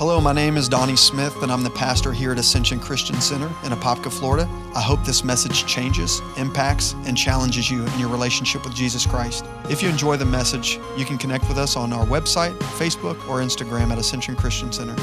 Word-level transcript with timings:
Hello, 0.00 0.18
my 0.18 0.32
name 0.32 0.56
is 0.56 0.66
Donnie 0.66 0.96
Smith, 0.96 1.42
and 1.42 1.52
I'm 1.52 1.62
the 1.62 1.68
pastor 1.68 2.10
here 2.10 2.32
at 2.32 2.38
Ascension 2.38 2.80
Christian 2.80 3.20
Center 3.20 3.48
in 3.64 3.72
Apopka, 3.72 4.10
Florida. 4.10 4.48
I 4.74 4.80
hope 4.80 5.04
this 5.04 5.22
message 5.22 5.66
changes, 5.66 6.22
impacts, 6.38 6.94
and 7.04 7.14
challenges 7.14 7.70
you 7.70 7.84
in 7.84 7.98
your 7.98 8.08
relationship 8.08 8.64
with 8.64 8.74
Jesus 8.74 9.04
Christ. 9.04 9.44
If 9.68 9.82
you 9.82 9.90
enjoy 9.90 10.16
the 10.16 10.24
message, 10.24 10.78
you 10.96 11.04
can 11.04 11.18
connect 11.18 11.46
with 11.48 11.58
us 11.58 11.76
on 11.76 11.92
our 11.92 12.06
website, 12.06 12.58
Facebook, 12.78 13.16
or 13.28 13.40
Instagram 13.40 13.90
at 13.90 13.98
Ascension 13.98 14.36
Christian 14.36 14.72
Center. 14.72 14.96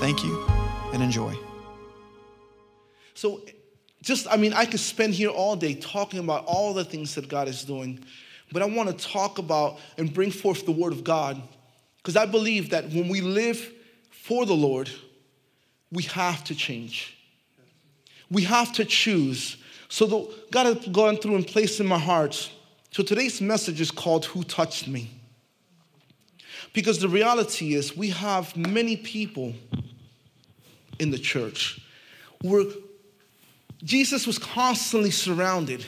Thank 0.00 0.24
you 0.24 0.42
and 0.94 1.02
enjoy. 1.02 1.36
So, 3.12 3.42
just, 4.00 4.26
I 4.30 4.38
mean, 4.38 4.54
I 4.54 4.64
could 4.64 4.80
spend 4.80 5.12
here 5.12 5.28
all 5.28 5.56
day 5.56 5.74
talking 5.74 6.20
about 6.20 6.46
all 6.46 6.72
the 6.72 6.86
things 6.86 7.14
that 7.16 7.28
God 7.28 7.48
is 7.48 7.64
doing, 7.64 8.02
but 8.50 8.62
I 8.62 8.64
want 8.64 8.88
to 8.88 9.06
talk 9.06 9.36
about 9.36 9.78
and 9.98 10.10
bring 10.10 10.30
forth 10.30 10.64
the 10.64 10.72
Word 10.72 10.94
of 10.94 11.04
God 11.04 11.38
because 11.98 12.16
I 12.16 12.24
believe 12.24 12.70
that 12.70 12.88
when 12.88 13.10
we 13.10 13.20
live 13.20 13.70
for 14.22 14.46
the 14.46 14.54
Lord, 14.54 14.88
we 15.90 16.04
have 16.04 16.44
to 16.44 16.54
change. 16.54 17.18
We 18.30 18.42
have 18.42 18.72
to 18.74 18.84
choose. 18.84 19.56
So 19.88 20.06
the, 20.06 20.34
God 20.52 20.66
has 20.66 20.86
gone 20.86 21.16
through 21.16 21.34
and 21.34 21.44
placed 21.44 21.80
in 21.80 21.86
my 21.86 21.98
heart. 21.98 22.48
So 22.92 23.02
today's 23.02 23.40
message 23.40 23.80
is 23.80 23.90
called 23.90 24.26
Who 24.26 24.44
Touched 24.44 24.86
Me? 24.86 25.10
Because 26.72 27.00
the 27.00 27.08
reality 27.08 27.74
is, 27.74 27.96
we 27.96 28.10
have 28.10 28.56
many 28.56 28.96
people 28.96 29.54
in 31.00 31.10
the 31.10 31.18
church 31.18 31.80
where 32.42 32.66
Jesus 33.82 34.24
was 34.24 34.38
constantly 34.38 35.10
surrounded, 35.10 35.84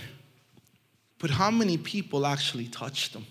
but 1.21 1.31
how 1.31 1.53
many 1.53 1.79
people 1.79 2.27
actually 2.27 2.67
touched 2.67 3.15
him? 3.15 3.27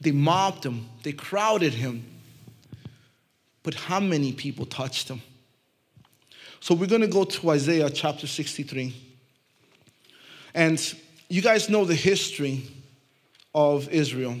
They 0.00 0.10
mobbed 0.10 0.64
him, 0.64 0.88
they 1.02 1.12
crowded 1.12 1.74
him, 1.74 2.02
but 3.62 3.74
how 3.74 4.00
many 4.00 4.32
people 4.32 4.66
touched 4.66 5.08
him? 5.08 5.22
So 6.60 6.74
we're 6.74 6.86
going 6.86 7.00
to 7.00 7.06
go 7.06 7.24
to 7.24 7.50
Isaiah 7.50 7.88
chapter 7.90 8.26
63. 8.26 8.94
And 10.54 10.94
you 11.28 11.42
guys 11.42 11.68
know 11.68 11.84
the 11.84 11.94
history 11.94 12.64
of 13.54 13.88
Israel. 13.88 14.36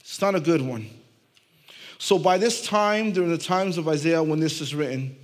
It's 0.00 0.20
not 0.20 0.34
a 0.34 0.40
good 0.40 0.62
one. 0.62 0.90
So 1.98 2.18
by 2.18 2.38
this 2.38 2.66
time, 2.66 3.12
during 3.12 3.30
the 3.30 3.38
times 3.38 3.78
of 3.78 3.86
Isaiah 3.86 4.22
when 4.22 4.40
this 4.40 4.60
is 4.60 4.74
written, 4.74 5.16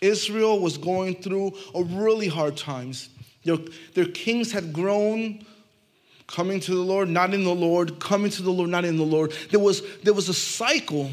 Israel 0.00 0.58
was 0.58 0.78
going 0.78 1.16
through 1.16 1.52
a 1.74 1.82
really 1.82 2.28
hard 2.28 2.56
times. 2.56 3.10
Their, 3.44 3.58
their 3.94 4.06
kings 4.06 4.50
had 4.50 4.72
grown 4.72 5.44
coming 6.26 6.60
to 6.60 6.74
the 6.74 6.80
Lord, 6.80 7.08
not 7.08 7.34
in 7.34 7.44
the 7.44 7.54
Lord, 7.54 8.00
coming 8.00 8.30
to 8.30 8.42
the 8.42 8.50
Lord, 8.50 8.70
not 8.70 8.84
in 8.84 8.96
the 8.96 9.04
Lord. 9.04 9.32
There 9.50 9.60
was, 9.60 9.82
there 9.98 10.14
was 10.14 10.28
a 10.28 10.34
cycle 10.34 11.10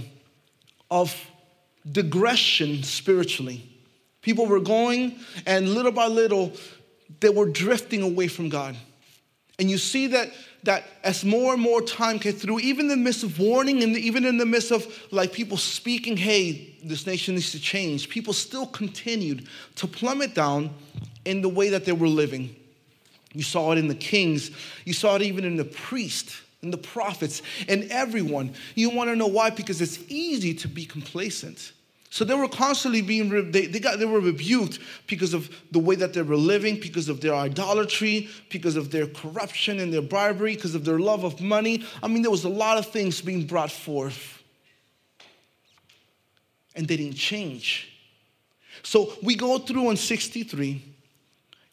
of 0.90 1.14
digression 1.90 2.84
spiritually. 2.84 3.68
People 4.22 4.46
were 4.46 4.60
going, 4.60 5.20
and 5.46 5.70
little 5.70 5.92
by 5.92 6.08
little, 6.08 6.54
they 7.20 7.30
were 7.30 7.50
drifting 7.50 8.02
away 8.02 8.28
from 8.28 8.50
God. 8.50 8.76
And 9.58 9.70
you 9.70 9.78
see 9.78 10.08
that, 10.08 10.32
that 10.64 10.86
as 11.04 11.24
more 11.24 11.54
and 11.54 11.62
more 11.62 11.82
time 11.82 12.20
came 12.20 12.34
through, 12.34 12.59
even 12.59 12.86
in 12.86 12.90
the 12.90 12.98
midst 12.98 13.24
of 13.24 13.40
warning 13.40 13.84
and 13.84 13.96
even 13.98 14.26
in 14.26 14.38
the 14.38 14.46
midst 14.46 14.72
of 14.72 14.86
like 15.12 15.34
people 15.34 15.58
speaking, 15.58 16.18
hey, 16.18 16.76
this 16.84 17.06
nation 17.06 17.36
needs 17.36 17.52
to 17.52 17.59
change, 17.59 18.09
people 18.09 18.34
still 18.34 18.68
continued 18.68 19.48
to 19.76 19.88
plummet 19.88 20.34
down 20.34 20.72
in 21.26 21.42
the 21.42 21.50
way 21.50 21.70
that 21.70 21.86
they 21.86 21.92
were 21.92 22.08
living. 22.08 22.56
You 23.34 23.44
saw 23.44 23.72
it 23.72 23.78
in 23.78 23.88
the 23.88 23.96
kings, 23.96 24.52
you 24.86 24.94
saw 24.94 25.16
it 25.16 25.22
even 25.22 25.46
in 25.46 25.58
the 25.58 25.64
priest 25.66 26.42
and 26.62 26.72
the 26.72 26.78
prophets 26.78 27.42
and 27.67 27.92
everyone. 27.92 28.54
You 28.76 28.90
want 28.90 29.09
to 29.09 29.16
know 29.16 29.28
why? 29.28 29.50
Because 29.50 29.81
it's 29.81 30.00
easy 30.09 30.54
to 30.56 30.68
be 30.68 30.86
complacent. 30.86 31.73
So 32.12 32.26
they 32.26 32.36
were 32.36 32.50
constantly 32.50 33.02
being, 33.02 33.52
they, 33.52 33.68
they, 33.68 33.80
got, 33.80 33.98
they 33.98 34.06
were 34.06 34.20
rebuked 34.20 34.80
because 35.08 35.34
of 35.34 35.50
the 35.72 35.80
way 35.80 35.95
that 35.95 36.14
they 36.14 36.22
were 36.22 36.36
living, 36.36 36.78
because 36.78 37.08
of 37.08 37.22
their 37.22 37.34
idolatry, 37.34 38.30
because 38.50 38.75
of 38.75 38.91
their 38.91 39.08
corruption 39.08 39.80
and 39.80 39.94
their 39.94 40.02
bribery, 40.02 40.56
because 40.56 40.75
of 40.75 40.84
their 40.84 41.00
love 41.00 41.24
of 41.24 41.40
money. 41.40 41.86
I 42.03 42.09
mean, 42.09 42.22
there 42.22 42.30
was 42.30 42.44
a 42.44 42.50
lot 42.50 42.78
of 42.78 42.88
things 42.88 43.22
being 43.22 43.47
brought 43.47 43.72
forth. 43.72 44.44
And 46.75 46.86
they 46.86 46.97
didn't 46.97 47.16
change. 47.16 47.88
So 48.84 49.13
we 49.24 49.36
go 49.36 49.57
through 49.57 49.90
in 49.91 49.97
63, 49.97 50.84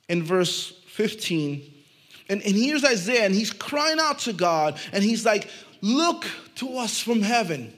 in 0.09 0.23
verse 0.23 0.71
15, 0.87 1.78
and, 2.29 2.43
and 2.43 2.55
here's 2.55 2.85
Isaiah, 2.85 3.25
and 3.25 3.35
he's 3.35 3.53
crying 3.53 3.99
out 4.01 4.19
to 4.21 4.33
God, 4.33 4.79
and 4.93 5.03
he's 5.03 5.25
like, 5.25 5.49
Look 5.81 6.27
to 6.57 6.77
us 6.79 7.01
from 7.01 7.23
heaven. 7.23 7.73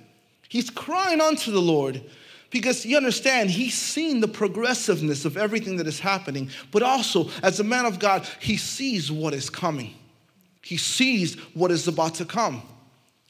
He's 0.49 0.71
crying 0.71 1.21
unto 1.21 1.53
the 1.53 1.61
Lord 1.61 2.03
because 2.51 2.85
you 2.85 2.97
understand, 2.97 3.51
he's 3.51 3.75
seen 3.75 4.21
the 4.21 4.29
progressiveness 4.29 5.25
of 5.25 5.37
everything 5.37 5.77
that 5.77 5.87
is 5.87 6.01
happening, 6.01 6.51
but 6.73 6.83
also, 6.83 7.29
as 7.43 7.61
a 7.61 7.65
man 7.65 7.87
of 7.87 7.99
God, 7.99 8.27
he 8.41 8.57
sees 8.57 9.13
what 9.13 9.35
is 9.35 9.49
coming. 9.49 9.95
He 10.63 10.77
sees 10.77 11.37
what 11.55 11.71
is 11.71 11.87
about 11.87 12.17
to 12.17 12.25
come. 12.25 12.63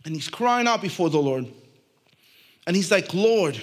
And 0.05 0.15
he's 0.15 0.29
crying 0.29 0.67
out 0.67 0.81
before 0.81 1.11
the 1.11 1.21
Lord. 1.21 1.47
And 2.67 2.75
he's 2.75 2.91
like, 2.91 3.13
Lord, 3.13 3.61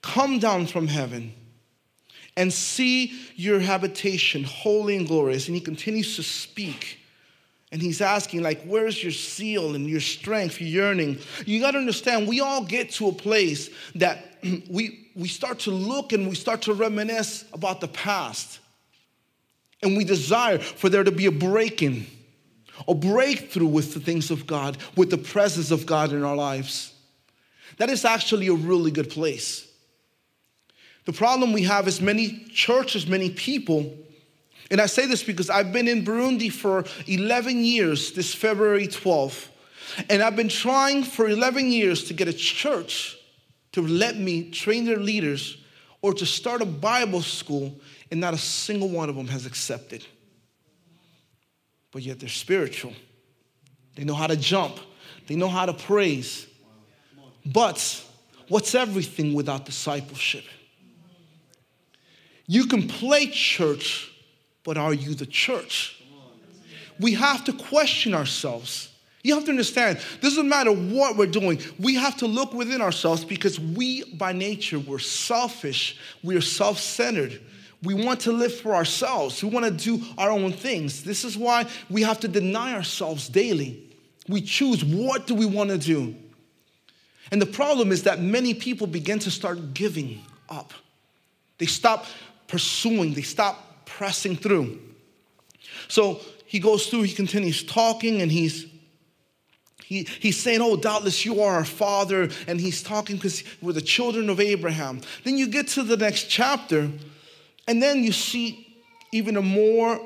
come 0.00 0.38
down 0.38 0.66
from 0.66 0.86
heaven 0.86 1.34
and 2.40 2.50
see 2.50 3.12
your 3.36 3.60
habitation 3.60 4.44
holy 4.44 4.96
and 4.96 5.06
glorious. 5.06 5.46
And 5.46 5.54
he 5.54 5.60
continues 5.60 6.16
to 6.16 6.22
speak. 6.22 6.98
And 7.70 7.82
he's 7.82 8.00
asking, 8.00 8.42
like, 8.42 8.62
where's 8.62 9.02
your 9.02 9.12
seal 9.12 9.74
and 9.74 9.86
your 9.86 10.00
strength, 10.00 10.58
your 10.58 10.70
yearning? 10.70 11.18
You 11.44 11.60
got 11.60 11.72
to 11.72 11.78
understand, 11.78 12.26
we 12.26 12.40
all 12.40 12.64
get 12.64 12.92
to 12.92 13.08
a 13.08 13.12
place 13.12 13.68
that 13.96 14.38
we, 14.70 15.10
we 15.14 15.28
start 15.28 15.58
to 15.60 15.70
look 15.70 16.14
and 16.14 16.26
we 16.30 16.34
start 16.34 16.62
to 16.62 16.72
reminisce 16.72 17.44
about 17.52 17.82
the 17.82 17.88
past. 17.88 18.58
And 19.82 19.94
we 19.94 20.04
desire 20.04 20.58
for 20.58 20.88
there 20.88 21.04
to 21.04 21.12
be 21.12 21.26
a 21.26 21.30
breaking, 21.30 22.06
a 22.88 22.94
breakthrough 22.94 23.66
with 23.66 23.92
the 23.92 24.00
things 24.00 24.30
of 24.30 24.46
God, 24.46 24.78
with 24.96 25.10
the 25.10 25.18
presence 25.18 25.70
of 25.70 25.84
God 25.84 26.14
in 26.14 26.24
our 26.24 26.36
lives. 26.36 26.94
That 27.76 27.90
is 27.90 28.06
actually 28.06 28.46
a 28.46 28.54
really 28.54 28.90
good 28.90 29.10
place. 29.10 29.69
The 31.06 31.12
problem 31.12 31.52
we 31.52 31.62
have 31.62 31.88
is 31.88 32.00
many 32.00 32.44
churches, 32.52 33.06
many 33.06 33.30
people, 33.30 33.96
and 34.70 34.80
I 34.80 34.86
say 34.86 35.06
this 35.06 35.22
because 35.22 35.50
I've 35.50 35.72
been 35.72 35.88
in 35.88 36.04
Burundi 36.04 36.50
for 36.50 36.84
11 37.06 37.64
years, 37.64 38.12
this 38.12 38.32
February 38.32 38.86
12th, 38.86 39.48
and 40.08 40.22
I've 40.22 40.36
been 40.36 40.48
trying 40.48 41.02
for 41.02 41.28
11 41.28 41.72
years 41.72 42.04
to 42.04 42.14
get 42.14 42.28
a 42.28 42.32
church 42.32 43.16
to 43.72 43.82
let 43.82 44.16
me 44.16 44.50
train 44.50 44.84
their 44.84 44.98
leaders 44.98 45.56
or 46.02 46.14
to 46.14 46.24
start 46.24 46.62
a 46.62 46.66
Bible 46.66 47.20
school, 47.20 47.78
and 48.10 48.20
not 48.20 48.32
a 48.32 48.38
single 48.38 48.88
one 48.88 49.08
of 49.08 49.16
them 49.16 49.28
has 49.28 49.44
accepted. 49.44 50.04
But 51.92 52.02
yet 52.02 52.20
they're 52.20 52.28
spiritual. 52.28 52.94
They 53.96 54.04
know 54.04 54.14
how 54.14 54.26
to 54.26 54.36
jump, 54.36 54.78
they 55.26 55.34
know 55.34 55.48
how 55.48 55.66
to 55.66 55.74
praise. 55.74 56.46
But 57.44 58.04
what's 58.48 58.74
everything 58.74 59.34
without 59.34 59.64
discipleship? 59.64 60.44
You 62.50 62.66
can 62.66 62.88
play 62.88 63.28
church, 63.28 64.10
but 64.64 64.76
are 64.76 64.92
you 64.92 65.14
the 65.14 65.24
church? 65.24 66.02
We 66.98 67.12
have 67.12 67.44
to 67.44 67.52
question 67.52 68.12
ourselves. 68.12 68.90
You 69.22 69.36
have 69.36 69.44
to 69.44 69.52
understand, 69.52 70.00
doesn't 70.20 70.48
matter 70.48 70.72
what 70.72 71.16
we're 71.16 71.26
doing. 71.26 71.60
We 71.78 71.94
have 71.94 72.16
to 72.16 72.26
look 72.26 72.52
within 72.52 72.82
ourselves 72.82 73.24
because 73.24 73.60
we, 73.60 74.02
by 74.14 74.32
nature, 74.32 74.80
we're 74.80 74.98
selfish. 74.98 75.96
We 76.24 76.36
are 76.36 76.40
self 76.40 76.80
centered. 76.80 77.40
We 77.84 77.94
want 77.94 78.18
to 78.22 78.32
live 78.32 78.52
for 78.52 78.74
ourselves. 78.74 79.44
We 79.44 79.48
want 79.48 79.66
to 79.66 79.70
do 79.70 80.04
our 80.18 80.30
own 80.30 80.52
things. 80.52 81.04
This 81.04 81.24
is 81.24 81.38
why 81.38 81.68
we 81.88 82.02
have 82.02 82.18
to 82.18 82.26
deny 82.26 82.74
ourselves 82.74 83.28
daily. 83.28 83.80
We 84.26 84.40
choose 84.40 84.84
what 84.84 85.28
do 85.28 85.36
we 85.36 85.46
want 85.46 85.70
to 85.70 85.78
do. 85.78 86.16
And 87.30 87.40
the 87.40 87.46
problem 87.46 87.92
is 87.92 88.02
that 88.02 88.18
many 88.20 88.54
people 88.54 88.88
begin 88.88 89.20
to 89.20 89.30
start 89.30 89.72
giving 89.72 90.20
up. 90.48 90.72
They 91.58 91.66
stop 91.66 92.06
pursuing, 92.50 93.14
they 93.14 93.22
stop 93.22 93.86
pressing 93.86 94.36
through. 94.36 94.78
So 95.88 96.20
he 96.46 96.58
goes 96.58 96.86
through, 96.86 97.02
he 97.02 97.14
continues 97.14 97.62
talking, 97.62 98.20
and 98.20 98.30
he's 98.30 98.66
he, 99.90 100.06
he's 100.20 100.38
saying, 100.38 100.60
Oh, 100.62 100.76
doubtless 100.76 101.24
you 101.24 101.42
are 101.42 101.54
our 101.54 101.64
father. 101.64 102.28
And 102.46 102.60
he's 102.60 102.80
talking 102.80 103.16
because 103.16 103.42
we're 103.60 103.72
the 103.72 103.80
children 103.80 104.30
of 104.30 104.38
Abraham. 104.38 105.00
Then 105.24 105.36
you 105.36 105.48
get 105.48 105.66
to 105.68 105.82
the 105.82 105.96
next 105.96 106.28
chapter, 106.28 106.88
and 107.66 107.82
then 107.82 108.04
you 108.04 108.12
see 108.12 108.78
even 109.10 109.36
a 109.36 109.42
more 109.42 110.00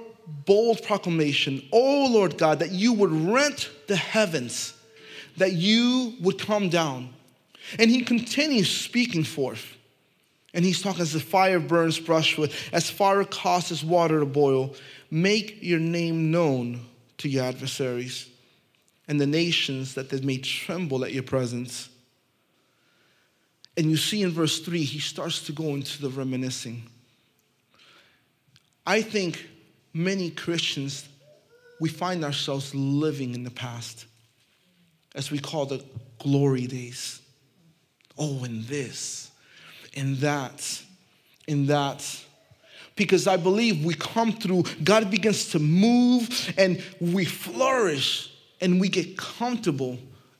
bold 0.46 0.82
proclamation 0.82 1.62
Oh, 1.70 2.08
Lord 2.10 2.38
God, 2.38 2.60
that 2.60 2.70
you 2.70 2.94
would 2.94 3.12
rent 3.12 3.70
the 3.86 3.96
heavens, 3.96 4.72
that 5.36 5.52
you 5.52 6.14
would 6.22 6.38
come 6.38 6.70
down. 6.70 7.10
And 7.78 7.90
he 7.90 8.02
continues 8.02 8.70
speaking 8.70 9.22
forth. 9.22 9.76
And 10.54 10.64
he's 10.64 10.80
talking 10.80 11.02
as 11.02 11.12
the 11.12 11.20
fire 11.20 11.58
burns 11.58 11.98
brushwood, 11.98 12.52
as 12.72 12.88
fire 12.88 13.24
causes 13.24 13.84
water 13.84 14.20
to 14.20 14.26
boil. 14.26 14.74
Make 15.10 15.58
your 15.60 15.80
name 15.80 16.30
known 16.30 16.80
to 17.18 17.28
your 17.28 17.44
adversaries 17.44 18.28
and 19.08 19.20
the 19.20 19.26
nations 19.26 19.94
that 19.94 20.08
they 20.08 20.20
may 20.20 20.38
tremble 20.38 21.04
at 21.04 21.12
your 21.12 21.24
presence. 21.24 21.88
And 23.76 23.90
you 23.90 23.96
see 23.96 24.22
in 24.22 24.30
verse 24.30 24.60
3, 24.60 24.84
he 24.84 25.00
starts 25.00 25.44
to 25.46 25.52
go 25.52 25.74
into 25.74 26.00
the 26.00 26.08
reminiscing. 26.08 26.84
I 28.86 29.02
think 29.02 29.48
many 29.92 30.30
Christians, 30.30 31.08
we 31.80 31.88
find 31.88 32.24
ourselves 32.24 32.74
living 32.74 33.34
in 33.34 33.42
the 33.42 33.50
past, 33.50 34.06
as 35.14 35.30
we 35.30 35.38
call 35.38 35.66
the 35.66 35.84
glory 36.18 36.66
days. 36.66 37.20
Oh, 38.16 38.44
and 38.44 38.62
this, 38.64 39.30
and 39.96 40.16
that, 40.18 40.82
and 41.48 41.68
that. 41.68 42.24
Because 42.96 43.26
I 43.26 43.36
believe 43.36 43.84
we 43.84 43.94
come 43.94 44.32
through, 44.32 44.64
God 44.82 45.10
begins 45.10 45.50
to 45.50 45.58
move 45.58 46.54
and 46.56 46.82
we 47.00 47.24
flourish 47.24 48.32
and 48.60 48.80
we 48.80 48.88
get 48.88 49.16
comfortable 49.16 49.98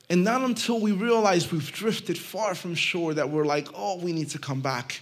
and 0.09 0.23
not 0.23 0.41
until 0.41 0.79
we 0.79 0.91
realize 0.91 1.51
we've 1.51 1.71
drifted 1.71 2.17
far 2.17 2.53
from 2.53 2.75
shore 2.75 3.13
that 3.15 3.29
we're 3.29 3.45
like, 3.45 3.67
oh, 3.73 3.97
we 3.97 4.13
need 4.13 4.29
to 4.29 4.39
come 4.39 4.61
back. 4.61 5.01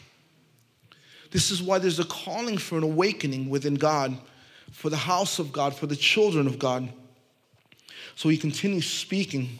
This 1.32 1.52
is 1.52 1.62
why 1.62 1.80
there's 1.80 2.00
a 2.00 2.06
calling 2.06 2.58
for 2.58 2.78
an 2.78 2.84
awakening 2.84 3.50
within 3.50 3.76
God, 3.76 4.18
for 4.72 4.90
the 4.90 4.98
house 4.98 5.40
of 5.40 5.52
God, 5.52 5.76
for 5.76 5.88
the 5.88 5.96
children 5.96 6.48
of 6.48 6.58
God. 6.58 6.90
So 8.16 8.30
he 8.30 8.38
continues 8.38 8.90
speaking. 8.90 9.60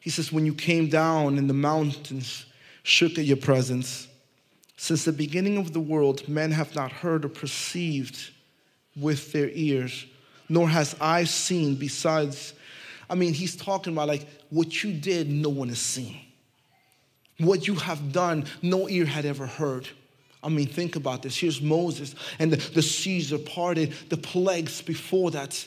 He 0.00 0.10
says, 0.10 0.30
When 0.30 0.46
you 0.46 0.54
came 0.54 0.88
down 0.88 1.38
and 1.38 1.48
the 1.48 1.54
mountains 1.54 2.46
shook 2.82 3.18
at 3.18 3.24
your 3.24 3.38
presence, 3.38 4.06
since 4.76 5.04
the 5.04 5.12
beginning 5.12 5.56
of 5.56 5.72
the 5.72 5.80
world, 5.80 6.28
men 6.28 6.50
have 6.52 6.74
not 6.74 6.90
heard 6.90 7.24
or 7.24 7.28
perceived 7.28 8.30
with 8.96 9.32
their 9.32 9.50
ears, 9.50 10.06
nor 10.48 10.68
has 10.68 10.96
eye 11.00 11.24
seen 11.24 11.76
besides 11.76 12.54
I 13.08 13.14
mean, 13.14 13.34
he's 13.34 13.56
talking 13.56 13.92
about 13.92 14.08
like 14.08 14.26
what 14.50 14.82
you 14.82 14.92
did, 14.92 15.30
no 15.30 15.48
one 15.48 15.68
has 15.68 15.78
seen. 15.78 16.18
What 17.38 17.66
you 17.66 17.74
have 17.74 18.12
done, 18.12 18.46
no 18.62 18.88
ear 18.88 19.04
had 19.04 19.24
ever 19.24 19.46
heard. 19.46 19.88
I 20.42 20.48
mean, 20.48 20.66
think 20.66 20.96
about 20.96 21.22
this. 21.22 21.36
Here's 21.36 21.60
Moses, 21.60 22.14
and 22.38 22.52
the, 22.52 22.56
the 22.72 22.82
seas 22.82 23.32
are 23.32 23.38
parted, 23.38 23.92
the 24.10 24.16
plagues 24.16 24.82
before 24.82 25.30
that, 25.32 25.66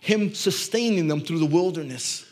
him 0.00 0.34
sustaining 0.34 1.08
them 1.08 1.20
through 1.20 1.40
the 1.40 1.46
wilderness. 1.46 2.26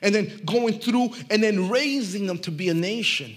And 0.00 0.14
then 0.14 0.40
going 0.44 0.80
through 0.80 1.12
and 1.30 1.42
then 1.42 1.68
raising 1.68 2.26
them 2.26 2.38
to 2.40 2.50
be 2.50 2.68
a 2.68 2.74
nation 2.74 3.36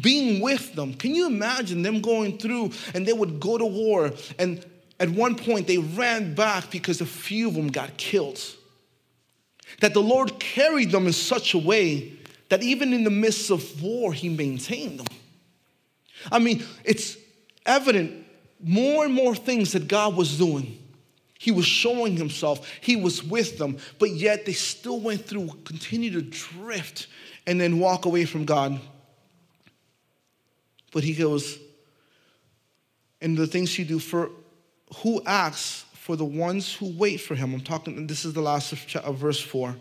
being 0.00 0.40
with 0.40 0.74
them. 0.74 0.94
Can 0.94 1.14
you 1.14 1.26
imagine 1.26 1.82
them 1.82 2.00
going 2.00 2.38
through 2.38 2.72
and 2.94 3.06
they 3.06 3.12
would 3.12 3.40
go 3.40 3.56
to 3.56 3.64
war 3.64 4.12
and 4.38 4.64
at 5.00 5.10
one 5.10 5.34
point 5.34 5.66
they 5.66 5.78
ran 5.78 6.34
back 6.34 6.70
because 6.70 7.00
a 7.00 7.06
few 7.06 7.48
of 7.48 7.54
them 7.54 7.68
got 7.68 7.96
killed. 7.96 8.40
That 9.80 9.94
the 9.94 10.02
Lord 10.02 10.38
carried 10.38 10.90
them 10.90 11.06
in 11.06 11.12
such 11.12 11.54
a 11.54 11.58
way 11.58 12.14
that 12.48 12.62
even 12.62 12.92
in 12.92 13.04
the 13.04 13.10
midst 13.10 13.50
of 13.50 13.82
war, 13.82 14.12
He 14.12 14.28
maintained 14.28 15.00
them. 15.00 15.06
I 16.32 16.38
mean, 16.38 16.64
it's 16.84 17.16
evident 17.66 18.26
more 18.60 19.04
and 19.04 19.14
more 19.14 19.34
things 19.34 19.72
that 19.72 19.86
God 19.86 20.16
was 20.16 20.38
doing. 20.38 20.82
He 21.38 21.52
was 21.52 21.66
showing 21.66 22.16
Himself, 22.16 22.68
He 22.80 22.96
was 22.96 23.22
with 23.22 23.58
them, 23.58 23.78
but 23.98 24.10
yet 24.10 24.46
they 24.46 24.54
still 24.54 24.98
went 24.98 25.26
through, 25.26 25.48
continue 25.64 26.10
to 26.12 26.22
drift, 26.22 27.06
and 27.46 27.60
then 27.60 27.78
walk 27.78 28.06
away 28.06 28.24
from 28.24 28.44
God. 28.44 28.80
But 30.92 31.04
He 31.04 31.14
goes, 31.14 31.58
and 33.20 33.36
the 33.36 33.46
things 33.46 33.78
you 33.78 33.84
do 33.84 33.98
for 33.98 34.30
who 35.02 35.22
acts 35.26 35.84
for 36.08 36.16
the 36.16 36.24
ones 36.24 36.72
who 36.72 36.86
wait 36.96 37.18
for 37.18 37.34
him. 37.34 37.52
I'm 37.52 37.60
talking, 37.60 38.06
this 38.06 38.24
is 38.24 38.32
the 38.32 38.40
last 38.40 38.72
of, 38.72 38.96
of 39.04 39.16
verse 39.16 39.38
4. 39.38 39.76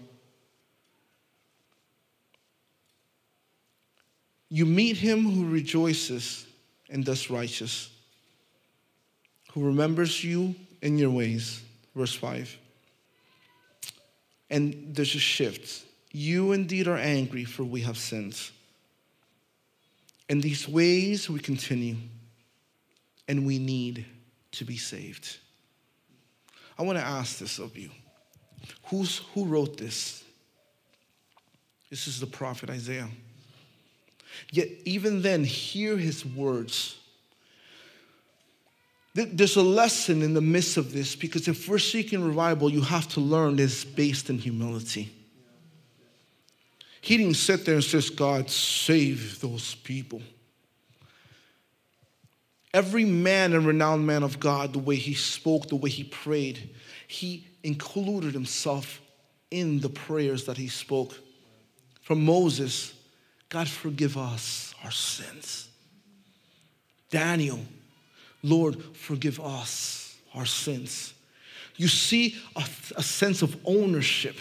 You 4.50 4.66
meet 4.66 4.98
him 4.98 5.24
who 5.24 5.50
rejoices 5.50 6.46
and 6.90 7.06
does 7.06 7.30
righteous, 7.30 7.90
who 9.54 9.66
remembers 9.66 10.22
you 10.22 10.54
in 10.82 10.98
your 10.98 11.12
ways. 11.12 11.62
Verse 11.96 12.14
5. 12.14 12.58
And 14.50 14.94
there's 14.94 15.16
a 15.16 15.20
shift. 15.20 15.86
You 16.12 16.52
indeed 16.52 16.90
are 16.90 16.98
angry, 16.98 17.46
for 17.46 17.64
we 17.64 17.80
have 17.84 17.98
sinned. 17.98 18.38
In 20.30 20.42
these 20.42 20.68
ways 20.68 21.30
we 21.30 21.40
continue, 21.40 21.96
and 23.28 23.46
we 23.46 23.60
need 23.60 24.06
to 24.52 24.66
be 24.66 24.78
saved. 24.78 25.38
I 26.78 26.84
want 26.84 26.98
to 26.98 27.06
ask 27.06 27.40
this 27.40 27.60
of 27.60 27.78
you. 27.78 27.90
Who's, 28.86 29.22
who 29.34 29.46
wrote 29.46 29.78
this? 29.78 30.24
This 31.90 32.08
is 32.08 32.20
the 32.20 32.28
prophet 32.28 32.70
Isaiah. 32.70 33.08
Yet, 34.52 34.68
even 34.86 35.22
then, 35.22 35.44
hear 35.44 35.98
his 35.98 36.26
words. 36.26 36.98
There's 39.14 39.56
a 39.56 39.64
lesson 39.64 40.22
in 40.22 40.36
the 40.36 40.42
midst 40.42 40.78
of 40.78 40.94
this 40.94 41.16
because 41.16 41.48
if 41.48 41.68
we're 41.68 41.80
seeking 41.80 42.24
revival, 42.24 42.70
you 42.70 42.82
have 42.82 43.08
to 43.10 43.20
learn 43.20 43.56
this 43.56 43.84
based 43.84 44.30
in 44.30 44.38
humility. 44.38 45.12
He 47.02 47.18
didn't 47.18 47.36
sit 47.36 47.66
there 47.66 47.76
and 47.76 47.84
says, 47.84 48.10
God, 48.10 48.50
save 48.50 49.40
those 49.40 49.76
people. 49.76 50.22
Every 52.74 53.06
man 53.06 53.54
and 53.54 53.66
renowned 53.66 54.06
man 54.06 54.24
of 54.24 54.40
God, 54.40 54.74
the 54.74 54.80
way 54.80 54.96
he 54.96 55.14
spoke, 55.14 55.68
the 55.68 55.76
way 55.76 55.90
he 55.90 56.04
prayed, 56.04 56.76
he 57.08 57.48
included 57.64 58.34
himself 58.34 59.02
in 59.50 59.80
the 59.80 59.90
prayers 59.90 60.46
that 60.46 60.58
he 60.58 60.68
spoke. 60.68 61.18
From 62.02 62.24
Moses, 62.24 62.94
God, 63.50 63.68
forgive 63.68 64.18
us 64.18 64.74
our 64.84 64.92
sins. 64.92 65.70
Daniel, 67.10 67.60
Lord, 68.44 68.82
forgive 68.96 69.40
us 69.40 70.18
our 70.36 70.46
sins. 70.46 71.14
You 71.78 71.88
see 71.88 72.36
a, 72.56 72.64
a 72.96 73.04
sense 73.04 73.42
of 73.42 73.56
ownership 73.66 74.36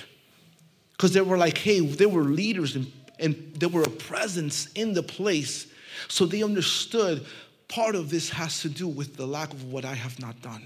because 0.96 1.12
they 1.12 1.20
were 1.20 1.36
like, 1.36 1.58
hey, 1.58 1.80
they 1.80 2.06
were 2.06 2.24
leaders 2.24 2.74
and, 2.74 2.90
and 3.18 3.34
they 3.56 3.66
were 3.66 3.82
a 3.82 3.90
presence 3.90 4.72
in 4.72 4.94
the 4.94 5.02
place. 5.02 5.66
So 6.08 6.24
they 6.24 6.42
understood 6.42 7.26
part 7.68 7.94
of 7.94 8.10
this 8.10 8.30
has 8.30 8.62
to 8.62 8.68
do 8.68 8.88
with 8.88 9.16
the 9.16 9.26
lack 9.26 9.52
of 9.52 9.64
what 9.64 9.84
I 9.84 9.94
have 9.94 10.18
not 10.20 10.40
done. 10.40 10.62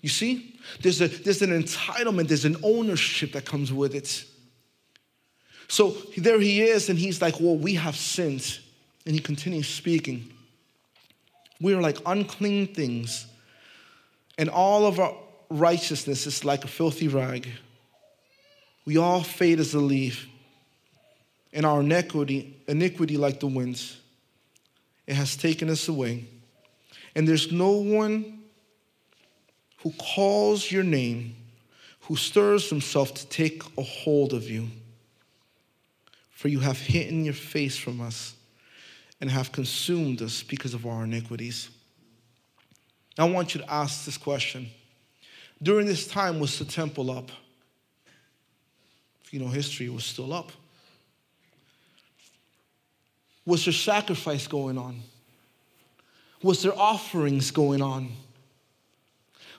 You 0.00 0.08
see? 0.08 0.58
There's, 0.80 1.00
a, 1.00 1.08
there's 1.08 1.42
an 1.42 1.50
entitlement, 1.50 2.28
there's 2.28 2.44
an 2.44 2.56
ownership 2.62 3.32
that 3.32 3.44
comes 3.44 3.72
with 3.72 3.94
it. 3.94 4.24
So 5.68 5.96
there 6.16 6.40
he 6.40 6.60
is, 6.60 6.88
and 6.88 6.98
he's 6.98 7.22
like, 7.22 7.40
Well, 7.40 7.56
we 7.56 7.74
have 7.74 7.96
sinned. 7.96 8.58
And 9.06 9.14
he 9.14 9.20
continues 9.20 9.68
speaking. 9.68 10.32
We 11.60 11.74
are 11.74 11.80
like 11.80 11.98
unclean 12.06 12.74
things, 12.74 13.26
and 14.36 14.48
all 14.48 14.86
of 14.86 15.00
our 15.00 15.14
righteousness 15.48 16.26
is 16.26 16.44
like 16.44 16.64
a 16.64 16.68
filthy 16.68 17.08
rag. 17.08 17.48
We 18.84 18.96
all 18.96 19.22
fade 19.22 19.60
as 19.60 19.74
a 19.74 19.80
leaf, 19.80 20.28
and 21.52 21.64
our 21.64 21.80
iniquity, 21.80 22.62
iniquity 22.66 23.16
like 23.16 23.40
the 23.40 23.46
winds. 23.46 23.98
It 25.06 25.14
has 25.14 25.36
taken 25.36 25.68
us 25.68 25.88
away. 25.88 26.24
And 27.14 27.28
there's 27.28 27.52
no 27.52 27.72
one 27.72 28.40
who 29.78 29.92
calls 29.92 30.70
your 30.70 30.84
name, 30.84 31.36
who 32.02 32.16
stirs 32.16 32.70
himself 32.70 33.14
to 33.14 33.26
take 33.26 33.62
a 33.76 33.82
hold 33.82 34.32
of 34.32 34.48
you. 34.48 34.68
For 36.30 36.48
you 36.48 36.60
have 36.60 36.78
hidden 36.78 37.24
your 37.24 37.34
face 37.34 37.76
from 37.76 38.00
us 38.00 38.34
and 39.20 39.30
have 39.30 39.52
consumed 39.52 40.22
us 40.22 40.42
because 40.42 40.74
of 40.74 40.86
our 40.86 41.04
iniquities. 41.04 41.68
I 43.18 43.24
want 43.24 43.54
you 43.54 43.60
to 43.60 43.72
ask 43.72 44.04
this 44.04 44.16
question. 44.16 44.68
During 45.62 45.86
this 45.86 46.08
time, 46.08 46.40
was 46.40 46.58
the 46.58 46.64
temple 46.64 47.10
up? 47.10 47.30
You 49.32 49.40
know 49.40 49.48
history, 49.48 49.88
was 49.88 50.04
still 50.04 50.32
up. 50.32 50.52
Was 53.46 53.64
there 53.64 53.72
sacrifice 53.72 54.46
going 54.46 54.76
on? 54.78 55.00
Was 56.42 56.62
there 56.62 56.78
offerings 56.78 57.50
going 57.50 57.80
on? 57.80 58.12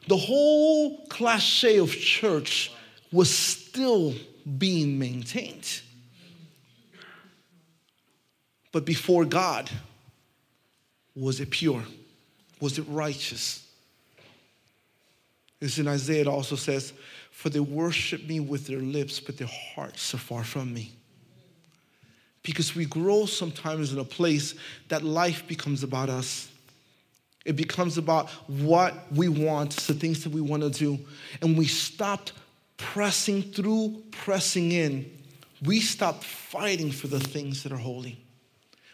The 0.08 0.16
whole 0.16 1.06
cliche 1.08 1.80
of 1.80 1.92
church 1.92 2.72
was 3.12 3.30
still 3.30 4.14
being 4.58 5.00
maintained. 5.00 5.82
But 8.72 8.86
before 8.86 9.26
God, 9.26 9.72
was 11.16 11.40
it 11.40 11.50
pure? 11.50 11.84
Was 12.60 12.78
it 12.78 12.86
righteous? 12.88 13.68
As 15.64 15.80
in 15.80 15.88
Isaiah, 15.88 16.22
it 16.22 16.28
also 16.28 16.56
says, 16.56 16.94
For 17.32 17.50
they 17.50 17.60
worship 17.60 18.28
me 18.28 18.40
with 18.40 18.68
their 18.68 18.80
lips, 18.80 19.20
but 19.20 19.38
their 19.38 19.48
hearts 19.48 20.14
are 20.14 20.18
far 20.20 20.44
from 20.44 20.74
me 20.74 20.92
because 22.44 22.76
we 22.76 22.86
grow 22.86 23.26
sometimes 23.26 23.94
in 23.94 24.00
a 24.00 24.04
place 24.04 24.54
that 24.90 25.02
life 25.02 25.48
becomes 25.48 25.82
about 25.82 26.10
us. 26.10 26.50
It 27.46 27.56
becomes 27.56 27.98
about 27.98 28.30
what 28.48 28.94
we 29.12 29.30
want, 29.30 29.72
the 29.72 29.94
things 29.94 30.24
that 30.24 30.32
we 30.32 30.42
want 30.42 30.64
to 30.64 30.70
do. 30.70 31.00
And 31.42 31.58
we 31.58 31.66
stopped 31.68 32.34
pressing 32.78 33.42
through, 33.42 34.04
pressing 34.12 34.74
in 34.74 35.10
we 35.64 35.80
stop 35.80 36.24
fighting 36.24 36.92
for 36.92 37.08
the 37.08 37.20
things 37.20 37.64
that 37.64 37.72
are 37.72 37.78
holy. 37.78 38.18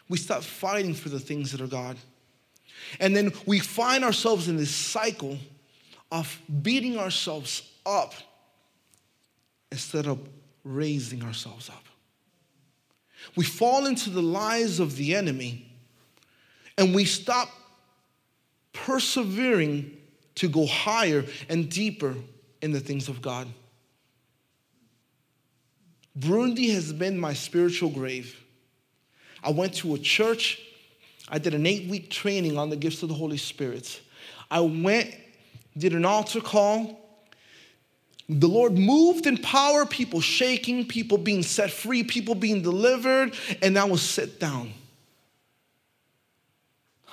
We 0.08 0.18
stop 0.18 0.42
fighting 0.42 0.94
for 0.94 1.08
the 1.08 1.20
things 1.20 1.52
that 1.52 1.60
are 1.60 1.66
God. 1.66 1.96
And 2.98 3.14
then 3.14 3.32
we 3.46 3.58
find 3.58 4.04
ourselves 4.04 4.48
in 4.48 4.56
this 4.56 4.74
cycle 4.74 5.38
of 6.10 6.40
beating 6.62 6.98
ourselves 6.98 7.62
up 7.86 8.14
instead 9.70 10.06
of 10.06 10.18
raising 10.64 11.22
ourselves 11.22 11.68
up. 11.68 11.84
We 13.36 13.44
fall 13.44 13.86
into 13.86 14.10
the 14.10 14.22
lies 14.22 14.80
of 14.80 14.96
the 14.96 15.14
enemy 15.14 15.70
and 16.78 16.94
we 16.94 17.04
stop 17.04 17.48
persevering 18.72 19.96
to 20.36 20.48
go 20.48 20.66
higher 20.66 21.24
and 21.48 21.68
deeper 21.68 22.14
in 22.62 22.72
the 22.72 22.80
things 22.80 23.08
of 23.08 23.20
God. 23.20 23.46
Burundi 26.18 26.72
has 26.72 26.92
been 26.92 27.18
my 27.18 27.34
spiritual 27.34 27.90
grave. 27.90 28.38
I 29.42 29.50
went 29.50 29.74
to 29.76 29.94
a 29.94 29.98
church, 29.98 30.60
I 31.28 31.38
did 31.38 31.54
an 31.54 31.66
eight 31.66 31.88
week 31.88 32.10
training 32.10 32.58
on 32.58 32.70
the 32.70 32.76
gifts 32.76 33.02
of 33.02 33.08
the 33.08 33.14
Holy 33.14 33.36
Spirit. 33.36 34.00
I 34.50 34.60
went, 34.60 35.14
did 35.76 35.92
an 35.92 36.04
altar 36.04 36.40
call. 36.40 36.98
The 38.28 38.48
Lord 38.48 38.78
moved 38.78 39.26
in 39.26 39.38
power, 39.38 39.84
people 39.84 40.20
shaking, 40.20 40.86
people 40.86 41.18
being 41.18 41.42
set 41.42 41.70
free, 41.70 42.04
people 42.04 42.34
being 42.34 42.62
delivered, 42.62 43.34
and 43.60 43.76
I 43.76 43.84
was 43.84 44.02
set 44.02 44.38
down. 44.38 44.72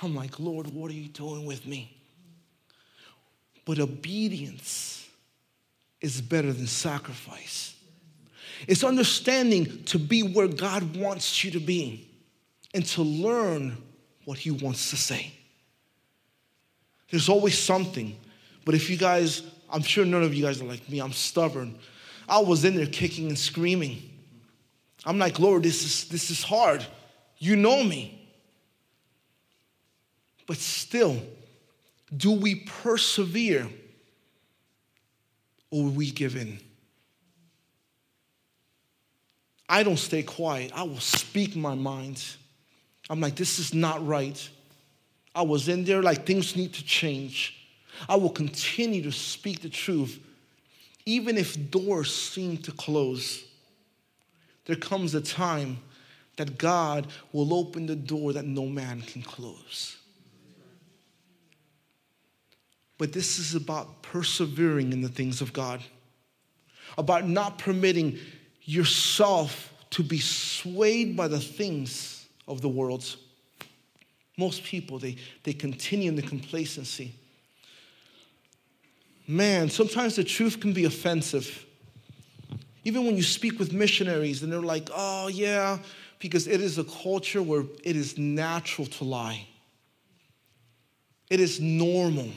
I'm 0.02 0.16
like, 0.16 0.40
Lord, 0.40 0.68
what 0.68 0.92
are 0.92 0.96
you 0.96 1.08
doing 1.08 1.46
with 1.46 1.66
me? 1.66 1.96
But 3.66 3.80
obedience 3.80 5.08
is 6.02 6.22
better 6.22 6.54
than 6.54 6.68
sacrifice. 6.68 7.76
It's 8.68 8.84
understanding 8.84 9.84
to 9.86 10.00
be 10.00 10.22
where 10.24 10.48
God 10.48 10.96
wants 10.96 11.44
you 11.44 11.52
to 11.52 11.60
be 11.60 12.08
and 12.74 12.86
to 12.88 13.02
learn 13.02 13.78
what 14.26 14.38
He 14.38 14.52
wants 14.52 14.90
to 14.92 14.98
say. 14.98 15.32
There's 17.10 17.30
always 17.30 17.58
something. 17.58 18.18
But 18.68 18.76
if 18.76 18.90
you 18.90 18.98
guys, 18.98 19.44
I'm 19.70 19.82
sure 19.82 20.04
none 20.04 20.24
of 20.24 20.34
you 20.34 20.44
guys 20.44 20.62
are 20.62 20.66
like 20.66 20.90
me, 20.90 21.00
I'm 21.00 21.14
stubborn. 21.14 21.80
I 22.28 22.40
was 22.40 22.66
in 22.66 22.76
there 22.76 22.86
kicking 22.86 23.30
and 23.30 23.40
screaming. 23.40 24.02
I'm 25.06 25.18
like, 25.18 25.40
Lord, 25.40 25.64
this 25.64 25.86
is, 25.86 26.10
this 26.10 26.30
is 26.30 26.44
hard. 26.44 26.86
You 27.38 27.56
know 27.56 27.82
me. 27.82 28.30
But 30.48 30.58
still, 30.58 31.16
do 32.18 32.34
we 32.34 32.56
persevere 32.56 33.70
or 35.72 35.86
we 35.86 36.12
give 36.12 36.36
in? 36.36 36.60
I 39.70 39.84
don't 39.84 39.96
stay 39.96 40.24
quiet. 40.24 40.74
I 40.76 40.84
will 40.84 41.00
speak 41.00 41.56
my 41.56 41.74
mind. 41.74 42.22
I'm 43.10 43.22
like, 43.22 43.38
this 43.38 43.60
is 43.60 43.74
not 43.74 44.06
right. 44.06 44.50
I 45.34 45.44
was 45.44 45.70
in 45.70 45.86
there 45.86 46.04
like 46.04 46.26
things 46.26 46.58
need 46.58 46.74
to 46.74 46.84
change. 46.84 47.57
I 48.08 48.16
will 48.16 48.30
continue 48.30 49.02
to 49.04 49.12
speak 49.12 49.62
the 49.62 49.70
truth, 49.70 50.20
even 51.06 51.38
if 51.38 51.72
doors 51.72 52.14
seem 52.14 52.58
to 52.58 52.72
close. 52.72 53.44
There 54.66 54.76
comes 54.76 55.16
a 55.16 55.22
time 55.22 55.80
that 56.36 56.58
God 56.58 57.08
will 57.32 57.54
open 57.54 57.86
the 57.86 57.96
door 57.96 58.34
that 58.34 58.46
no 58.46 58.66
man 58.66 59.02
can 59.02 59.22
close. 59.22 59.98
But 62.98 63.14
this 63.14 63.38
is 63.40 63.56
about 63.56 64.02
persevering 64.02 64.92
in 64.92 65.02
the 65.02 65.10
things 65.10 65.42
of 65.42 65.54
God, 65.54 65.82
about 66.98 67.28
not 67.28 67.58
permitting 67.60 68.18
yourself 68.64 69.74
to 69.92 70.04
be 70.04 70.20
swayed 70.20 71.16
by 71.16 71.28
the 71.28 71.40
things 71.40 72.26
of 72.48 72.62
the 72.62 72.70
world. 72.70 73.16
Most 74.38 74.64
people, 74.64 75.00
they, 75.00 75.16
they 75.44 75.54
continue 75.54 76.10
in 76.10 76.16
the 76.16 76.22
complacency. 76.22 77.14
Man, 79.28 79.70
sometimes 79.70 80.16
the 80.16 80.24
truth 80.24 80.62
can 80.62 80.72
be 80.72 80.86
offensive. 80.86 81.66
Even 82.86 83.06
when 83.06 83.18
you 83.18 83.24
speak 83.24 83.60
with 83.60 83.74
missionaries 83.74 84.42
and 84.42 84.52
they're 84.52 84.62
like, 84.62 84.90
oh, 84.96 85.28
yeah, 85.28 85.80
because 86.20 86.48
it 86.48 86.62
is 86.62 86.78
a 86.78 86.86
culture 86.86 87.44
where 87.44 87.66
it 87.84 87.98
is 87.98 88.18
natural 88.18 88.88
to 88.88 89.04
lie, 89.04 89.46
it 91.30 91.42
is 91.42 91.60
normal 91.60 92.30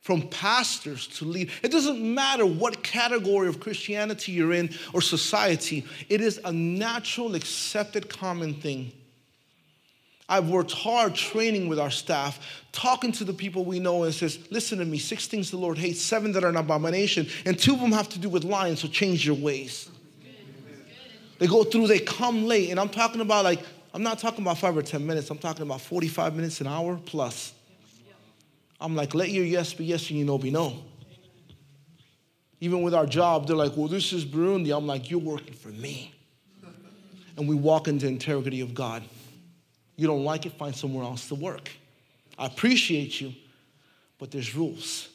from 0.00 0.22
pastors 0.28 1.08
to 1.08 1.24
lead. 1.24 1.50
It 1.62 1.72
doesn't 1.72 1.98
matter 1.98 2.46
what 2.46 2.82
category 2.82 3.48
of 3.48 3.58
Christianity 3.58 4.32
you're 4.32 4.52
in 4.52 4.70
or 4.92 5.00
society, 5.00 5.84
it 6.08 6.20
is 6.20 6.38
a 6.44 6.52
natural, 6.52 7.34
accepted, 7.34 8.08
common 8.08 8.54
thing. 8.54 8.92
I've 10.28 10.48
worked 10.48 10.72
hard 10.72 11.14
training 11.14 11.68
with 11.68 11.78
our 11.78 11.90
staff, 11.90 12.64
talking 12.72 13.12
to 13.12 13.24
the 13.24 13.34
people 13.34 13.64
we 13.64 13.78
know, 13.78 14.04
and 14.04 14.14
says, 14.14 14.38
Listen 14.50 14.78
to 14.78 14.84
me, 14.84 14.98
six 14.98 15.26
things 15.26 15.50
the 15.50 15.58
Lord 15.58 15.76
hates, 15.76 16.00
seven 16.00 16.32
that 16.32 16.44
are 16.44 16.48
an 16.48 16.56
abomination, 16.56 17.26
and 17.44 17.58
two 17.58 17.74
of 17.74 17.80
them 17.80 17.92
have 17.92 18.08
to 18.10 18.18
do 18.18 18.28
with 18.28 18.44
lying, 18.44 18.76
so 18.76 18.88
change 18.88 19.26
your 19.26 19.36
ways. 19.36 19.90
They 21.38 21.46
go 21.46 21.64
through, 21.64 21.88
they 21.88 21.98
come 21.98 22.46
late, 22.46 22.70
and 22.70 22.80
I'm 22.80 22.88
talking 22.88 23.20
about 23.20 23.44
like, 23.44 23.60
I'm 23.92 24.02
not 24.02 24.18
talking 24.18 24.42
about 24.42 24.58
five 24.58 24.76
or 24.76 24.82
10 24.82 25.06
minutes, 25.06 25.30
I'm 25.30 25.38
talking 25.38 25.62
about 25.62 25.80
45 25.80 26.34
minutes, 26.34 26.60
an 26.60 26.68
hour 26.68 26.98
plus. 27.04 27.52
I'm 28.80 28.96
like, 28.96 29.14
let 29.14 29.30
your 29.30 29.44
yes 29.44 29.72
be 29.74 29.84
yes 29.84 30.08
and 30.10 30.18
your 30.18 30.26
no 30.26 30.38
be 30.38 30.50
no. 30.50 30.82
Even 32.60 32.82
with 32.82 32.94
our 32.94 33.06
job, 33.06 33.46
they're 33.46 33.56
like, 33.56 33.76
well, 33.76 33.88
this 33.88 34.12
is 34.12 34.24
Burundi. 34.24 34.74
I'm 34.74 34.86
like, 34.86 35.10
you're 35.10 35.20
working 35.20 35.54
for 35.54 35.68
me. 35.68 36.14
And 37.36 37.48
we 37.48 37.54
walk 37.54 37.88
into 37.88 38.06
integrity 38.06 38.60
of 38.60 38.74
God. 38.74 39.02
You 39.96 40.06
don't 40.06 40.24
like 40.24 40.46
it, 40.46 40.52
find 40.52 40.74
somewhere 40.74 41.04
else 41.04 41.28
to 41.28 41.34
work. 41.34 41.70
I 42.38 42.46
appreciate 42.46 43.20
you, 43.20 43.32
but 44.18 44.30
there's 44.30 44.54
rules. 44.54 45.08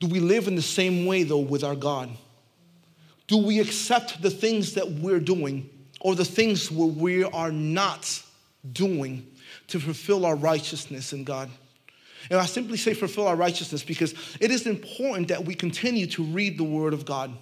Do 0.00 0.08
we 0.08 0.20
live 0.20 0.48
in 0.48 0.56
the 0.56 0.62
same 0.62 1.06
way, 1.06 1.22
though, 1.22 1.38
with 1.38 1.64
our 1.64 1.76
God? 1.76 2.10
Do 3.26 3.38
we 3.38 3.60
accept 3.60 4.20
the 4.22 4.30
things 4.30 4.74
that 4.74 4.88
we're 4.88 5.20
doing 5.20 5.68
or 6.00 6.14
the 6.14 6.24
things 6.24 6.70
where 6.70 6.86
we 6.86 7.24
are 7.24 7.50
not 7.50 8.22
doing 8.72 9.26
to 9.68 9.80
fulfill 9.80 10.26
our 10.26 10.36
righteousness 10.36 11.12
in 11.12 11.24
God? 11.24 11.50
And 12.30 12.40
I 12.40 12.46
simply 12.46 12.76
say 12.76 12.92
fulfill 12.92 13.28
our 13.28 13.36
righteousness 13.36 13.82
because 13.82 14.14
it 14.40 14.50
is 14.50 14.66
important 14.66 15.28
that 15.28 15.44
we 15.44 15.54
continue 15.54 16.06
to 16.08 16.24
read 16.24 16.58
the 16.58 16.64
Word 16.64 16.92
of 16.92 17.04
God. 17.04 17.32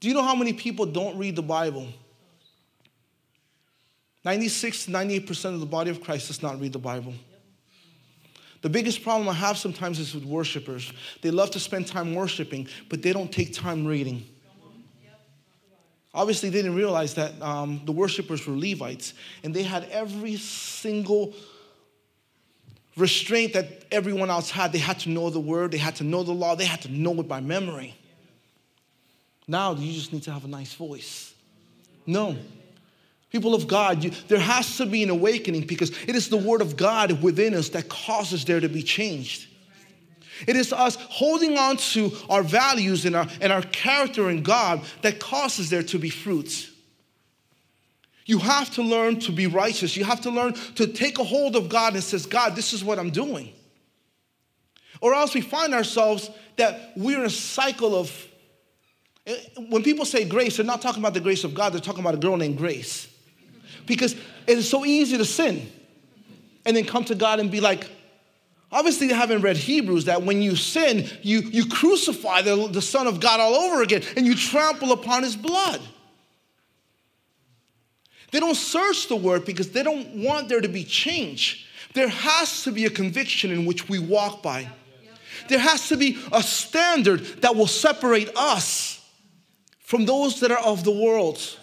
Do 0.00 0.08
you 0.08 0.14
know 0.14 0.22
how 0.22 0.34
many 0.34 0.52
people 0.52 0.86
don't 0.86 1.16
read 1.16 1.36
the 1.36 1.42
Bible? 1.42 1.86
96 4.24 4.86
98% 4.86 5.54
of 5.54 5.60
the 5.60 5.66
body 5.66 5.90
of 5.90 6.00
Christ 6.02 6.28
does 6.28 6.42
not 6.42 6.60
read 6.60 6.72
the 6.72 6.78
Bible. 6.78 7.14
The 8.62 8.68
biggest 8.68 9.02
problem 9.02 9.28
I 9.28 9.32
have 9.32 9.58
sometimes 9.58 9.98
is 9.98 10.14
with 10.14 10.24
worshipers. 10.24 10.92
They 11.20 11.32
love 11.32 11.50
to 11.52 11.60
spend 11.60 11.88
time 11.88 12.14
worshiping, 12.14 12.68
but 12.88 13.02
they 13.02 13.12
don't 13.12 13.32
take 13.32 13.52
time 13.52 13.84
reading. 13.84 14.24
Obviously, 16.14 16.50
they 16.50 16.58
didn't 16.58 16.76
realize 16.76 17.14
that 17.14 17.40
um, 17.42 17.80
the 17.84 17.92
worshipers 17.92 18.46
were 18.46 18.54
Levites, 18.54 19.14
and 19.42 19.52
they 19.52 19.62
had 19.62 19.84
every 19.90 20.36
single 20.36 21.34
restraint 22.96 23.54
that 23.54 23.86
everyone 23.90 24.30
else 24.30 24.50
had. 24.50 24.72
They 24.72 24.78
had 24.78 25.00
to 25.00 25.08
know 25.08 25.30
the 25.30 25.40
word, 25.40 25.72
they 25.72 25.78
had 25.78 25.96
to 25.96 26.04
know 26.04 26.22
the 26.22 26.32
law, 26.32 26.54
they 26.54 26.66
had 26.66 26.82
to 26.82 26.92
know 26.92 27.18
it 27.20 27.26
by 27.26 27.40
memory. 27.40 27.96
Now 29.48 29.74
you 29.74 29.92
just 29.92 30.12
need 30.12 30.22
to 30.24 30.32
have 30.32 30.44
a 30.44 30.48
nice 30.48 30.74
voice. 30.74 31.34
No. 32.06 32.36
People 33.32 33.54
of 33.54 33.66
God, 33.66 34.04
you, 34.04 34.10
there 34.28 34.38
has 34.38 34.76
to 34.76 34.84
be 34.84 35.02
an 35.02 35.08
awakening 35.08 35.66
because 35.66 35.90
it 36.06 36.14
is 36.14 36.28
the 36.28 36.36
word 36.36 36.60
of 36.60 36.76
God 36.76 37.22
within 37.22 37.54
us 37.54 37.70
that 37.70 37.88
causes 37.88 38.44
there 38.44 38.60
to 38.60 38.68
be 38.68 38.82
changed. 38.82 39.48
It 40.46 40.54
is 40.54 40.70
us 40.70 40.96
holding 40.96 41.56
on 41.56 41.78
to 41.78 42.12
our 42.28 42.42
values 42.42 43.06
and 43.06 43.16
our, 43.16 43.26
and 43.40 43.50
our 43.50 43.62
character 43.62 44.28
in 44.28 44.42
God 44.42 44.82
that 45.00 45.18
causes 45.18 45.70
there 45.70 45.82
to 45.84 45.98
be 45.98 46.10
fruits. 46.10 46.70
You 48.26 48.38
have 48.38 48.70
to 48.74 48.82
learn 48.82 49.18
to 49.20 49.32
be 49.32 49.46
righteous. 49.46 49.96
You 49.96 50.04
have 50.04 50.20
to 50.22 50.30
learn 50.30 50.52
to 50.74 50.86
take 50.86 51.18
a 51.18 51.24
hold 51.24 51.56
of 51.56 51.70
God 51.70 51.94
and 51.94 52.04
says, 52.04 52.26
God, 52.26 52.54
this 52.54 52.74
is 52.74 52.84
what 52.84 52.98
I'm 52.98 53.10
doing. 53.10 53.52
Or 55.00 55.14
else 55.14 55.34
we 55.34 55.40
find 55.40 55.72
ourselves 55.72 56.30
that 56.56 56.92
we're 56.96 57.18
in 57.18 57.24
a 57.24 57.30
cycle 57.30 57.94
of, 57.96 58.26
eh, 59.26 59.36
when 59.70 59.82
people 59.82 60.04
say 60.04 60.24
grace, 60.24 60.58
they're 60.58 60.66
not 60.66 60.82
talking 60.82 61.02
about 61.02 61.14
the 61.14 61.20
grace 61.20 61.44
of 61.44 61.54
God, 61.54 61.72
they're 61.72 61.80
talking 61.80 62.00
about 62.00 62.14
a 62.14 62.18
girl 62.18 62.36
named 62.36 62.58
Grace. 62.58 63.08
Because 63.86 64.14
it 64.46 64.58
is 64.58 64.68
so 64.68 64.84
easy 64.84 65.16
to 65.18 65.24
sin 65.24 65.70
and 66.64 66.76
then 66.76 66.84
come 66.84 67.04
to 67.04 67.14
God 67.14 67.40
and 67.40 67.50
be 67.50 67.60
like, 67.60 67.88
obviously 68.70 69.08
they 69.08 69.14
haven't 69.14 69.42
read 69.42 69.56
Hebrews 69.56 70.06
that 70.06 70.22
when 70.22 70.42
you 70.42 70.56
sin, 70.56 71.08
you, 71.22 71.40
you 71.40 71.66
crucify 71.66 72.42
the, 72.42 72.68
the 72.68 72.82
Son 72.82 73.06
of 73.06 73.20
God 73.20 73.40
all 73.40 73.54
over 73.54 73.82
again 73.82 74.02
and 74.16 74.26
you 74.26 74.34
trample 74.34 74.92
upon 74.92 75.22
his 75.22 75.36
blood. 75.36 75.80
They 78.30 78.40
don't 78.40 78.56
search 78.56 79.08
the 79.08 79.16
word 79.16 79.44
because 79.44 79.70
they 79.70 79.82
don't 79.82 80.24
want 80.24 80.48
there 80.48 80.60
to 80.60 80.68
be 80.68 80.84
change. 80.84 81.68
There 81.92 82.08
has 82.08 82.62
to 82.64 82.72
be 82.72 82.86
a 82.86 82.90
conviction 82.90 83.50
in 83.50 83.66
which 83.66 83.88
we 83.88 83.98
walk 83.98 84.42
by. 84.42 84.68
There 85.48 85.58
has 85.58 85.88
to 85.88 85.96
be 85.96 86.18
a 86.32 86.42
standard 86.42 87.20
that 87.42 87.54
will 87.54 87.66
separate 87.66 88.30
us 88.36 89.00
from 89.80 90.06
those 90.06 90.40
that 90.40 90.50
are 90.50 90.64
of 90.64 90.84
the 90.84 90.90
world. 90.90 91.58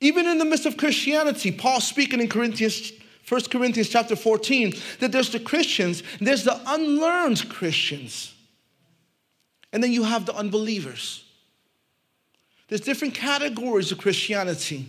Even 0.00 0.26
in 0.26 0.38
the 0.38 0.44
midst 0.44 0.66
of 0.66 0.76
Christianity, 0.76 1.52
Paul 1.52 1.80
speaking 1.80 2.20
in 2.20 2.28
Corinthians 2.28 2.92
1 3.28 3.42
Corinthians 3.44 3.88
chapter 3.88 4.16
14 4.16 4.74
that 5.00 5.12
there's 5.12 5.30
the 5.30 5.40
Christians, 5.40 6.02
there's 6.20 6.44
the 6.44 6.60
unlearned 6.66 7.48
Christians. 7.48 8.34
And 9.72 9.82
then 9.82 9.92
you 9.92 10.04
have 10.04 10.26
the 10.26 10.34
unbelievers. 10.34 11.24
There's 12.68 12.82
different 12.82 13.14
categories 13.14 13.92
of 13.92 13.98
Christianity. 13.98 14.86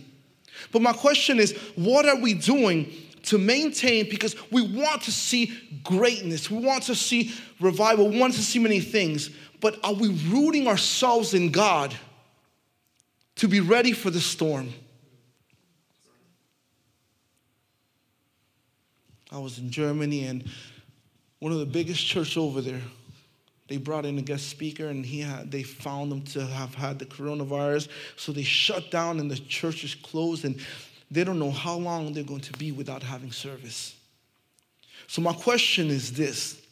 But 0.70 0.82
my 0.82 0.92
question 0.92 1.38
is, 1.38 1.52
what 1.76 2.06
are 2.06 2.16
we 2.16 2.34
doing 2.34 2.92
to 3.24 3.38
maintain? 3.38 4.08
Because 4.08 4.36
we 4.50 4.62
want 4.62 5.02
to 5.02 5.12
see 5.12 5.52
greatness, 5.82 6.50
we 6.50 6.58
want 6.58 6.84
to 6.84 6.94
see 6.94 7.34
revival, 7.60 8.08
we 8.08 8.18
want 8.18 8.34
to 8.34 8.42
see 8.42 8.58
many 8.58 8.80
things. 8.80 9.30
But 9.60 9.78
are 9.82 9.94
we 9.94 10.08
rooting 10.28 10.68
ourselves 10.68 11.34
in 11.34 11.50
God 11.50 11.94
to 13.36 13.48
be 13.48 13.60
ready 13.60 13.92
for 13.92 14.10
the 14.10 14.20
storm? 14.20 14.72
I 19.36 19.38
was 19.38 19.58
in 19.58 19.70
Germany 19.70 20.24
and 20.24 20.48
one 21.40 21.52
of 21.52 21.58
the 21.58 21.66
biggest 21.66 22.06
church 22.06 22.38
over 22.38 22.62
there, 22.62 22.80
they 23.68 23.76
brought 23.76 24.06
in 24.06 24.16
a 24.16 24.22
guest 24.22 24.48
speaker 24.48 24.88
and 24.88 25.04
he 25.04 25.20
had, 25.20 25.50
they 25.50 25.62
found 25.62 26.10
him 26.10 26.22
to 26.22 26.46
have 26.46 26.74
had 26.74 26.98
the 26.98 27.04
coronavirus. 27.04 27.88
So 28.16 28.32
they 28.32 28.44
shut 28.44 28.90
down 28.90 29.20
and 29.20 29.30
the 29.30 29.36
church 29.36 29.84
is 29.84 29.94
closed 29.94 30.46
and 30.46 30.58
they 31.10 31.22
don't 31.22 31.38
know 31.38 31.50
how 31.50 31.76
long 31.76 32.14
they're 32.14 32.24
going 32.24 32.40
to 32.40 32.52
be 32.54 32.72
without 32.72 33.02
having 33.02 33.30
service. 33.30 33.94
So 35.06 35.20
my 35.20 35.34
question 35.34 35.88
is 35.88 36.14
this. 36.14 36.62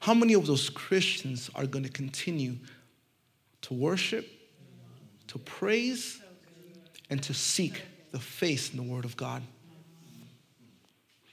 How 0.00 0.14
many 0.14 0.32
of 0.32 0.46
those 0.46 0.70
Christians 0.70 1.50
are 1.54 1.66
going 1.66 1.84
to 1.84 1.92
continue 1.92 2.56
to 3.60 3.74
worship, 3.74 4.26
to 5.26 5.38
praise, 5.38 6.18
and 7.10 7.22
to 7.24 7.34
seek 7.34 7.82
the 8.10 8.20
face 8.20 8.70
in 8.70 8.78
the 8.78 8.82
Word 8.82 9.04
of 9.04 9.18
God? 9.18 9.42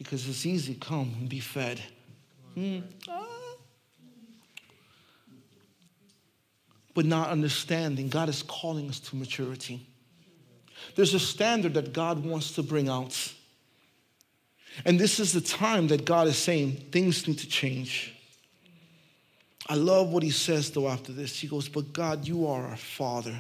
Because 0.04 0.28
it's 0.28 0.46
easy 0.48 0.74
come 0.74 1.14
and 1.20 1.30
be 1.30 1.40
fed. 1.40 1.80
Mm. 2.58 2.84
But 6.94 7.06
not 7.06 7.30
understanding, 7.30 8.10
God 8.10 8.28
is 8.28 8.42
calling 8.44 8.90
us 8.90 9.00
to 9.02 9.16
maturity. 9.16 9.86
There's 10.96 11.14
a 11.14 11.20
standard 11.20 11.76
that 11.76 11.94
God 11.94 12.26
wants 12.26 12.54
to 12.54 12.64
bring 12.64 12.90
out. 12.90 13.34
And 14.86 15.00
this 15.00 15.20
is 15.20 15.34
the 15.34 15.42
time 15.42 15.88
that 15.90 16.04
God 16.04 16.28
is 16.28 16.38
saying 16.38 16.72
things 16.92 17.28
need 17.28 17.38
to 17.40 17.48
change. 17.48 18.14
I 19.70 19.76
love 19.76 20.10
what 20.10 20.24
he 20.24 20.32
says 20.32 20.72
though 20.72 20.90
after 20.90 21.12
this. 21.12 21.40
He 21.40 21.48
goes, 21.48 21.70
But 21.70 21.94
God, 21.94 22.28
you 22.28 22.48
are 22.48 22.66
our 22.66 22.78
Father. 22.78 23.36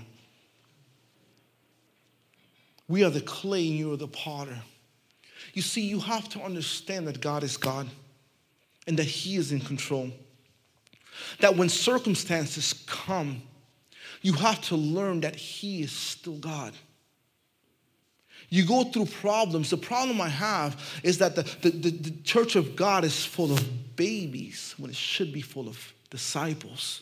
We 2.87 3.03
are 3.03 3.09
the 3.09 3.21
clay 3.21 3.67
and 3.67 3.77
you 3.77 3.93
are 3.93 3.97
the 3.97 4.07
potter. 4.07 4.61
You 5.53 5.61
see, 5.61 5.81
you 5.81 5.99
have 5.99 6.29
to 6.29 6.41
understand 6.41 7.07
that 7.07 7.21
God 7.21 7.43
is 7.43 7.57
God 7.57 7.89
and 8.87 8.97
that 8.97 9.05
He 9.05 9.35
is 9.35 9.51
in 9.51 9.59
control. 9.59 10.11
That 11.39 11.55
when 11.55 11.69
circumstances 11.69 12.73
come, 12.87 13.41
you 14.21 14.33
have 14.33 14.61
to 14.61 14.75
learn 14.75 15.21
that 15.21 15.35
He 15.35 15.81
is 15.81 15.91
still 15.91 16.37
God. 16.37 16.73
You 18.49 18.65
go 18.65 18.83
through 18.83 19.05
problems. 19.05 19.69
The 19.69 19.77
problem 19.77 20.19
I 20.19 20.27
have 20.27 20.99
is 21.03 21.19
that 21.19 21.35
the, 21.35 21.43
the, 21.61 21.69
the, 21.69 21.89
the 21.89 22.11
church 22.23 22.57
of 22.57 22.75
God 22.75 23.05
is 23.05 23.25
full 23.25 23.51
of 23.51 23.95
babies 23.95 24.75
when 24.77 24.89
it 24.91 24.95
should 24.95 25.31
be 25.31 25.41
full 25.41 25.69
of 25.69 25.93
disciples. 26.09 27.01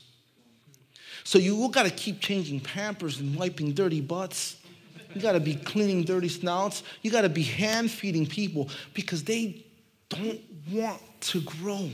So 1.23 1.39
you 1.39 1.55
will 1.55 1.69
got 1.69 1.83
to 1.83 1.89
keep 1.89 2.19
changing 2.19 2.59
pampers 2.59 3.19
and 3.19 3.35
wiping 3.35 3.73
dirty 3.73 3.99
butts. 3.99 4.57
You 5.13 5.21
got 5.21 5.31
to 5.31 5.39
be 5.39 5.55
cleaning 5.55 6.03
dirty 6.03 6.29
snouts. 6.29 6.83
You 7.01 7.11
got 7.11 7.21
to 7.21 7.29
be 7.29 7.43
hand 7.43 7.89
feeding 7.89 8.27
people 8.27 8.69
because 8.93 9.23
they 9.23 9.65
don't 10.09 10.41
want 10.71 11.01
to 11.21 11.41
grow. 11.41 11.89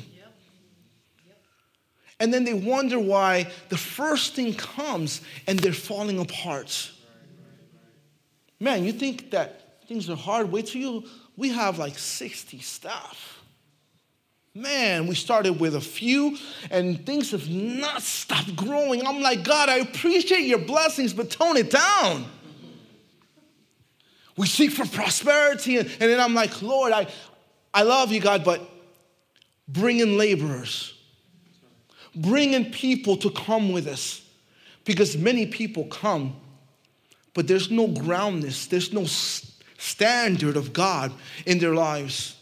And 2.19 2.34
then 2.34 2.43
they 2.43 2.54
wonder 2.54 2.97
why 2.99 3.51
the 3.69 3.78
first 3.78 4.36
thing 4.36 4.54
comes 4.54 5.21
and 5.47 5.60
they're 5.60 5.73
falling 5.73 6.19
apart. 6.19 6.91
Man, 8.60 8.86
you 8.86 8.93
think 8.93 9.32
that 9.32 9.86
things 9.88 10.10
are 10.10 10.15
hard? 10.15 10.51
Wait 10.51 10.67
till 10.67 10.82
you, 10.82 11.04
we 11.36 11.49
have 11.49 11.78
like 11.78 11.97
60 11.97 12.60
staff. 12.60 13.41
Man, 14.54 15.08
we 15.08 15.15
started 15.15 15.60
with 15.60 15.75
a 15.75 15.82
few 15.82 16.38
and 16.71 17.06
things 17.06 17.32
have 17.32 17.49
not 17.49 18.01
stopped 18.01 18.56
growing. 18.56 19.06
I'm 19.06 19.21
like, 19.21 19.43
God, 19.43 19.67
I 19.67 19.80
appreciate 19.80 20.45
your 20.45 20.60
blessings, 20.60 21.13
but 21.13 21.30
tone 21.30 21.58
it 21.58 21.69
down. 21.69 22.25
We 24.38 24.48
seek 24.48 24.71
for 24.71 24.86
prosperity. 24.86 25.78
And, 25.78 25.88
and 25.88 26.12
then 26.12 26.19
I'm 26.19 26.34
like, 26.34 26.62
Lord, 26.62 26.91
I, 26.91 27.08
I 27.74 27.84
love 27.84 28.12
you, 28.12 28.19
God, 28.19 28.43
but 28.43 28.62
bring 29.67 30.00
in 30.00 30.17
laborers. 30.17 30.93
Bring 32.15 32.54
in 32.54 32.71
people 32.71 33.17
to 33.17 33.30
come 33.32 33.71
with 33.71 33.88
us. 33.88 34.21
Because 34.84 35.17
many 35.17 35.48
people 35.48 35.86
come, 35.86 36.36
but 37.34 37.48
there's 37.48 37.71
no 37.71 37.88
groundness, 37.88 38.67
there's 38.67 38.93
no 38.93 39.06
standard 39.06 40.56
of 40.56 40.74
God 40.74 41.12
in 41.48 41.58
their 41.58 41.74
lives. 41.74 42.36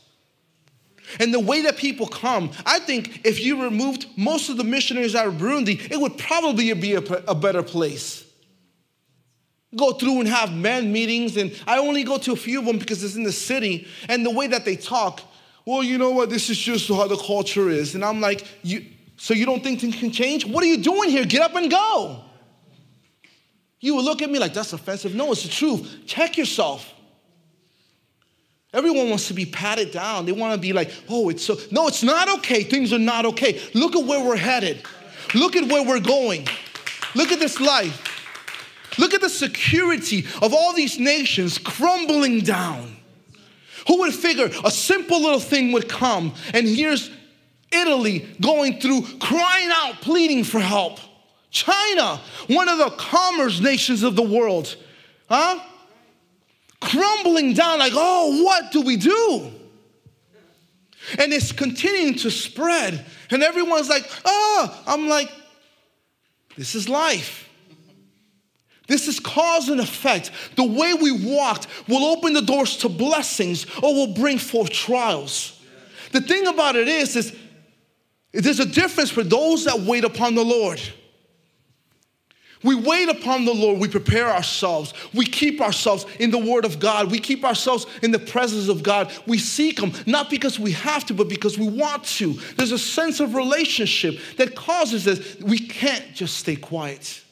And 1.20 1.34
the 1.34 1.40
way 1.40 1.62
that 1.62 1.78
people 1.78 2.08
come, 2.08 2.52
I 2.66 2.80
think 2.80 3.22
if 3.24 3.40
you 3.40 3.64
removed 3.64 4.08
most 4.18 4.50
of 4.50 4.58
the 4.58 4.64
missionaries 4.64 5.16
out 5.16 5.28
of 5.28 5.36
Burundi, 5.36 5.90
it 5.90 6.00
would 6.00 6.18
probably 6.18 6.74
be 6.74 6.96
a, 6.96 7.02
a 7.02 7.36
better 7.36 7.64
place 7.64 8.23
go 9.76 9.94
through 9.94 10.20
and 10.20 10.28
have 10.28 10.54
men 10.54 10.92
meetings, 10.92 11.38
and 11.38 11.52
I 11.68 11.80
only 11.80 12.04
go 12.04 12.18
to 12.18 12.34
a 12.34 12.36
few 12.36 12.60
of 12.60 12.66
them 12.66 12.78
because 12.78 13.04
it's 13.04 13.16
in 13.16 13.24
the 13.24 13.32
city, 13.32 13.88
and 14.10 14.26
the 14.26 14.32
way 14.32 14.48
that 14.48 14.66
they 14.66 14.76
talk, 14.76 15.22
well, 15.66 15.84
you 15.84 15.98
know 15.98 16.12
what, 16.12 16.30
this 16.30 16.50
is 16.50 16.58
just 16.58 16.88
how 16.90 17.08
the 17.08 17.18
culture 17.18 17.70
is. 17.70 17.96
And 17.96 18.04
I'm 18.04 18.20
like, 18.20 18.46
you, 18.64 18.86
so 19.18 19.34
you 19.34 19.46
don't 19.46 19.64
think 19.64 19.80
things 19.80 19.96
can 19.96 20.12
change? 20.12 20.46
What 20.46 20.64
are 20.64 20.68
you 20.68 20.84
doing 20.84 21.10
here? 21.10 21.26
Get 21.26 21.42
up 21.42 21.56
and 21.56 21.72
go. 21.72 22.24
You 23.80 23.96
would 23.96 24.06
look 24.06 24.22
at 24.22 24.30
me 24.30 24.40
like, 24.40 24.54
that's 24.54 24.74
offensive. 24.74 25.16
No, 25.16 25.32
it's 25.32 25.44
the 25.44 25.50
truth. 25.50 26.06
Check 26.06 26.38
yourself. 26.38 26.90
Everyone 28.74 29.10
wants 29.10 29.28
to 29.28 29.34
be 29.34 29.46
patted 29.46 29.92
down. 29.92 30.26
They 30.26 30.32
want 30.32 30.56
to 30.56 30.60
be 30.60 30.74
like, 30.74 30.92
oh, 31.08 31.30
it's 31.30 31.46
so. 31.46 31.58
No, 31.70 31.88
it's 31.88 32.02
not 32.02 32.28
okay. 32.40 32.64
Things 32.64 32.92
are 32.92 33.00
not 33.00 33.26
okay. 33.26 33.62
Look 33.74 33.96
at 33.96 34.04
where 34.04 34.26
we're 34.26 34.36
headed. 34.36 34.84
Look 35.36 35.56
at 35.56 35.70
where 35.70 35.84
we're 35.86 36.00
going. 36.00 36.48
Look 37.14 37.32
at 37.32 37.40
this 37.40 37.60
life. 37.60 38.13
Look 38.98 39.14
at 39.14 39.22
the 39.22 39.30
security 39.30 40.26
of 40.42 40.54
all 40.54 40.74
these 40.74 41.00
nations 41.00 41.58
crumbling 41.58 42.42
down. 42.42 42.98
Who 43.88 44.00
would 44.00 44.14
figure 44.14 44.50
a 44.64 44.72
simple 44.72 45.22
little 45.22 45.40
thing 45.40 45.72
would 45.74 45.90
come 45.90 46.34
and 46.54 46.68
here's 46.68 47.10
Italy 47.74 48.28
going 48.40 48.80
through, 48.80 49.02
crying 49.20 49.70
out, 49.72 49.96
pleading 50.02 50.44
for 50.44 50.60
help. 50.60 51.00
China, 51.50 52.20
one 52.48 52.70
of 52.70 52.78
the 52.78 52.90
commerce 52.92 53.60
nations 53.60 54.04
of 54.04 54.16
the 54.16 54.24
world, 54.24 54.76
huh? 55.30 55.60
Crumbling 56.80 57.54
down, 57.54 57.80
like, 57.80 57.94
oh, 57.96 58.44
what 58.44 58.72
do 58.72 58.82
we 58.82 58.98
do? 58.98 59.52
And 61.20 61.34
it's 61.34 61.52
continuing 61.52 62.16
to 62.16 62.32
spread. 62.32 63.06
And 63.30 63.44
everyone's 63.44 63.90
like, 63.90 64.10
oh, 64.26 64.84
I'm 64.88 65.08
like, 65.08 65.32
this 66.58 66.76
is 66.76 66.90
life. 66.90 67.43
This 68.94 69.08
is 69.08 69.20
cause 69.20 69.70
and 69.70 69.82
effect. 69.82 70.30
The 70.56 70.64
way 70.64 70.94
we 70.94 71.12
walked 71.12 71.66
will 71.88 72.06
open 72.06 72.34
the 72.34 72.44
doors 72.44 72.78
to 72.78 72.90
blessings 72.90 73.66
or 73.82 73.92
will 73.92 74.14
bring 74.14 74.38
forth 74.38 74.70
trials. 74.70 75.60
The 76.12 76.22
thing 76.22 76.46
about 76.46 76.76
it 76.76 76.88
is, 76.88 77.16
is 77.16 77.36
there's 78.32 78.60
a 78.60 78.68
difference 78.68 79.10
for 79.10 79.24
those 79.24 79.66
that 79.66 79.80
wait 79.80 80.04
upon 80.04 80.36
the 80.36 80.46
Lord. 80.46 80.80
We 82.62 82.76
wait 82.76 83.10
upon 83.10 83.46
the 83.46 83.54
Lord, 83.54 83.80
we 83.80 83.88
prepare 83.88 84.30
ourselves, 84.30 84.94
we 85.12 85.26
keep 85.26 85.60
ourselves 85.60 86.06
in 86.20 86.30
the 86.30 86.38
Word 86.38 86.64
of 86.64 86.80
God, 86.80 87.10
we 87.10 87.18
keep 87.18 87.44
ourselves 87.44 87.88
in 88.04 88.12
the 88.12 88.20
presence 88.20 88.68
of 88.68 88.84
God. 88.84 89.12
We 89.26 89.40
seek 89.40 89.80
Him, 89.80 89.92
not 90.06 90.30
because 90.30 90.60
we 90.60 90.74
have 90.74 91.04
to, 91.08 91.16
but 91.16 91.30
because 91.30 91.58
we 91.58 91.68
want 91.68 92.04
to. 92.04 92.34
There's 92.58 92.72
a 92.72 92.78
sense 92.78 93.20
of 93.20 93.34
relationship 93.34 94.20
that 94.38 94.54
causes 94.54 95.08
us, 95.08 95.40
we 95.40 95.58
can't 95.58 96.14
just 96.14 96.38
stay 96.38 96.56
quiet 96.56 97.23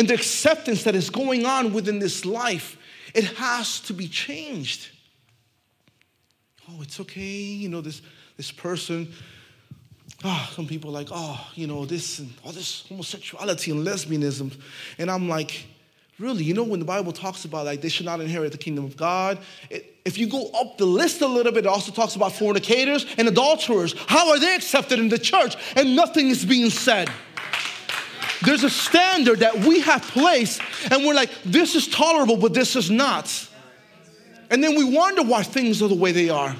and 0.00 0.08
the 0.08 0.14
acceptance 0.14 0.84
that 0.84 0.94
is 0.94 1.10
going 1.10 1.44
on 1.44 1.74
within 1.74 1.98
this 1.98 2.24
life, 2.24 2.78
it 3.14 3.24
has 3.24 3.80
to 3.80 3.92
be 3.92 4.08
changed. 4.08 4.88
Oh, 6.70 6.80
it's 6.80 6.98
okay, 7.00 7.20
you 7.20 7.68
know, 7.68 7.82
this, 7.82 8.00
this 8.38 8.50
person, 8.50 9.12
oh, 10.24 10.50
some 10.54 10.66
people 10.66 10.88
are 10.88 10.94
like, 10.94 11.08
oh, 11.12 11.46
you 11.54 11.66
know, 11.66 11.84
this 11.84 12.18
and 12.18 12.32
all 12.42 12.52
this 12.52 12.86
homosexuality 12.88 13.72
and 13.72 13.86
lesbianism. 13.86 14.58
And 14.96 15.10
I'm 15.10 15.28
like, 15.28 15.66
really, 16.18 16.44
you 16.44 16.54
know, 16.54 16.64
when 16.64 16.80
the 16.80 16.86
Bible 16.86 17.12
talks 17.12 17.44
about 17.44 17.66
like 17.66 17.82
they 17.82 17.90
should 17.90 18.06
not 18.06 18.22
inherit 18.22 18.52
the 18.52 18.58
kingdom 18.58 18.86
of 18.86 18.96
God, 18.96 19.38
it, 19.68 20.00
if 20.06 20.16
you 20.16 20.26
go 20.26 20.48
up 20.52 20.78
the 20.78 20.86
list 20.86 21.20
a 21.20 21.26
little 21.26 21.52
bit, 21.52 21.66
it 21.66 21.68
also 21.68 21.92
talks 21.92 22.16
about 22.16 22.32
fornicators 22.32 23.04
and 23.18 23.28
adulterers. 23.28 23.94
How 24.06 24.30
are 24.30 24.38
they 24.38 24.54
accepted 24.54 24.98
in 24.98 25.10
the 25.10 25.18
church? 25.18 25.56
And 25.76 25.94
nothing 25.94 26.28
is 26.28 26.46
being 26.46 26.70
said. 26.70 27.10
There's 28.42 28.64
a 28.64 28.70
standard 28.70 29.40
that 29.40 29.56
we 29.58 29.80
have 29.80 30.02
placed, 30.02 30.60
and 30.90 31.04
we're 31.04 31.14
like, 31.14 31.30
this 31.44 31.74
is 31.74 31.88
tolerable, 31.88 32.36
but 32.36 32.54
this 32.54 32.76
is 32.76 32.90
not. 32.90 33.48
And 34.50 34.64
then 34.64 34.76
we 34.76 34.84
wonder 34.84 35.22
why 35.22 35.42
things 35.42 35.82
are 35.82 35.88
the 35.88 35.94
way 35.94 36.12
they 36.12 36.28
are. 36.28 36.56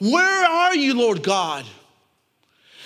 Where 0.00 0.46
are 0.46 0.74
you, 0.74 0.94
Lord 0.94 1.22
God? 1.22 1.64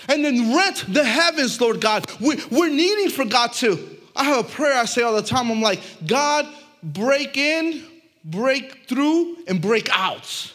And 0.09 0.25
then 0.25 0.55
rent 0.55 0.85
the 0.89 1.05
heavens, 1.05 1.61
Lord 1.61 1.81
God. 1.81 2.11
We, 2.21 2.37
we're 2.51 2.71
needing 2.71 3.11
for 3.11 3.25
God 3.25 3.53
to. 3.55 3.97
I 4.15 4.25
have 4.25 4.45
a 4.45 4.49
prayer 4.49 4.75
I 4.75 4.85
say 4.85 5.03
all 5.03 5.15
the 5.15 5.23
time. 5.23 5.51
I'm 5.51 5.63
like, 5.63 5.81
God, 6.07 6.47
break 6.83 7.37
in, 7.37 7.85
break 8.25 8.87
through, 8.89 9.37
and 9.47 9.61
break 9.61 9.89
out. 9.93 10.53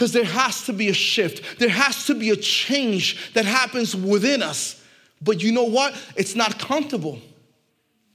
Because 0.00 0.12
there 0.12 0.24
has 0.24 0.64
to 0.64 0.72
be 0.72 0.88
a 0.88 0.94
shift, 0.94 1.58
there 1.58 1.68
has 1.68 2.06
to 2.06 2.14
be 2.14 2.30
a 2.30 2.36
change 2.36 3.34
that 3.34 3.44
happens 3.44 3.94
within 3.94 4.42
us. 4.42 4.82
But 5.20 5.42
you 5.42 5.52
know 5.52 5.64
what? 5.64 5.94
It's 6.16 6.34
not 6.34 6.58
comfortable. 6.58 7.18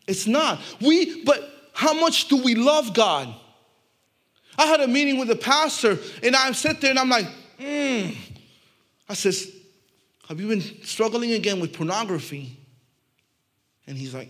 It's 0.07 0.25
not. 0.25 0.59
We, 0.81 1.23
but 1.23 1.47
how 1.73 1.93
much 1.93 2.27
do 2.27 2.41
we 2.41 2.55
love 2.55 2.95
God? 2.95 3.31
I 4.57 4.65
had 4.65 4.81
a 4.81 4.87
meeting 4.87 5.19
with 5.19 5.27
the 5.27 5.35
pastor, 5.35 5.99
and 6.23 6.35
I 6.35 6.51
sit 6.53 6.81
there 6.81 6.89
and 6.89 6.97
I'm 6.97 7.09
like, 7.09 7.27
hmm. 7.59 8.09
I 9.07 9.13
says, 9.13 9.55
Have 10.27 10.39
you 10.39 10.47
been 10.47 10.63
struggling 10.83 11.33
again 11.33 11.59
with 11.59 11.71
pornography? 11.71 12.57
And 13.85 13.95
he's 13.95 14.15
like, 14.15 14.29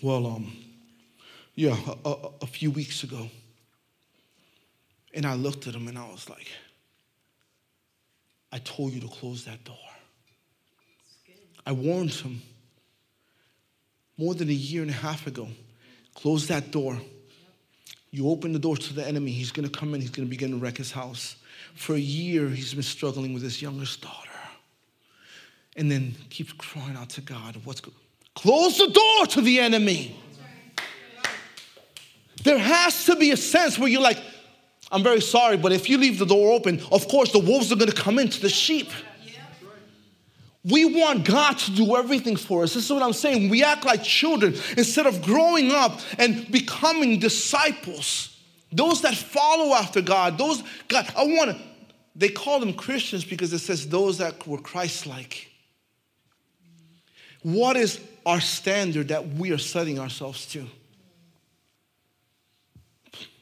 Well, 0.00 0.28
um, 0.28 0.56
yeah, 1.56 1.76
a, 2.04 2.08
a, 2.08 2.30
a 2.42 2.46
few 2.46 2.70
weeks 2.70 3.02
ago. 3.02 3.28
And 5.14 5.26
I 5.26 5.34
looked 5.34 5.66
at 5.66 5.74
him 5.74 5.88
and 5.88 5.98
I 5.98 6.08
was 6.08 6.28
like, 6.28 6.48
I 8.50 8.58
told 8.58 8.92
you 8.92 9.00
to 9.00 9.08
close 9.08 9.44
that 9.44 9.64
door. 9.64 9.76
I 11.66 11.72
warned 11.72 12.12
him 12.12 12.42
more 14.18 14.34
than 14.34 14.48
a 14.48 14.52
year 14.52 14.82
and 14.82 14.90
a 14.90 14.94
half 14.94 15.26
ago. 15.26 15.48
Close 16.14 16.48
that 16.48 16.70
door. 16.70 16.98
You 18.10 18.28
open 18.28 18.52
the 18.52 18.58
door 18.58 18.76
to 18.76 18.94
the 18.94 19.06
enemy, 19.06 19.30
he's 19.30 19.52
gonna 19.52 19.70
come 19.70 19.94
in, 19.94 20.00
he's 20.00 20.10
gonna 20.10 20.28
begin 20.28 20.50
to 20.50 20.56
wreck 20.58 20.76
his 20.76 20.92
house. 20.92 21.36
For 21.74 21.94
a 21.94 22.00
year, 22.00 22.48
he's 22.48 22.74
been 22.74 22.82
struggling 22.82 23.32
with 23.32 23.42
his 23.42 23.62
youngest 23.62 24.02
daughter. 24.02 24.28
And 25.76 25.90
then 25.90 26.14
keeps 26.28 26.52
crying 26.52 26.96
out 26.96 27.08
to 27.10 27.22
God, 27.22 27.56
what's? 27.64 27.80
Close 28.34 28.78
the 28.78 28.88
door 28.88 29.26
to 29.28 29.40
the 29.40 29.60
enemy. 29.60 30.16
There 32.44 32.58
has 32.58 33.06
to 33.06 33.16
be 33.16 33.30
a 33.30 33.36
sense 33.36 33.78
where 33.78 33.88
you're 33.88 34.02
like, 34.02 34.18
I'm 34.92 35.02
very 35.02 35.22
sorry, 35.22 35.56
but 35.56 35.72
if 35.72 35.88
you 35.88 35.96
leave 35.96 36.18
the 36.18 36.26
door 36.26 36.52
open, 36.52 36.82
of 36.92 37.08
course 37.08 37.32
the 37.32 37.38
wolves 37.38 37.72
are 37.72 37.76
gonna 37.76 37.92
come 37.92 38.18
into 38.18 38.40
the 38.40 38.50
sheep. 38.50 38.90
We 40.64 40.84
want 40.84 41.24
God 41.24 41.58
to 41.58 41.72
do 41.72 41.96
everything 41.96 42.36
for 42.36 42.62
us. 42.62 42.74
This 42.74 42.84
is 42.84 42.92
what 42.92 43.02
I'm 43.02 43.14
saying. 43.14 43.48
We 43.48 43.64
act 43.64 43.84
like 43.84 44.04
children 44.04 44.54
instead 44.76 45.06
of 45.06 45.22
growing 45.22 45.72
up 45.72 45.98
and 46.18 46.48
becoming 46.52 47.18
disciples. 47.18 48.38
Those 48.70 49.00
that 49.02 49.16
follow 49.16 49.74
after 49.74 50.00
God, 50.00 50.38
those, 50.38 50.62
God, 50.86 51.12
I 51.16 51.24
want 51.24 51.50
to, 51.50 51.60
they 52.14 52.28
call 52.28 52.60
them 52.60 52.74
Christians 52.74 53.24
because 53.24 53.52
it 53.52 53.58
says 53.58 53.88
those 53.88 54.18
that 54.18 54.46
were 54.46 54.58
Christ 54.58 55.06
like. 55.06 55.50
What 57.42 57.76
is 57.76 57.98
our 58.24 58.40
standard 58.40 59.08
that 59.08 59.26
we 59.30 59.50
are 59.50 59.58
setting 59.58 59.98
ourselves 59.98 60.46
to? 60.52 60.64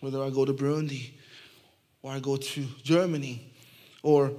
Whether 0.00 0.22
I 0.22 0.30
go 0.30 0.46
to 0.46 0.54
Burundi 0.54 1.10
or 2.02 2.12
I 2.12 2.20
go 2.20 2.36
to 2.36 2.66
Germany 2.82 3.52
or 4.02 4.32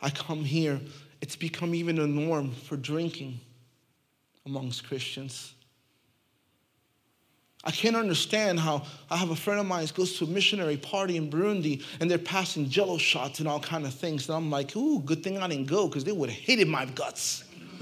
I 0.00 0.10
come 0.10 0.44
here 0.44 0.80
it's 1.20 1.36
become 1.36 1.74
even 1.74 1.98
a 1.98 2.06
norm 2.06 2.52
for 2.52 2.76
drinking 2.76 3.40
amongst 4.46 4.86
Christians. 4.86 5.52
I 7.62 7.70
can't 7.70 7.96
understand 7.96 8.58
how 8.58 8.86
I 9.10 9.18
have 9.18 9.30
a 9.30 9.36
friend 9.36 9.60
of 9.60 9.66
mine 9.66 9.86
who 9.86 9.92
goes 9.92 10.16
to 10.18 10.24
a 10.24 10.28
missionary 10.28 10.78
party 10.78 11.18
in 11.18 11.30
Burundi 11.30 11.84
and 12.00 12.10
they're 12.10 12.16
passing 12.16 12.70
jello 12.70 12.96
shots 12.96 13.38
and 13.38 13.46
all 13.46 13.60
kind 13.60 13.84
of 13.84 13.92
things. 13.92 14.28
And 14.28 14.36
I'm 14.36 14.50
like, 14.50 14.74
ooh, 14.76 15.00
good 15.00 15.22
thing 15.22 15.36
I 15.36 15.46
didn't 15.46 15.66
go 15.66 15.86
because 15.86 16.04
they 16.04 16.12
would 16.12 16.30
have 16.30 16.38
hated 16.38 16.68
my 16.68 16.86
guts. 16.86 17.44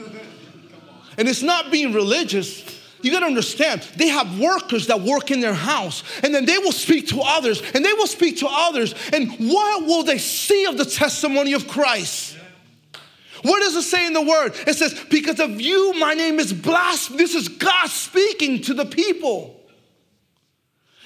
and 1.16 1.28
it's 1.28 1.42
not 1.42 1.70
being 1.70 1.92
religious. 1.92 2.77
You 3.00 3.12
got 3.12 3.20
to 3.20 3.26
understand, 3.26 3.82
they 3.96 4.08
have 4.08 4.40
workers 4.40 4.88
that 4.88 5.00
work 5.00 5.30
in 5.30 5.40
their 5.40 5.54
house, 5.54 6.02
and 6.22 6.34
then 6.34 6.44
they 6.44 6.58
will 6.58 6.72
speak 6.72 7.08
to 7.08 7.20
others, 7.20 7.62
and 7.74 7.84
they 7.84 7.92
will 7.92 8.06
speak 8.06 8.38
to 8.38 8.48
others. 8.48 8.94
And 9.12 9.30
what 9.50 9.86
will 9.86 10.02
they 10.02 10.18
see 10.18 10.66
of 10.66 10.76
the 10.76 10.84
testimony 10.84 11.52
of 11.52 11.68
Christ? 11.68 12.36
What 13.42 13.60
does 13.60 13.76
it 13.76 13.82
say 13.82 14.06
in 14.06 14.14
the 14.14 14.22
word? 14.22 14.54
It 14.66 14.74
says, 14.74 14.98
Because 15.10 15.38
of 15.38 15.60
you, 15.60 15.94
my 15.94 16.14
name 16.14 16.40
is 16.40 16.52
blasphemed. 16.52 17.20
This 17.20 17.36
is 17.36 17.48
God 17.48 17.88
speaking 17.88 18.62
to 18.62 18.74
the 18.74 18.84
people. 18.84 19.54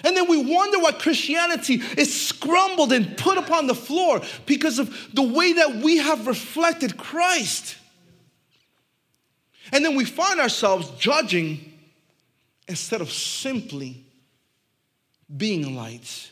And 0.04 0.16
then 0.16 0.28
we 0.28 0.42
wonder 0.42 0.78
why 0.80 0.92
Christianity 0.92 1.74
is 1.74 2.08
scrumbled 2.08 2.90
and 2.90 3.16
put 3.16 3.38
upon 3.38 3.66
the 3.66 3.74
floor 3.74 4.20
because 4.46 4.78
of 4.78 5.14
the 5.14 5.22
way 5.22 5.52
that 5.52 5.76
we 5.76 5.98
have 5.98 6.26
reflected 6.26 6.96
Christ. 6.96 7.76
And 9.70 9.84
then 9.84 9.94
we 9.94 10.04
find 10.04 10.40
ourselves 10.40 10.90
judging 10.98 11.71
instead 12.72 13.02
of 13.02 13.12
simply 13.12 14.02
being 15.36 15.76
lights. 15.76 16.30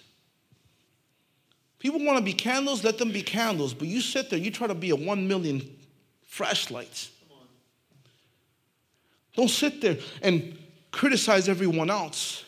People 1.79 2.03
want 2.03 2.17
to 2.17 2.25
be 2.25 2.33
candles, 2.33 2.83
let 2.83 2.97
them 2.97 3.13
be 3.13 3.21
candles. 3.21 3.75
But 3.75 3.89
you 3.89 4.01
sit 4.01 4.31
there, 4.31 4.39
you 4.39 4.51
try 4.51 4.67
to 4.67 4.75
be 4.75 4.89
a 4.89 4.97
one 4.97 5.29
million 5.29 5.61
flashlights. 6.23 7.11
Don't 9.37 9.51
sit 9.51 9.83
there 9.83 9.99
and 10.23 10.59
criticize 10.91 11.47
everyone 11.47 11.91
else. 11.91 12.43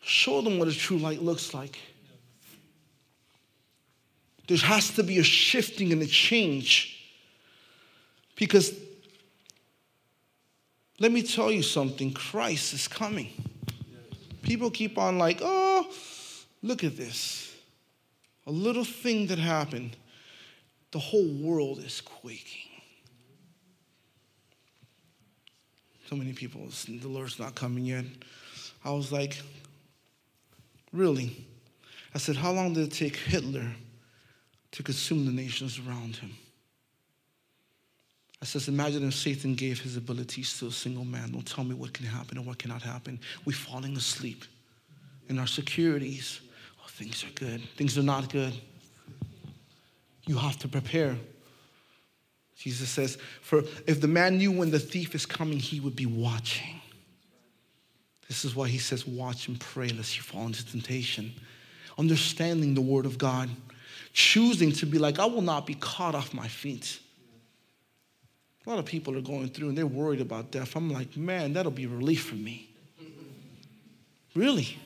Show 0.00 0.40
them 0.40 0.58
what 0.58 0.66
a 0.68 0.72
true 0.72 0.96
light 0.96 1.20
looks 1.20 1.52
like. 1.52 1.78
There 4.48 4.56
has 4.56 4.92
to 4.92 5.02
be 5.02 5.18
a 5.18 5.22
shifting 5.22 5.92
and 5.92 6.00
a 6.00 6.06
change. 6.06 7.06
Because 8.34 8.74
let 11.00 11.10
me 11.10 11.22
tell 11.22 11.50
you 11.50 11.62
something 11.62 12.12
Christ 12.12 12.72
is 12.72 12.86
coming. 12.86 13.30
People 14.42 14.70
keep 14.70 14.96
on 14.96 15.18
like, 15.18 15.40
oh, 15.42 15.92
look 16.62 16.84
at 16.84 16.96
this. 16.96 17.52
A 18.46 18.50
little 18.50 18.84
thing 18.84 19.26
that 19.26 19.38
happened, 19.38 19.96
the 20.92 20.98
whole 20.98 21.28
world 21.42 21.80
is 21.80 22.00
quaking. 22.00 22.70
so 26.10 26.16
many 26.16 26.32
people, 26.32 26.60
the 26.88 27.06
Lord's 27.06 27.38
not 27.38 27.54
coming 27.54 27.84
yet. 27.84 28.04
I 28.84 28.90
was 28.90 29.12
like, 29.12 29.40
really? 30.92 31.46
I 32.12 32.18
said, 32.18 32.34
how 32.34 32.50
long 32.50 32.74
did 32.74 32.88
it 32.88 32.92
take 32.92 33.14
Hitler 33.14 33.70
to 34.72 34.82
consume 34.82 35.24
the 35.24 35.30
nations 35.30 35.78
around 35.78 36.16
him? 36.16 36.32
I 38.42 38.46
says, 38.46 38.68
imagine 38.68 39.06
if 39.06 39.14
Satan 39.14 39.54
gave 39.54 39.80
his 39.80 39.96
abilities 39.96 40.58
to 40.58 40.68
a 40.68 40.72
single 40.72 41.04
man. 41.04 41.32
Don't 41.32 41.46
tell 41.46 41.62
me 41.62 41.74
what 41.74 41.92
can 41.92 42.06
happen 42.06 42.38
and 42.38 42.46
what 42.46 42.58
cannot 42.58 42.82
happen. 42.82 43.20
We're 43.44 43.52
falling 43.52 43.96
asleep 43.96 44.44
in 45.28 45.38
our 45.38 45.46
securities. 45.46 46.40
Oh, 46.80 46.88
things 46.88 47.22
are 47.22 47.32
good. 47.34 47.60
Things 47.76 47.98
are 47.98 48.02
not 48.02 48.32
good. 48.32 48.54
You 50.26 50.38
have 50.38 50.58
to 50.60 50.68
prepare. 50.68 51.16
Jesus 52.56 52.88
says, 52.88 53.18
For 53.42 53.62
if 53.86 54.00
the 54.00 54.08
man 54.08 54.38
knew 54.38 54.52
when 54.52 54.70
the 54.70 54.78
thief 54.78 55.14
is 55.14 55.26
coming, 55.26 55.58
he 55.58 55.80
would 55.80 55.96
be 55.96 56.06
watching. 56.06 56.80
This 58.26 58.44
is 58.44 58.54
why 58.54 58.68
he 58.68 58.78
says, 58.78 59.06
Watch 59.06 59.48
and 59.48 59.60
pray 59.60 59.88
lest 59.88 60.16
you 60.16 60.22
fall 60.22 60.46
into 60.46 60.64
temptation. 60.64 61.32
Understanding 61.98 62.74
the 62.74 62.80
word 62.80 63.04
of 63.04 63.18
God, 63.18 63.50
choosing 64.14 64.72
to 64.72 64.86
be 64.86 64.98
like, 64.98 65.18
I 65.18 65.26
will 65.26 65.42
not 65.42 65.66
be 65.66 65.74
caught 65.74 66.14
off 66.14 66.32
my 66.32 66.48
feet. 66.48 67.00
A 68.66 68.70
lot 68.70 68.78
of 68.78 68.84
people 68.84 69.16
are 69.16 69.22
going 69.22 69.48
through 69.48 69.70
and 69.70 69.78
they're 69.78 69.86
worried 69.86 70.20
about 70.20 70.50
death. 70.50 70.76
I'm 70.76 70.90
like, 70.90 71.16
man, 71.16 71.54
that'll 71.54 71.72
be 71.72 71.86
relief 71.86 72.26
for 72.26 72.34
me. 72.34 72.68
Really? 74.34 74.78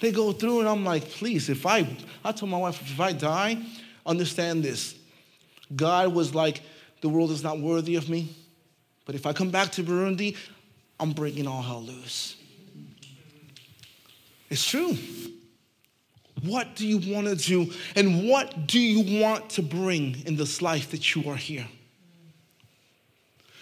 They 0.00 0.12
go 0.12 0.32
through 0.32 0.60
and 0.60 0.68
I'm 0.68 0.84
like, 0.84 1.04
please, 1.04 1.48
if 1.48 1.64
I, 1.64 1.88
I 2.24 2.32
told 2.32 2.50
my 2.50 2.58
wife, 2.58 2.80
if 2.80 3.00
I 3.00 3.12
die, 3.12 3.58
understand 4.04 4.62
this. 4.62 4.96
God 5.74 6.12
was 6.14 6.34
like, 6.34 6.62
the 7.00 7.08
world 7.08 7.30
is 7.30 7.42
not 7.42 7.60
worthy 7.60 7.96
of 7.96 8.08
me. 8.08 8.34
But 9.04 9.14
if 9.14 9.26
I 9.26 9.32
come 9.32 9.50
back 9.50 9.70
to 9.72 9.84
Burundi, 9.84 10.36
I'm 11.00 11.12
breaking 11.12 11.46
all 11.46 11.62
hell 11.62 11.82
loose. 11.82 12.36
It's 14.50 14.66
true. 14.66 14.96
What 16.42 16.76
do 16.76 16.86
you 16.86 17.12
want 17.12 17.26
to 17.26 17.34
do? 17.34 17.72
And 17.96 18.28
what 18.28 18.66
do 18.66 18.78
you 18.78 19.22
want 19.22 19.50
to 19.50 19.62
bring 19.62 20.22
in 20.26 20.36
this 20.36 20.62
life 20.62 20.90
that 20.90 21.14
you 21.14 21.28
are 21.30 21.36
here? 21.36 21.66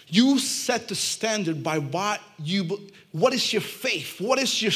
You 0.09 0.39
set 0.39 0.87
the 0.87 0.95
standard 0.95 1.63
by 1.63 1.79
what 1.79 2.21
you 2.41 2.79
what 3.11 3.33
is 3.33 3.51
your 3.51 3.61
faith? 3.61 4.21
What 4.21 4.39
is 4.39 4.61
your 4.61 4.71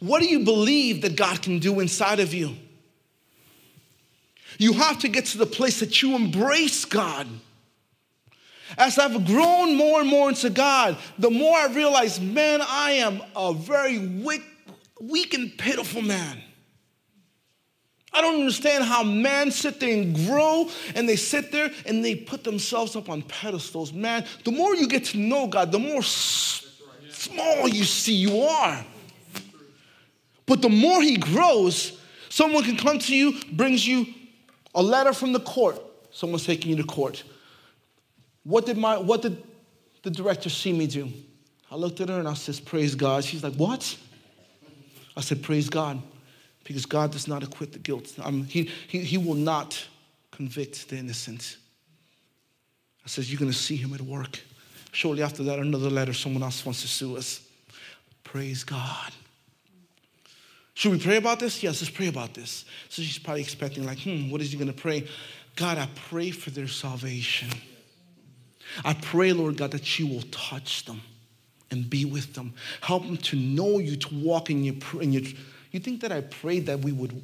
what 0.00 0.22
do 0.22 0.28
you 0.28 0.40
believe 0.40 1.02
that 1.02 1.16
God 1.16 1.42
can 1.42 1.58
do 1.58 1.80
inside 1.80 2.20
of 2.20 2.32
you? 2.32 2.56
You 4.58 4.74
have 4.74 4.98
to 5.00 5.08
get 5.08 5.26
to 5.26 5.38
the 5.38 5.46
place 5.46 5.80
that 5.80 6.02
you 6.02 6.14
embrace 6.16 6.84
God 6.84 7.28
As 8.78 8.98
I've 8.98 9.26
grown 9.26 9.76
more 9.76 10.00
and 10.00 10.08
more 10.08 10.28
into 10.28 10.50
God, 10.50 10.96
the 11.18 11.30
more 11.30 11.56
I 11.56 11.66
realize, 11.66 12.20
man, 12.20 12.60
I 12.62 12.92
am 12.92 13.22
a 13.34 13.52
very 13.52 13.98
weak, 13.98 14.44
weak 15.00 15.34
and 15.34 15.56
pitiful 15.56 16.02
man. 16.02 16.42
I 18.12 18.20
don't 18.20 18.40
understand 18.40 18.84
how 18.84 19.04
men 19.04 19.50
sit 19.50 19.78
there 19.78 19.92
and 19.92 20.14
grow 20.26 20.68
and 20.94 21.08
they 21.08 21.16
sit 21.16 21.52
there 21.52 21.70
and 21.86 22.04
they 22.04 22.16
put 22.16 22.42
themselves 22.42 22.96
up 22.96 23.08
on 23.08 23.22
pedestals. 23.22 23.92
Man, 23.92 24.24
the 24.44 24.50
more 24.50 24.74
you 24.74 24.88
get 24.88 25.04
to 25.06 25.18
know 25.18 25.46
God, 25.46 25.70
the 25.70 25.78
more 25.78 26.02
small 26.02 27.68
you 27.68 27.84
see 27.84 28.14
you 28.14 28.42
are. 28.42 28.84
But 30.44 30.60
the 30.60 30.68
more 30.68 31.00
He 31.00 31.18
grows, 31.18 32.00
someone 32.28 32.64
can 32.64 32.76
come 32.76 32.98
to 32.98 33.14
you, 33.14 33.38
brings 33.52 33.86
you 33.86 34.06
a 34.74 34.82
letter 34.82 35.12
from 35.12 35.32
the 35.32 35.40
court. 35.40 35.80
Someone's 36.10 36.44
taking 36.44 36.70
you 36.70 36.76
to 36.78 36.84
court. 36.84 37.22
What 38.42 38.66
did, 38.66 38.76
my, 38.76 38.98
what 38.98 39.22
did 39.22 39.40
the 40.02 40.10
director 40.10 40.50
see 40.50 40.72
me 40.72 40.88
do? 40.88 41.12
I 41.70 41.76
looked 41.76 42.00
at 42.00 42.08
her 42.08 42.18
and 42.18 42.26
I 42.26 42.34
said, 42.34 42.60
Praise 42.64 42.96
God. 42.96 43.22
She's 43.22 43.44
like, 43.44 43.54
What? 43.54 43.96
I 45.16 45.20
said, 45.20 45.44
Praise 45.44 45.68
God 45.68 46.02
because 46.70 46.86
God 46.86 47.10
does 47.10 47.26
not 47.26 47.42
acquit 47.42 47.72
the 47.72 47.80
guilt. 47.80 48.14
Um, 48.22 48.44
he, 48.44 48.70
he, 48.86 49.00
he 49.00 49.18
will 49.18 49.34
not 49.34 49.84
convict 50.30 50.88
the 50.88 50.98
innocent. 50.98 51.56
I 53.04 53.08
says, 53.08 53.28
You're 53.28 53.40
going 53.40 53.50
to 53.50 53.58
see 53.58 53.74
him 53.74 53.92
at 53.92 54.00
work. 54.00 54.38
Shortly 54.92 55.24
after 55.24 55.42
that, 55.42 55.58
another 55.58 55.90
letter, 55.90 56.12
someone 56.12 56.44
else 56.44 56.64
wants 56.64 56.82
to 56.82 56.86
sue 56.86 57.16
us. 57.16 57.40
Praise 58.22 58.62
God. 58.62 59.10
Should 60.74 60.92
we 60.92 61.00
pray 61.00 61.16
about 61.16 61.40
this? 61.40 61.60
Yes, 61.60 61.82
let's 61.82 61.90
pray 61.90 62.06
about 62.06 62.34
this. 62.34 62.64
So 62.88 63.02
she's 63.02 63.18
probably 63.18 63.42
expecting, 63.42 63.84
like, 63.84 63.98
hmm, 63.98 64.30
what 64.30 64.40
is 64.40 64.52
he 64.52 64.56
going 64.56 64.72
to 64.72 64.80
pray? 64.80 65.08
God, 65.56 65.76
I 65.76 65.88
pray 66.08 66.30
for 66.30 66.50
their 66.50 66.68
salvation. 66.68 67.48
I 68.84 68.94
pray, 68.94 69.32
Lord 69.32 69.56
God, 69.56 69.72
that 69.72 69.98
you 69.98 70.06
will 70.06 70.22
touch 70.30 70.84
them 70.84 71.00
and 71.72 71.90
be 71.90 72.04
with 72.04 72.34
them. 72.34 72.54
Help 72.80 73.06
them 73.06 73.16
to 73.16 73.34
know 73.34 73.80
you, 73.80 73.96
to 73.96 74.14
walk 74.14 74.50
in 74.50 74.62
your, 74.62 74.76
in 75.00 75.12
your 75.12 75.24
you 75.70 75.80
think 75.80 76.00
that 76.00 76.12
I 76.12 76.20
prayed 76.20 76.66
that 76.66 76.80
we 76.80 76.92
would 76.92 77.22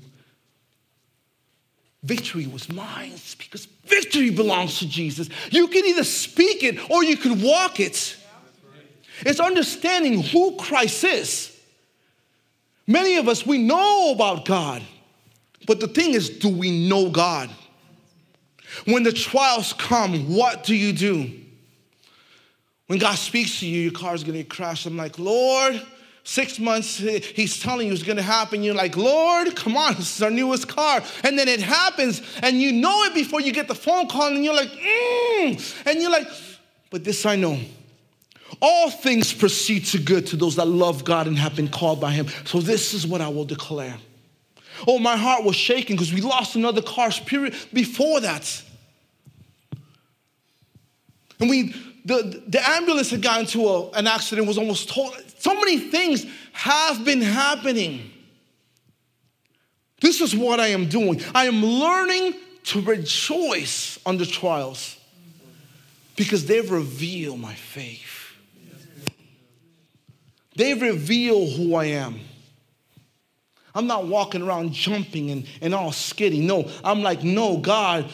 victory 2.03 2.47
was 2.47 2.71
mine 2.71 3.13
because 3.37 3.67
victory 3.85 4.31
belongs 4.31 4.79
to 4.79 4.89
Jesus. 4.89 5.29
You 5.51 5.67
can 5.67 5.85
either 5.85 6.05
speak 6.05 6.63
it 6.63 6.91
or 6.91 7.03
you 7.03 7.17
can 7.17 7.43
walk 7.43 7.81
it. 7.81 8.17
It's 9.21 9.41
understanding 9.41 10.23
who 10.23 10.57
Christ 10.57 11.03
is. 11.03 11.59
Many 12.87 13.17
of 13.17 13.29
us, 13.29 13.45
we 13.45 13.59
know 13.59 14.13
about 14.13 14.45
God, 14.45 14.83
but 15.67 15.81
the 15.81 15.89
thing 15.89 16.15
is, 16.15 16.31
do 16.31 16.49
we 16.49 16.89
know 16.89 17.11
God? 17.11 17.51
When 18.85 19.03
the 19.03 19.13
trials 19.13 19.73
come, 19.73 20.33
what 20.33 20.63
do 20.63 20.77
you 20.77 20.93
do? 20.93 21.33
When 22.87 23.01
God 23.01 23.17
speaks 23.17 23.59
to 23.61 23.67
you, 23.67 23.81
your 23.81 23.93
car's 23.93 24.23
gonna 24.23 24.45
crash. 24.45 24.87
I'm 24.87 24.97
like, 24.97 25.19
Lord, 25.19 25.83
Six 26.29 26.59
months, 26.59 26.97
he's 26.97 27.61
telling 27.61 27.87
you 27.87 27.93
it's 27.93 28.03
gonna 28.03 28.21
happen. 28.21 28.65
You're 28.65 28.75
like, 28.75 28.97
Lord, 28.97 29.55
come 29.55 29.77
on, 29.77 29.95
this 29.95 30.17
is 30.17 30.23
our 30.23 30.31
newest 30.31 30.67
car. 30.67 31.01
And 31.23 31.39
then 31.39 31.47
it 31.47 31.61
happens, 31.61 32.21
and 32.43 32.61
you 32.61 32.73
know 32.73 33.05
it 33.05 33.15
before 33.15 33.41
you 33.41 33.53
get 33.53 33.69
the 33.69 33.77
phone 33.77 34.09
call, 34.09 34.35
and 34.35 34.45
you're 34.45 34.53
like, 34.53 34.71
mm. 34.71 35.87
And 35.87 36.03
you're 36.03 36.11
like, 36.11 36.27
but 36.91 37.05
this 37.05 37.25
I 37.25 37.37
know. 37.37 37.61
All 38.61 38.91
things 38.91 39.33
proceed 39.33 39.85
to 39.87 39.99
good 39.99 40.27
to 40.27 40.37
those 40.37 40.57
that 40.57 40.67
love 40.67 41.05
God 41.05 41.29
and 41.29 41.39
have 41.39 41.55
been 41.55 41.69
called 41.69 42.01
by 42.01 42.11
Him. 42.11 42.27
So 42.45 42.61
this 42.61 42.93
is 42.93 43.07
what 43.07 43.21
I 43.21 43.29
will 43.29 43.45
declare. 43.45 43.97
Oh, 44.85 44.99
my 44.99 45.17
heart 45.17 45.45
was 45.45 45.55
shaking 45.55 45.95
because 45.95 46.13
we 46.13 46.23
lost 46.23 46.57
another 46.57 46.83
car 46.83 47.13
period 47.13 47.55
before 47.73 48.19
that. 48.19 48.63
And 51.39 51.49
we, 51.49 51.73
the, 52.05 52.43
the 52.49 52.69
ambulance 52.69 53.11
had 53.11 53.23
gotten 53.23 53.43
into 53.43 53.69
a, 53.69 53.91
an 53.91 54.09
accident, 54.09 54.49
was 54.49 54.59
almost 54.59 54.89
total. 54.89 55.23
So 55.39 55.55
many 55.55 55.79
things 55.79 56.27
have 56.53 57.05
been 57.05 57.21
happening. 57.21 58.11
This 60.01 60.21
is 60.21 60.35
what 60.35 60.61
I 60.61 60.69
am 60.69 60.89
doing. 60.89 61.23
I 61.35 61.47
am 61.47 61.63
learning 61.65 62.35
to 62.65 62.81
rejoice 62.83 63.99
under 64.05 64.27
trials 64.27 64.99
because 66.17 66.47
they 66.47 66.61
reveal 66.61 67.37
my 67.37 67.55
faith. 67.55 68.17
They 70.57 70.75
reveal 70.75 71.51
who 71.51 71.75
I 71.75 71.87
am. 71.87 72.19
I'm 73.75 73.87
not 73.87 74.07
walking 74.07 74.41
around 74.41 74.73
jumping 74.73 75.31
and, 75.31 75.47
and 75.61 75.75
all 75.75 75.91
skitty. 75.91 76.43
No, 76.43 76.71
I'm 76.83 77.03
like, 77.03 77.23
no, 77.23 77.59
God, 77.59 78.11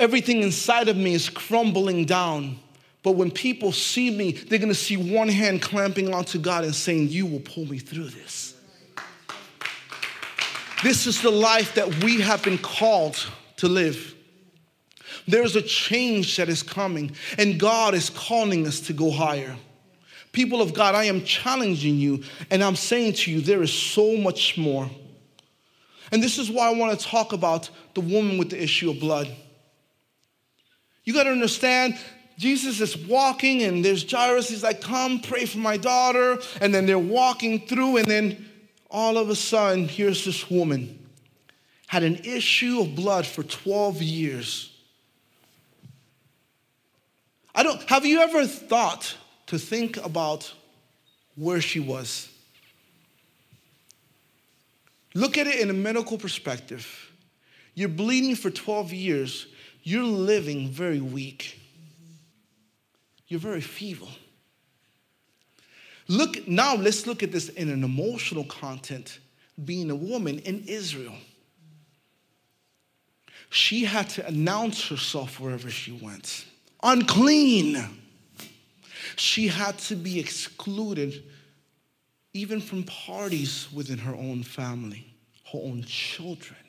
everything 0.00 0.42
inside 0.42 0.88
of 0.88 0.96
me 0.96 1.14
is 1.14 1.30
crumbling 1.30 2.06
down. 2.06 2.58
But 3.04 3.12
when 3.12 3.30
people 3.30 3.70
see 3.70 4.10
me, 4.10 4.32
they're 4.32 4.58
gonna 4.58 4.74
see 4.74 4.96
one 4.96 5.28
hand 5.28 5.62
clamping 5.62 6.12
onto 6.12 6.38
God 6.38 6.64
and 6.64 6.74
saying, 6.74 7.10
You 7.10 7.26
will 7.26 7.40
pull 7.40 7.66
me 7.66 7.78
through 7.78 8.08
this. 8.08 8.56
This 10.82 11.06
is 11.06 11.22
the 11.22 11.30
life 11.30 11.74
that 11.74 12.02
we 12.02 12.20
have 12.22 12.42
been 12.42 12.58
called 12.58 13.24
to 13.58 13.68
live. 13.68 14.14
There's 15.28 15.54
a 15.54 15.62
change 15.62 16.36
that 16.36 16.48
is 16.48 16.62
coming, 16.62 17.14
and 17.38 17.60
God 17.60 17.94
is 17.94 18.10
calling 18.10 18.66
us 18.66 18.80
to 18.80 18.92
go 18.92 19.10
higher. 19.10 19.54
People 20.32 20.60
of 20.60 20.74
God, 20.74 20.94
I 20.94 21.04
am 21.04 21.24
challenging 21.24 21.96
you, 21.96 22.24
and 22.50 22.64
I'm 22.64 22.74
saying 22.74 23.14
to 23.14 23.30
you, 23.30 23.40
there 23.40 23.62
is 23.62 23.72
so 23.72 24.16
much 24.16 24.58
more. 24.58 24.90
And 26.10 26.22
this 26.22 26.38
is 26.38 26.50
why 26.50 26.68
I 26.68 26.74
want 26.74 26.98
to 26.98 27.06
talk 27.06 27.32
about 27.32 27.68
the 27.94 28.00
woman 28.00 28.38
with 28.38 28.50
the 28.50 28.62
issue 28.62 28.90
of 28.90 28.98
blood. 28.98 29.28
You 31.04 31.12
got 31.12 31.24
to 31.24 31.30
understand 31.30 31.98
Jesus 32.36 32.80
is 32.80 32.96
walking, 32.96 33.62
and 33.62 33.84
there's 33.84 34.10
Jairus. 34.10 34.48
He's 34.48 34.62
like, 34.62 34.80
Come, 34.80 35.20
pray 35.20 35.46
for 35.46 35.58
my 35.58 35.76
daughter. 35.76 36.38
And 36.60 36.74
then 36.74 36.86
they're 36.86 36.98
walking 36.98 37.66
through, 37.66 37.98
and 37.98 38.06
then 38.06 38.48
all 38.90 39.18
of 39.18 39.30
a 39.30 39.36
sudden, 39.36 39.88
here's 39.88 40.24
this 40.24 40.50
woman 40.50 41.00
had 41.86 42.02
an 42.02 42.16
issue 42.24 42.80
of 42.80 42.96
blood 42.96 43.24
for 43.24 43.44
12 43.44 44.02
years. 44.02 44.72
I 47.54 47.62
don't, 47.62 47.80
have 47.88 48.04
you 48.04 48.20
ever 48.20 48.46
thought 48.46 49.16
to 49.46 49.58
think 49.58 49.96
about 49.98 50.52
where 51.36 51.60
she 51.60 51.78
was? 51.78 52.28
Look 55.14 55.38
at 55.38 55.46
it 55.46 55.60
in 55.60 55.70
a 55.70 55.74
medical 55.74 56.18
perspective. 56.18 57.12
You're 57.74 57.88
bleeding 57.88 58.34
for 58.34 58.50
12 58.50 58.92
years, 58.92 59.46
you're 59.84 60.02
living 60.02 60.68
very 60.68 61.00
weak. 61.00 61.60
You're 63.34 63.40
very 63.40 63.62
feeble. 63.62 64.10
Look, 66.06 66.46
now 66.46 66.76
let's 66.76 67.04
look 67.04 67.24
at 67.24 67.32
this 67.32 67.48
in 67.48 67.68
an 67.68 67.82
emotional 67.82 68.44
content, 68.44 69.18
being 69.64 69.90
a 69.90 69.94
woman 69.96 70.38
in 70.38 70.62
Israel. 70.68 71.16
She 73.50 73.86
had 73.86 74.08
to 74.10 74.24
announce 74.24 74.86
herself 74.86 75.40
wherever 75.40 75.68
she 75.68 75.90
went. 75.90 76.44
Unclean. 76.84 77.84
She 79.16 79.48
had 79.48 79.78
to 79.78 79.96
be 79.96 80.20
excluded 80.20 81.24
even 82.34 82.60
from 82.60 82.84
parties 82.84 83.66
within 83.72 83.98
her 83.98 84.14
own 84.14 84.44
family, 84.44 85.12
her 85.52 85.58
own 85.60 85.82
children, 85.82 86.60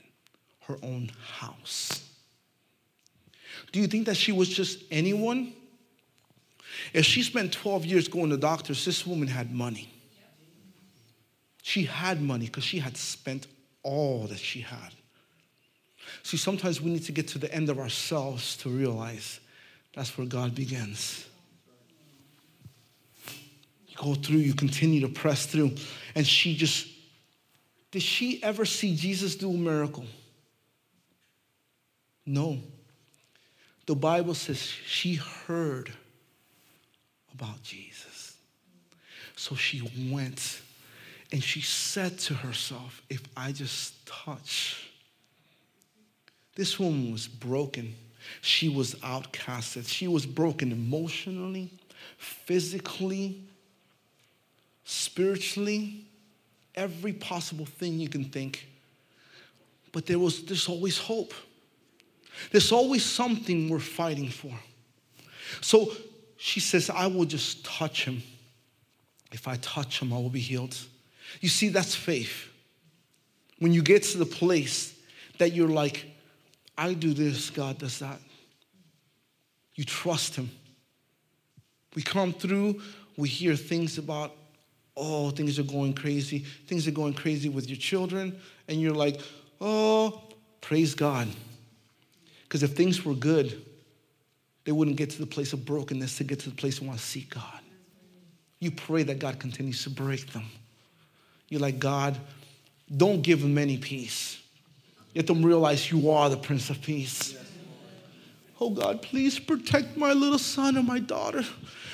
her 0.61 0.77
own 0.81 1.11
house. 1.35 2.09
Do 3.71 3.79
you 3.79 3.85
think 3.85 4.07
that 4.07 4.17
she 4.17 4.31
was 4.31 4.49
just 4.49 4.79
anyone? 4.89 5.53
If 6.93 7.05
she 7.05 7.23
spent 7.23 7.51
12 7.53 7.85
years 7.85 8.07
going 8.07 8.29
to 8.29 8.37
doctors, 8.37 8.85
this 8.85 9.05
woman 9.05 9.27
had 9.27 9.51
money. 9.51 9.89
She 11.61 11.83
had 11.83 12.21
money 12.21 12.45
because 12.45 12.63
she 12.63 12.79
had 12.79 12.95
spent 12.95 13.47
all 13.83 14.27
that 14.27 14.39
she 14.39 14.61
had. 14.61 14.93
See, 16.23 16.37
sometimes 16.37 16.81
we 16.81 16.91
need 16.91 17.03
to 17.05 17.11
get 17.11 17.27
to 17.29 17.39
the 17.39 17.53
end 17.53 17.69
of 17.69 17.79
ourselves 17.79 18.57
to 18.57 18.69
realize 18.69 19.39
that's 19.95 20.17
where 20.17 20.27
God 20.27 20.53
begins. 20.53 21.25
You 23.87 23.95
go 23.95 24.13
through, 24.13 24.37
you 24.37 24.53
continue 24.53 25.01
to 25.01 25.07
press 25.07 25.45
through. 25.45 25.71
And 26.13 26.25
she 26.27 26.55
just, 26.55 26.87
did 27.91 28.01
she 28.01 28.43
ever 28.43 28.65
see 28.65 28.95
Jesus 28.95 29.35
do 29.35 29.49
a 29.49 29.53
miracle? 29.53 30.05
No. 32.25 32.59
The 33.85 33.95
Bible 33.95 34.33
says 34.33 34.59
she 34.61 35.15
heard 35.15 35.91
about 37.35 37.61
Jesus. 37.63 38.37
So 39.35 39.55
she 39.55 39.89
went 40.11 40.61
and 41.31 41.43
she 41.43 41.61
said 41.61 42.17
to 42.19 42.33
herself, 42.33 43.01
If 43.09 43.21
I 43.35 43.51
just 43.51 44.05
touch, 44.05 44.89
this 46.55 46.79
woman 46.79 47.11
was 47.11 47.27
broken. 47.27 47.95
She 48.41 48.69
was 48.69 48.95
outcasted. 48.95 49.87
She 49.87 50.07
was 50.07 50.25
broken 50.25 50.71
emotionally, 50.71 51.71
physically, 52.17 53.43
spiritually, 54.85 56.05
every 56.73 57.13
possible 57.13 57.65
thing 57.65 57.99
you 57.99 58.09
can 58.09 58.23
think. 58.23 58.67
But 59.91 60.05
there 60.05 60.19
was 60.19 60.43
there's 60.43 60.67
always 60.67 60.97
hope. 60.97 61.33
There's 62.51 62.71
always 62.71 63.05
something 63.05 63.69
we're 63.69 63.79
fighting 63.79 64.29
for. 64.29 64.51
So 65.61 65.91
she 66.37 66.59
says, 66.59 66.89
I 66.89 67.07
will 67.07 67.25
just 67.25 67.65
touch 67.65 68.05
him. 68.05 68.21
If 69.31 69.47
I 69.47 69.55
touch 69.57 70.01
him, 70.01 70.13
I 70.13 70.17
will 70.17 70.29
be 70.29 70.39
healed. 70.39 70.77
You 71.41 71.49
see, 71.49 71.69
that's 71.69 71.95
faith. 71.95 72.49
When 73.59 73.73
you 73.73 73.81
get 73.81 74.03
to 74.03 74.17
the 74.17 74.25
place 74.25 74.97
that 75.37 75.53
you're 75.53 75.69
like, 75.69 76.05
I 76.77 76.93
do 76.93 77.13
this, 77.13 77.49
God 77.49 77.77
does 77.77 77.99
that. 77.99 78.19
You 79.75 79.83
trust 79.83 80.35
Him. 80.35 80.49
We 81.95 82.01
come 82.01 82.33
through, 82.33 82.81
we 83.17 83.29
hear 83.29 83.55
things 83.55 83.97
about, 83.97 84.33
oh, 84.97 85.29
things 85.29 85.57
are 85.59 85.63
going 85.63 85.93
crazy. 85.93 86.39
Things 86.39 86.87
are 86.87 86.91
going 86.91 87.13
crazy 87.13 87.47
with 87.47 87.69
your 87.69 87.77
children, 87.77 88.37
and 88.67 88.81
you're 88.81 88.93
like, 88.93 89.21
oh, 89.61 90.23
praise 90.59 90.93
God. 90.93 91.27
Because 92.43 92.63
if 92.63 92.73
things 92.73 93.05
were 93.05 93.13
good, 93.13 93.61
they 94.65 94.71
wouldn't 94.71 94.97
get 94.97 95.11
to 95.11 95.19
the 95.19 95.27
place 95.27 95.53
of 95.53 95.65
brokenness 95.65 96.17
to 96.17 96.23
get 96.23 96.39
to 96.41 96.49
the 96.49 96.55
place 96.55 96.79
of 96.79 96.87
want 96.87 96.99
to 96.99 97.05
seek 97.05 97.33
God. 97.33 97.59
You 98.59 98.71
pray 98.71 99.03
that 99.03 99.19
God 99.19 99.39
continues 99.39 99.83
to 99.83 99.89
break 99.89 100.33
them. 100.33 100.45
You're 101.49 101.61
like, 101.61 101.79
God, 101.79 102.17
don't 102.95 103.21
give 103.21 103.41
them 103.41 103.57
any 103.57 103.77
peace. 103.77 104.41
Let 105.15 105.27
them 105.27 105.45
realize 105.45 105.91
you 105.91 106.09
are 106.09 106.29
the 106.29 106.37
Prince 106.37 106.69
of 106.69 106.81
Peace. 106.81 107.37
Oh 108.59 108.69
God, 108.69 109.01
please 109.01 109.37
protect 109.37 109.97
my 109.97 110.13
little 110.13 110.39
son 110.39 110.77
and 110.77 110.87
my 110.87 110.99
daughter. 110.99 111.43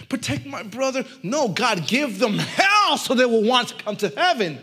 Protect 0.10 0.46
my 0.46 0.64
brother. 0.64 1.04
No, 1.24 1.50
God, 1.50 1.88
give 1.88 2.20
them 2.20 2.38
hell 2.38 2.98
so 2.98 3.14
they 3.14 3.26
will 3.26 3.44
want 3.44 3.70
to 3.70 3.76
come 3.76 3.96
to 3.98 4.10
heaven. 4.10 4.60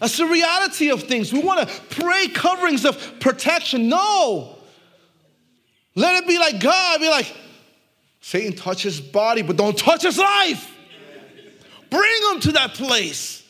That's 0.00 0.16
the 0.16 0.26
reality 0.26 0.90
of 0.90 1.02
things. 1.02 1.32
We 1.32 1.40
want 1.40 1.68
to 1.68 1.80
pray 1.90 2.28
coverings 2.28 2.84
of 2.84 3.20
protection. 3.20 3.88
No. 3.88 4.59
Let 5.94 6.22
it 6.22 6.28
be 6.28 6.38
like 6.38 6.60
God, 6.60 7.00
be 7.00 7.08
like, 7.08 7.34
Satan 8.20 8.54
touch 8.54 8.82
his 8.82 9.00
body, 9.00 9.42
but 9.42 9.56
don't 9.56 9.76
touch 9.76 10.02
his 10.02 10.18
life. 10.18 10.76
Bring 11.90 12.22
him 12.32 12.40
to 12.40 12.52
that 12.52 12.74
place. 12.74 13.42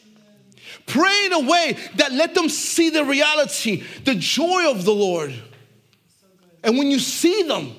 Pray 0.87 1.27
in 1.27 1.33
a 1.33 1.41
way 1.41 1.77
that 1.97 2.13
let 2.13 2.35
them 2.35 2.49
see 2.49 2.91
the 2.91 3.05
reality, 3.05 3.85
the 4.05 4.15
joy 4.15 4.71
of 4.71 4.85
the 4.85 4.95
Lord. 4.95 5.35
And 6.65 6.79
when 6.79 6.91
you 6.91 6.99
see 6.99 7.43
them, 7.43 7.75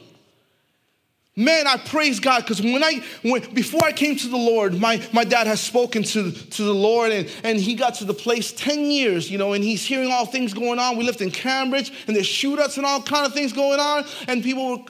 man, 1.43 1.67
I 1.67 1.77
praise 1.77 2.19
God 2.19 2.41
because 2.41 2.61
when 2.61 2.83
I 2.83 3.01
when 3.21 3.53
before 3.53 3.83
I 3.83 3.91
came 3.91 4.15
to 4.15 4.27
the 4.27 4.37
Lord, 4.37 4.79
my, 4.79 5.05
my 5.11 5.23
dad 5.23 5.47
has 5.47 5.59
spoken 5.59 6.03
to, 6.03 6.31
to 6.31 6.63
the 6.63 6.73
Lord 6.73 7.11
and, 7.11 7.29
and 7.43 7.59
he 7.59 7.75
got 7.75 7.95
to 7.95 8.05
the 8.05 8.13
place 8.13 8.51
10 8.53 8.91
years, 8.91 9.29
you 9.29 9.37
know, 9.37 9.53
and 9.53 9.63
he's 9.63 9.85
hearing 9.85 10.11
all 10.11 10.25
things 10.25 10.53
going 10.53 10.79
on. 10.79 10.97
We 10.97 11.03
lived 11.03 11.21
in 11.21 11.31
Cambridge 11.31 11.91
and 12.07 12.15
there's 12.15 12.27
shootouts 12.27 12.77
and 12.77 12.85
all 12.85 13.01
kind 13.01 13.25
of 13.25 13.33
things 13.33 13.53
going 13.53 13.79
on, 13.79 14.05
and 14.27 14.43
people 14.43 14.71
were, 14.71 14.83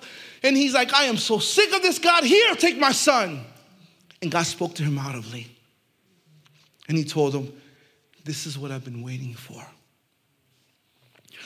and 0.44 0.58
he's 0.58 0.74
like, 0.74 0.94
I 0.94 1.06
am 1.06 1.18
so 1.18 1.40
sick 1.40 1.74
of 1.74 1.82
this, 1.82 2.00
God. 2.00 2.24
Here, 2.24 2.56
take 2.56 2.78
my 2.78 2.92
son. 2.92 3.46
And 4.22 4.32
God 4.32 4.46
spoke 4.46 4.76
to 4.76 4.84
him 4.84 4.98
audibly. 5.00 5.48
And 6.88 6.98
he 6.98 7.04
told 7.04 7.34
him, 7.34 7.54
This 8.24 8.46
is 8.46 8.58
what 8.58 8.72
I've 8.72 8.84
been 8.84 9.04
waiting 9.04 9.34
for. 9.34 9.64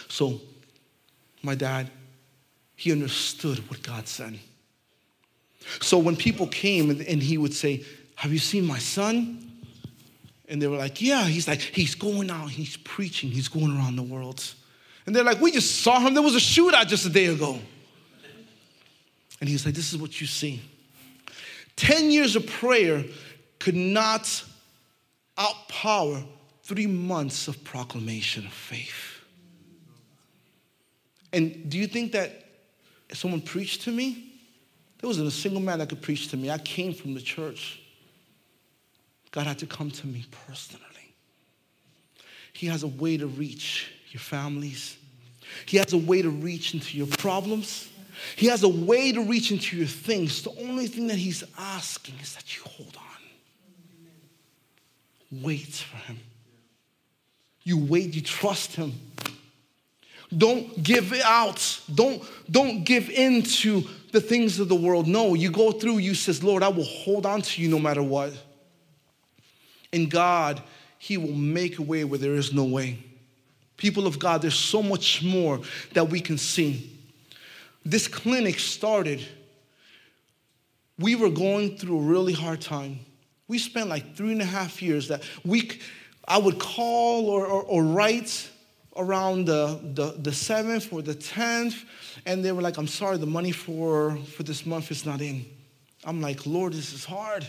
So, 0.08 0.41
my 1.41 1.56
dad 1.56 1.89
he 2.76 2.91
understood 2.91 3.70
what 3.70 3.82
God 3.82 4.08
said. 4.08 4.38
So 5.82 5.97
when 5.97 6.15
people 6.15 6.47
came 6.47 6.89
and, 6.89 7.21
he 7.21 7.38
would 7.38 7.54
say, 7.54 7.84
Have 8.15 8.32
you 8.32 8.39
seen 8.39 8.65
my 8.65 8.80
son? 8.80 9.41
And 10.47 10.62
they 10.62 10.67
were 10.67 10.78
like, 10.78 11.01
Yeah. 11.01 11.23
He's 11.25 11.47
like, 11.47 11.60
He's 11.60 11.95
going 11.95 12.30
out, 12.30 12.49
he's 12.49 12.78
preaching, 12.78 13.32
he's 13.32 13.47
going 13.47 13.75
around 13.75 13.95
the 13.95 14.04
world. 14.04 14.43
And 15.06 15.15
they're 15.15 15.23
like, 15.23 15.41
We 15.41 15.51
just 15.51 15.82
saw 15.82 15.99
him. 15.99 16.13
There 16.13 16.23
was 16.23 16.36
a 16.36 16.39
shootout 16.39 16.88
just 16.88 17.06
a 17.06 17.10
day 17.10 17.28
ago. 17.28 17.60
And 19.39 19.49
he's 19.49 19.65
like, 19.65 19.75
This 19.75 19.93
is 19.93 19.99
what 19.99 20.21
you 20.21 20.28
see. 20.28 20.62
10 21.75 22.12
years 22.12 22.36
of 22.36 22.47
prayer 22.47 23.04
could 23.60 23.75
not 23.75 24.43
outpower 25.38 26.25
three 26.63 26.88
months 26.88 27.47
of 27.47 27.63
proclamation 27.63 28.45
of 28.45 28.54
faith. 28.54 29.21
And 31.34 31.69
do 31.69 31.78
you 31.78 31.88
think 31.88 32.13
that 32.13 32.45
someone 33.12 33.41
preached 33.41 33.82
to 33.82 33.91
me, 33.91 34.35
there 35.06 35.10
wasn't 35.10 35.28
a 35.28 35.32
single 35.32 35.62
man 35.62 35.78
that 35.78 35.89
could 35.89 36.02
preach 36.02 36.30
to 36.30 36.38
me. 36.38 36.50
I 36.50 36.58
came 36.58 36.91
from 36.91 37.13
the 37.13 37.22
church. 37.22 37.80
God 39.30 39.46
had 39.46 39.60
to 39.60 39.68
come 39.68 39.91
to 39.91 40.08
me 40.08 40.26
personally. 40.48 41.13
He 42.54 42.65
has 42.65 42.82
a 42.82 42.88
way 42.88 43.15
to 43.15 43.28
reach 43.28 43.91
your 44.10 44.20
families. 44.20 44.98
He 45.68 45.78
has 45.78 45.94
a 45.94 45.98
way 46.00 46.24
to 46.24 46.32
reach 46.32 46.74
into 46.74 46.98
your 46.98 47.06
problems. 47.06 47.88
He 48.36 48.48
has 48.48 48.63
a 48.63 48.68
way 48.68 49.12
to 49.12 49.22
reach 49.22 49.52
into 49.52 49.78
your 49.78 49.86
things. 49.86 50.41
The 50.41 50.60
only 50.63 50.88
thing 50.88 51.06
that 51.06 51.18
he's 51.18 51.44
asking 51.56 52.15
is 52.20 52.34
that 52.34 52.58
you 52.58 52.63
hold 52.63 52.98
on. 52.98 53.04
Wait 55.44 55.68
for 55.68 55.98
him. 55.98 56.20
You 57.62 57.78
wait, 57.78 58.15
you 58.15 58.22
trust 58.22 58.76
him. 58.76 58.94
Don't 60.36 60.82
give 60.82 61.13
out. 61.24 61.80
Don't, 61.94 62.24
don't 62.50 62.84
give 62.84 63.12
in 63.12 63.44
to 63.44 63.84
the 64.15 64.21
things 64.21 64.62
of 64.62 64.69
the 64.69 64.75
world. 64.75 65.08
No, 65.08 65.34
you 65.34 65.51
go 65.51 65.73
through, 65.73 65.97
you 65.97 66.15
says, 66.15 66.41
Lord, 66.41 66.63
I 66.63 66.69
will 66.69 66.86
hold 66.86 67.25
on 67.25 67.41
to 67.41 67.62
you 67.62 67.67
no 67.67 67.80
matter 67.80 68.01
what. 68.01 68.32
And 69.91 70.10
God, 70.10 70.63
He 70.97 71.17
will 71.17 71.34
make 71.34 71.80
a 71.80 71.82
way 71.82 72.06
where 72.06 72.17
there 72.17 72.36
is 72.36 72.54
no 72.54 72.63
way. 72.63 72.97
People 73.75 74.08
of 74.08 74.17
God, 74.17 74.41
there's 74.41 74.58
so 74.58 74.82
much 74.82 75.21
more 75.21 75.60
that 75.93 76.10
we 76.10 76.21
can 76.21 76.38
see. 76.38 76.97
This 77.84 78.08
clinic 78.08 78.58
started, 78.58 79.28
we 80.97 81.15
were 81.15 81.30
going 81.30 81.78
through 81.78 81.99
a 81.99 82.04
really 82.04 82.34
hard 82.34 82.62
time. 82.62 82.99
We 83.49 83.60
spent 83.60 83.89
like 83.89 84.15
three 84.15 84.32
and 84.32 84.41
a 84.41 84.45
half 84.45 84.82
years 84.82 85.10
that 85.10 85.23
we, 85.43 85.71
I 86.25 86.38
would 86.38 86.58
call 86.58 87.30
or, 87.30 87.45
or, 87.45 87.63
or 87.63 87.84
write 87.84 88.49
around 88.95 89.45
the, 89.45 89.79
the, 89.93 90.15
the 90.17 90.31
7th 90.31 90.91
or 90.93 91.01
the 91.01 91.15
10th, 91.15 91.84
and 92.25 92.43
they 92.43 92.51
were 92.51 92.62
like, 92.62 92.77
I'm 92.77 92.88
sorry, 92.88 93.17
the 93.17 93.25
money 93.25 93.51
for, 93.51 94.17
for 94.17 94.43
this 94.43 94.65
month 94.65 94.91
is 94.91 95.05
not 95.05 95.21
in. 95.21 95.45
I'm 96.03 96.21
like, 96.21 96.45
Lord, 96.45 96.73
this 96.73 96.93
is 96.93 97.03
hard. 97.03 97.47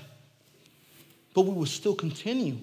But 1.35 1.43
we 1.43 1.53
will 1.53 1.67
still 1.67 1.95
continue. 1.95 2.59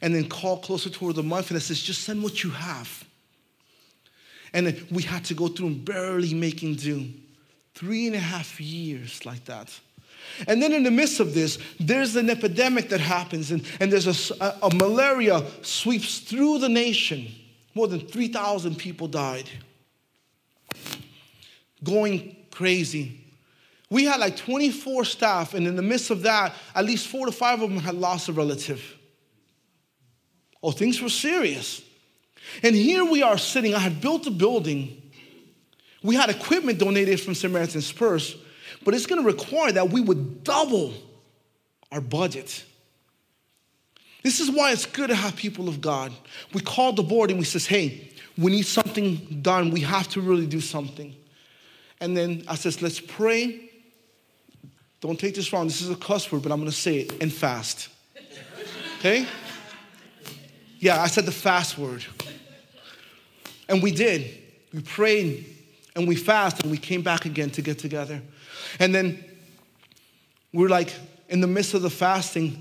And 0.00 0.14
then 0.14 0.28
call 0.28 0.58
closer 0.58 0.90
toward 0.90 1.16
the 1.16 1.22
month, 1.22 1.50
and 1.50 1.56
it 1.56 1.60
says, 1.60 1.80
just 1.80 2.02
send 2.02 2.22
what 2.22 2.42
you 2.42 2.50
have. 2.50 3.04
And 4.52 4.84
we 4.90 5.02
had 5.02 5.24
to 5.26 5.34
go 5.34 5.48
through 5.48 5.74
barely 5.76 6.34
making 6.34 6.76
do. 6.76 7.08
Three 7.74 8.06
and 8.06 8.16
a 8.16 8.20
half 8.20 8.60
years 8.60 9.24
like 9.24 9.44
that. 9.44 9.78
And 10.48 10.62
then 10.62 10.72
in 10.72 10.82
the 10.82 10.90
midst 10.90 11.20
of 11.20 11.34
this, 11.34 11.58
there's 11.78 12.16
an 12.16 12.30
epidemic 12.30 12.88
that 12.88 13.00
happens, 13.00 13.50
and, 13.52 13.64
and 13.78 13.92
there's 13.92 14.30
a, 14.30 14.44
a, 14.44 14.58
a 14.64 14.74
malaria 14.74 15.44
sweeps 15.62 16.18
through 16.18 16.58
the 16.58 16.68
nation. 16.68 17.28
More 17.80 17.88
than 17.88 18.00
3,000 18.00 18.76
people 18.76 19.08
died. 19.08 19.48
Going 21.82 22.36
crazy. 22.50 23.24
We 23.88 24.04
had 24.04 24.20
like 24.20 24.36
24 24.36 25.06
staff, 25.06 25.54
and 25.54 25.66
in 25.66 25.76
the 25.76 25.82
midst 25.82 26.10
of 26.10 26.20
that, 26.24 26.52
at 26.74 26.84
least 26.84 27.08
four 27.08 27.24
to 27.24 27.32
five 27.32 27.62
of 27.62 27.70
them 27.70 27.78
had 27.78 27.94
lost 27.94 28.28
a 28.28 28.34
relative. 28.34 28.98
Oh, 30.62 30.72
things 30.72 31.00
were 31.00 31.08
serious. 31.08 31.80
And 32.62 32.76
here 32.76 33.02
we 33.02 33.22
are 33.22 33.38
sitting. 33.38 33.74
I 33.74 33.78
had 33.78 34.02
built 34.02 34.26
a 34.26 34.30
building. 34.30 35.00
We 36.02 36.16
had 36.16 36.28
equipment 36.28 36.78
donated 36.78 37.18
from 37.18 37.34
Samaritan's 37.34 37.90
Purse, 37.90 38.36
but 38.84 38.92
it's 38.92 39.06
going 39.06 39.22
to 39.22 39.26
require 39.26 39.72
that 39.72 39.88
we 39.88 40.02
would 40.02 40.44
double 40.44 40.92
our 41.90 42.02
budget. 42.02 42.62
This 44.22 44.40
is 44.40 44.50
why 44.50 44.72
it's 44.72 44.86
good 44.86 45.08
to 45.08 45.14
have 45.14 45.36
people 45.36 45.68
of 45.68 45.80
God. 45.80 46.12
We 46.52 46.60
call 46.60 46.92
the 46.92 47.02
board 47.02 47.30
and 47.30 47.38
we 47.38 47.44
says, 47.44 47.66
hey, 47.66 48.10
we 48.36 48.50
need 48.50 48.66
something 48.66 49.40
done. 49.42 49.70
We 49.70 49.80
have 49.80 50.08
to 50.08 50.20
really 50.20 50.46
do 50.46 50.60
something. 50.60 51.14
And 52.00 52.16
then 52.16 52.44
I 52.48 52.54
says, 52.54 52.82
let's 52.82 53.00
pray. 53.00 53.70
Don't 55.00 55.18
take 55.18 55.34
this 55.34 55.52
wrong. 55.52 55.66
This 55.66 55.80
is 55.80 55.90
a 55.90 55.96
cuss 55.96 56.30
word, 56.30 56.42
but 56.42 56.52
I'm 56.52 56.58
going 56.58 56.70
to 56.70 56.76
say 56.76 56.98
it 56.98 57.22
and 57.22 57.32
fast. 57.32 57.88
Okay? 58.98 59.26
Yeah, 60.78 61.00
I 61.00 61.06
said 61.06 61.24
the 61.26 61.32
fast 61.32 61.78
word. 61.78 62.04
And 63.68 63.82
we 63.82 63.92
did. 63.92 64.38
We 64.72 64.80
prayed 64.80 65.46
and 65.96 66.06
we 66.06 66.16
fasted 66.16 66.64
and 66.64 66.70
we 66.70 66.78
came 66.78 67.02
back 67.02 67.24
again 67.24 67.50
to 67.50 67.62
get 67.62 67.78
together. 67.78 68.22
And 68.78 68.94
then 68.94 69.24
we're 70.52 70.68
like, 70.68 70.92
in 71.28 71.40
the 71.40 71.46
midst 71.46 71.74
of 71.74 71.82
the 71.82 71.90
fasting, 71.90 72.60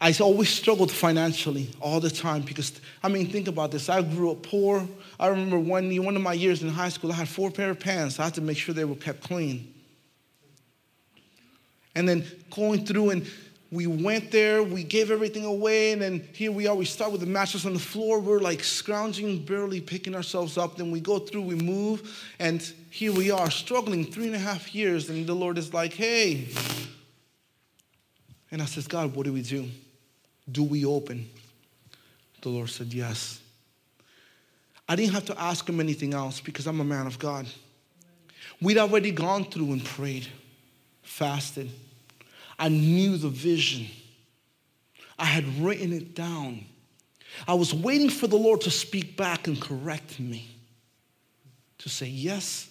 I 0.00 0.14
always 0.20 0.48
struggled 0.48 0.90
financially 0.90 1.70
all 1.78 2.00
the 2.00 2.08
time 2.08 2.40
because, 2.40 2.80
I 3.02 3.08
mean, 3.08 3.28
think 3.28 3.48
about 3.48 3.70
this. 3.70 3.90
I 3.90 4.00
grew 4.00 4.30
up 4.30 4.42
poor. 4.42 4.88
I 5.18 5.26
remember 5.26 5.58
one, 5.58 5.94
one 6.02 6.16
of 6.16 6.22
my 6.22 6.32
years 6.32 6.62
in 6.62 6.70
high 6.70 6.88
school, 6.88 7.12
I 7.12 7.16
had 7.16 7.28
four 7.28 7.50
pair 7.50 7.70
of 7.70 7.80
pants. 7.80 8.18
I 8.18 8.24
had 8.24 8.34
to 8.34 8.40
make 8.40 8.56
sure 8.56 8.74
they 8.74 8.86
were 8.86 8.94
kept 8.94 9.22
clean. 9.22 9.74
And 11.94 12.08
then 12.08 12.24
going 12.50 12.86
through 12.86 13.10
and 13.10 13.26
we 13.72 13.86
went 13.86 14.32
there, 14.32 14.64
we 14.64 14.82
gave 14.82 15.12
everything 15.12 15.44
away, 15.44 15.92
and 15.92 16.02
then 16.02 16.28
here 16.32 16.50
we 16.50 16.66
are. 16.66 16.74
We 16.74 16.86
start 16.86 17.12
with 17.12 17.20
the 17.20 17.26
mattress 17.26 17.64
on 17.64 17.72
the 17.72 17.78
floor. 17.78 18.18
We're 18.18 18.40
like 18.40 18.64
scrounging, 18.64 19.44
barely 19.44 19.80
picking 19.80 20.16
ourselves 20.16 20.58
up. 20.58 20.76
Then 20.76 20.90
we 20.90 20.98
go 20.98 21.20
through, 21.20 21.42
we 21.42 21.54
move, 21.54 22.26
and 22.40 22.60
here 22.90 23.12
we 23.12 23.30
are, 23.30 23.48
struggling 23.48 24.04
three 24.10 24.26
and 24.26 24.34
a 24.34 24.40
half 24.40 24.74
years. 24.74 25.08
And 25.08 25.24
the 25.24 25.34
Lord 25.34 25.56
is 25.56 25.72
like, 25.72 25.92
hey. 25.92 26.48
And 28.50 28.60
I 28.60 28.64
says, 28.64 28.88
God, 28.88 29.14
what 29.14 29.24
do 29.24 29.32
we 29.32 29.42
do? 29.42 29.68
Do 30.50 30.62
we 30.62 30.84
open? 30.84 31.28
The 32.42 32.48
Lord 32.48 32.70
said, 32.70 32.92
yes. 32.92 33.40
I 34.88 34.96
didn't 34.96 35.14
have 35.14 35.26
to 35.26 35.40
ask 35.40 35.68
him 35.68 35.78
anything 35.78 36.14
else 36.14 36.40
because 36.40 36.66
I'm 36.66 36.80
a 36.80 36.84
man 36.84 37.06
of 37.06 37.18
God. 37.18 37.46
We'd 38.60 38.78
already 38.78 39.10
gone 39.10 39.44
through 39.44 39.72
and 39.72 39.84
prayed, 39.84 40.26
fasted 41.02 41.70
I 42.60 42.68
knew 42.68 43.16
the 43.16 43.30
vision. 43.30 43.86
I 45.18 45.24
had 45.24 45.46
written 45.60 45.94
it 45.94 46.14
down. 46.14 46.66
I 47.48 47.54
was 47.54 47.72
waiting 47.72 48.10
for 48.10 48.26
the 48.26 48.36
Lord 48.36 48.60
to 48.62 48.70
speak 48.70 49.16
back 49.16 49.46
and 49.46 49.58
correct 49.58 50.20
me, 50.20 50.46
to 51.78 51.88
say 51.88 52.06
yes 52.06 52.68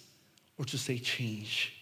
or 0.56 0.64
to 0.66 0.78
say 0.78 0.98
change. 0.98 1.72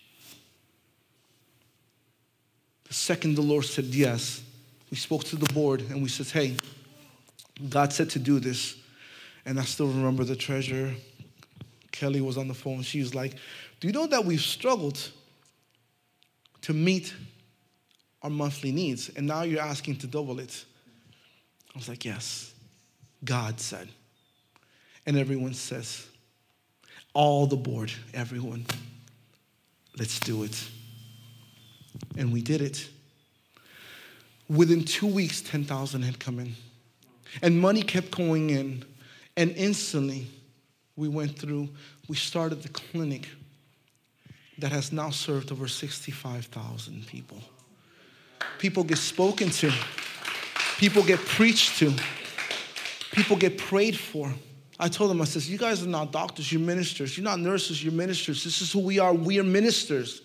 The 2.84 2.94
second 2.94 3.34
the 3.34 3.42
Lord 3.42 3.66
said 3.66 3.84
yes, 3.84 4.42
we 4.90 4.96
spoke 4.96 5.24
to 5.24 5.36
the 5.36 5.52
board 5.52 5.82
and 5.82 6.02
we 6.02 6.08
said, 6.08 6.26
hey, 6.26 6.56
God 7.68 7.92
said 7.92 8.10
to 8.10 8.18
do 8.18 8.38
this. 8.38 8.76
And 9.44 9.58
I 9.58 9.64
still 9.64 9.88
remember 9.88 10.24
the 10.24 10.36
treasurer, 10.36 10.92
Kelly 11.90 12.20
was 12.20 12.36
on 12.36 12.48
the 12.48 12.54
phone. 12.54 12.82
She 12.82 13.00
was 13.00 13.14
like, 13.14 13.34
Do 13.80 13.88
you 13.88 13.92
know 13.92 14.06
that 14.06 14.24
we've 14.24 14.40
struggled 14.40 15.10
to 16.62 16.72
meet 16.72 17.14
our 18.22 18.30
monthly 18.30 18.72
needs, 18.72 19.10
and 19.16 19.26
now 19.26 19.42
you're 19.42 19.62
asking 19.62 19.96
to 19.96 20.06
double 20.06 20.38
it. 20.38 20.64
I 21.74 21.78
was 21.78 21.88
like, 21.88 22.04
Yes, 22.04 22.52
God 23.24 23.58
said. 23.58 23.88
And 25.06 25.16
everyone 25.16 25.54
says, 25.54 26.06
All 27.14 27.46
the 27.46 27.56
board, 27.56 27.90
everyone, 28.14 28.66
let's 29.98 30.20
do 30.20 30.44
it. 30.44 30.68
And 32.16 32.32
we 32.32 32.42
did 32.42 32.60
it. 32.60 32.88
Within 34.48 34.84
two 34.84 35.06
weeks, 35.06 35.42
10,000 35.42 36.02
had 36.02 36.18
come 36.18 36.38
in. 36.38 36.54
And 37.42 37.60
money 37.60 37.82
kept 37.82 38.16
going 38.16 38.50
in. 38.50 38.84
And 39.36 39.50
instantly, 39.52 40.26
we 40.96 41.08
went 41.08 41.38
through, 41.38 41.68
we 42.08 42.16
started 42.16 42.62
the 42.62 42.70
clinic 42.70 43.28
that 44.58 44.72
has 44.72 44.90
now 44.90 45.10
served 45.10 45.52
over 45.52 45.68
65,000 45.68 47.06
people 47.06 47.38
people 48.58 48.84
get 48.84 48.98
spoken 48.98 49.50
to, 49.50 49.72
people 50.78 51.02
get 51.02 51.20
preached 51.20 51.78
to, 51.78 51.92
people 53.12 53.36
get 53.36 53.56
prayed 53.56 53.98
for. 53.98 54.32
I 54.80 54.88
told 54.88 55.10
them, 55.10 55.20
I 55.20 55.24
says, 55.24 55.50
you 55.50 55.58
guys 55.58 55.82
are 55.82 55.88
not 55.88 56.12
doctors, 56.12 56.52
you're 56.52 56.60
ministers. 56.60 57.16
You're 57.16 57.24
not 57.24 57.40
nurses, 57.40 57.82
you're 57.82 57.92
ministers. 57.92 58.44
This 58.44 58.60
is 58.60 58.70
who 58.70 58.80
we 58.80 59.00
are. 59.00 59.12
We 59.12 59.40
are 59.40 59.44
ministers. 59.44 60.22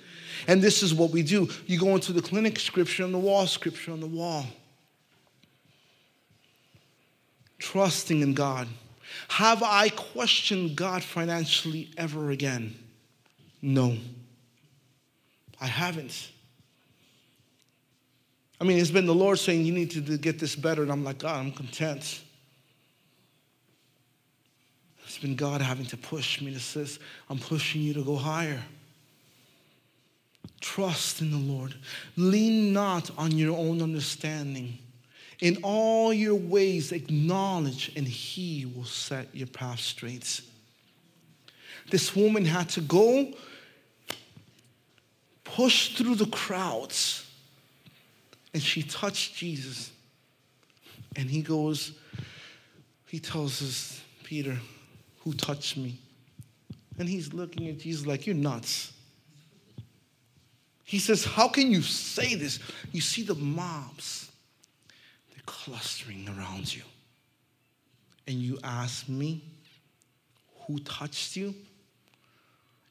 And 0.47 0.61
this 0.61 0.83
is 0.83 0.93
what 0.93 1.11
we 1.11 1.23
do. 1.23 1.49
You 1.65 1.79
go 1.79 1.95
into 1.95 2.13
the 2.13 2.21
clinic, 2.21 2.59
scripture 2.59 3.03
on 3.03 3.11
the 3.11 3.19
wall, 3.19 3.47
scripture 3.47 3.91
on 3.91 3.99
the 3.99 4.07
wall. 4.07 4.45
Trusting 7.59 8.21
in 8.21 8.33
God. 8.33 8.67
Have 9.29 9.63
I 9.63 9.89
questioned 9.89 10.75
God 10.75 11.03
financially 11.03 11.91
ever 11.97 12.31
again? 12.31 12.75
No. 13.61 13.97
I 15.61 15.67
haven't. 15.67 16.31
I 18.59 18.65
mean, 18.65 18.79
it's 18.79 18.91
been 18.91 19.05
the 19.05 19.15
Lord 19.15 19.39
saying, 19.39 19.65
You 19.65 19.73
need 19.73 19.91
to 19.91 20.17
get 20.17 20.39
this 20.39 20.55
better. 20.55 20.83
And 20.83 20.91
I'm 20.91 21.03
like, 21.03 21.19
God, 21.19 21.37
I'm 21.37 21.51
content. 21.51 22.21
It's 25.05 25.17
been 25.17 25.35
God 25.35 25.61
having 25.61 25.85
to 25.87 25.97
push 25.97 26.41
me 26.41 26.53
to 26.53 26.59
say, 26.59 26.87
I'm 27.29 27.37
pushing 27.37 27.81
you 27.81 27.93
to 27.93 28.03
go 28.03 28.15
higher. 28.15 28.61
Trust 30.64 31.20
in 31.20 31.30
the 31.30 31.38
Lord. 31.53 31.76
Lean 32.16 32.72
not 32.72 33.11
on 33.18 33.38
your 33.38 33.55
own 33.57 33.82
understanding. 33.82 34.78
In 35.41 35.57
all 35.61 36.14
your 36.14 36.36
ways, 36.36 36.93
acknowledge, 36.93 37.91
and 37.97 38.07
He 38.07 38.66
will 38.66 38.86
set 38.86 39.28
your 39.36 39.47
path 39.47 39.82
straight. 39.82 40.39
This 41.89 42.16
woman 42.16 42.45
had 42.45 42.70
to 42.70 42.82
go 42.82 43.34
push 45.43 45.97
through 45.97 46.16
the 46.16 46.28
crowds 46.28 47.30
and 48.53 48.64
she 48.64 48.84
touched 48.84 49.36
Jesus. 49.36 49.91
And 51.18 51.30
he 51.30 51.41
goes, 51.41 51.91
he 53.07 53.20
tells 53.20 53.61
us, 53.61 54.01
Peter, 54.24 54.57
who 55.20 55.34
touched 55.34 55.76
me? 55.76 55.97
And 56.97 57.09
he's 57.09 57.34
looking 57.34 57.68
at 57.68 57.80
Jesus 57.80 58.05
like, 58.05 58.26
You're 58.26 58.36
nuts. 58.36 58.92
He 60.93 60.99
says, 60.99 61.25
How 61.25 61.47
can 61.47 61.71
you 61.71 61.81
say 61.81 62.35
this? 62.35 62.59
You 62.91 63.01
see 63.01 63.23
the 63.23 63.33
mobs, 63.33 64.29
they're 65.31 65.41
clustering 65.43 66.29
around 66.37 66.71
you. 66.71 66.83
And 68.27 68.35
you 68.35 68.59
ask 68.63 69.09
me, 69.09 69.43
Who 70.67 70.77
touched 70.77 71.35
you? 71.35 71.55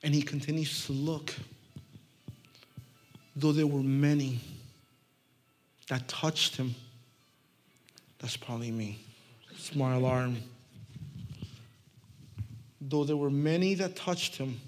And 0.02 0.12
he 0.12 0.20
continues 0.20 0.84
to 0.86 0.92
look. 0.92 1.32
Though 3.36 3.52
there 3.52 3.68
were 3.68 3.84
many, 3.84 4.40
that 5.86 6.08
touched 6.08 6.56
him. 6.56 6.74
That's 8.18 8.36
probably 8.36 8.72
me. 8.72 8.98
It's 9.52 9.76
my 9.76 9.94
alarm. 9.94 10.38
Though 12.80 13.04
there 13.04 13.16
were 13.16 13.30
many 13.30 13.74
that 13.74 13.94
touched 13.94 14.38
him, 14.38 14.60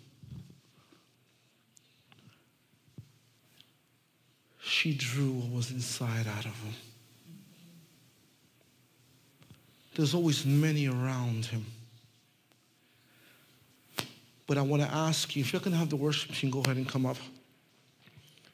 she 4.64 4.94
drew 4.94 5.30
what 5.30 5.50
was 5.50 5.70
inside 5.70 6.26
out 6.26 6.46
of 6.46 6.58
him. 6.62 6.74
There's 9.94 10.14
always 10.14 10.44
many 10.44 10.88
around 10.88 11.46
him. 11.46 11.66
But 14.46 14.58
I 14.58 14.62
want 14.62 14.82
to 14.82 14.88
ask 14.88 15.36
you 15.36 15.42
if 15.42 15.52
you're 15.52 15.60
going 15.60 15.72
to 15.72 15.78
have 15.78 15.90
the 15.90 15.96
worship 15.96 16.32
team, 16.34 16.50
go 16.50 16.60
ahead 16.60 16.76
and 16.76 16.88
come 16.88 17.06
up. 17.06 17.16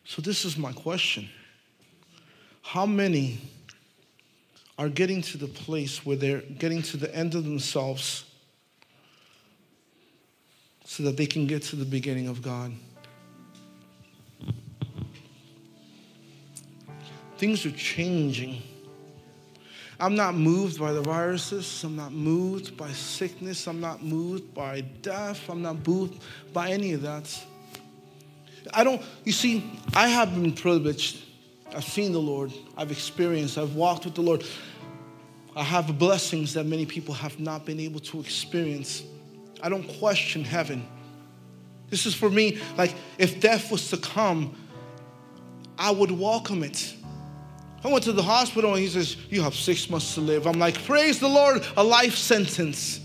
So, 0.05 0.21
this 0.21 0.45
is 0.45 0.57
my 0.57 0.73
question. 0.73 1.29
How 2.63 2.87
many 2.87 3.39
are 4.79 4.89
getting 4.89 5.23
to 5.23 5.39
the 5.39 5.47
place 5.47 6.05
where 6.05 6.17
they're 6.17 6.41
getting 6.41 6.83
to 6.83 6.97
the 6.97 7.15
end 7.15 7.35
of 7.35 7.45
themselves 7.45 8.25
so 10.85 11.05
that 11.05 11.17
they 11.17 11.27
can 11.27 11.47
get 11.47 11.63
to 11.65 11.77
the 11.77 11.85
beginning 11.85 12.29
of 12.29 12.43
God? 12.43 12.73
Things 17.41 17.65
are 17.65 17.71
changing. 17.71 18.63
I'm 19.99 20.15
not 20.15 20.35
moved 20.35 20.79
by 20.79 20.93
the 20.93 21.01
viruses. 21.01 21.83
I'm 21.83 21.97
not 21.97 22.13
moved 22.13 22.77
by 22.77 22.91
sickness. 22.93 23.67
I'm 23.67 23.81
not 23.81 24.03
moved 24.03 24.53
by 24.53 24.83
death. 24.83 25.49
I'm 25.49 25.63
not 25.63 25.87
moved 25.89 26.23
by 26.53 26.69
any 26.69 26.93
of 26.93 27.01
that. 27.01 27.35
I 28.75 28.85
don't, 28.85 29.01
you 29.25 29.33
see, 29.33 29.81
I 29.95 30.09
have 30.09 30.35
been 30.35 30.53
privileged 30.53 31.25
I've 31.75 31.85
seen 31.85 32.13
the 32.13 32.21
Lord. 32.21 32.53
I've 32.77 32.91
experienced. 32.91 33.57
I've 33.57 33.75
walked 33.75 34.05
with 34.05 34.15
the 34.15 34.23
Lord. 34.23 34.45
I 35.57 35.63
have 35.63 35.99
blessings 35.99 36.53
that 36.55 36.65
many 36.67 36.85
people 36.85 37.15
have 37.15 37.39
not 37.41 37.65
been 37.65 37.81
able 37.81 38.01
to 38.01 38.21
experience. 38.21 39.03
I 39.63 39.69
don't 39.69 39.87
question 39.99 40.45
heaven. 40.45 40.87
This 41.89 42.07
is 42.07 42.15
for 42.15 42.29
me, 42.31 42.61
like, 42.77 42.95
if 43.19 43.41
death 43.41 43.71
was 43.71 43.89
to 43.91 43.97
come, 43.97 44.57
I 45.79 45.91
would 45.91 46.11
welcome 46.11 46.63
it. 46.63 46.95
I 47.83 47.89
went 47.89 48.05
to 48.05 48.13
the 48.13 48.23
hospital 48.23 48.75
and 48.75 48.81
he 48.81 48.89
says, 48.89 49.17
You 49.31 49.43
have 49.43 49.55
six 49.55 49.89
months 49.89 50.15
to 50.15 50.21
live. 50.21 50.47
I'm 50.47 50.59
like, 50.59 50.83
Praise 50.85 51.19
the 51.19 51.29
Lord, 51.29 51.65
a 51.77 51.85
life 51.85 52.17
sentence. 52.17 53.01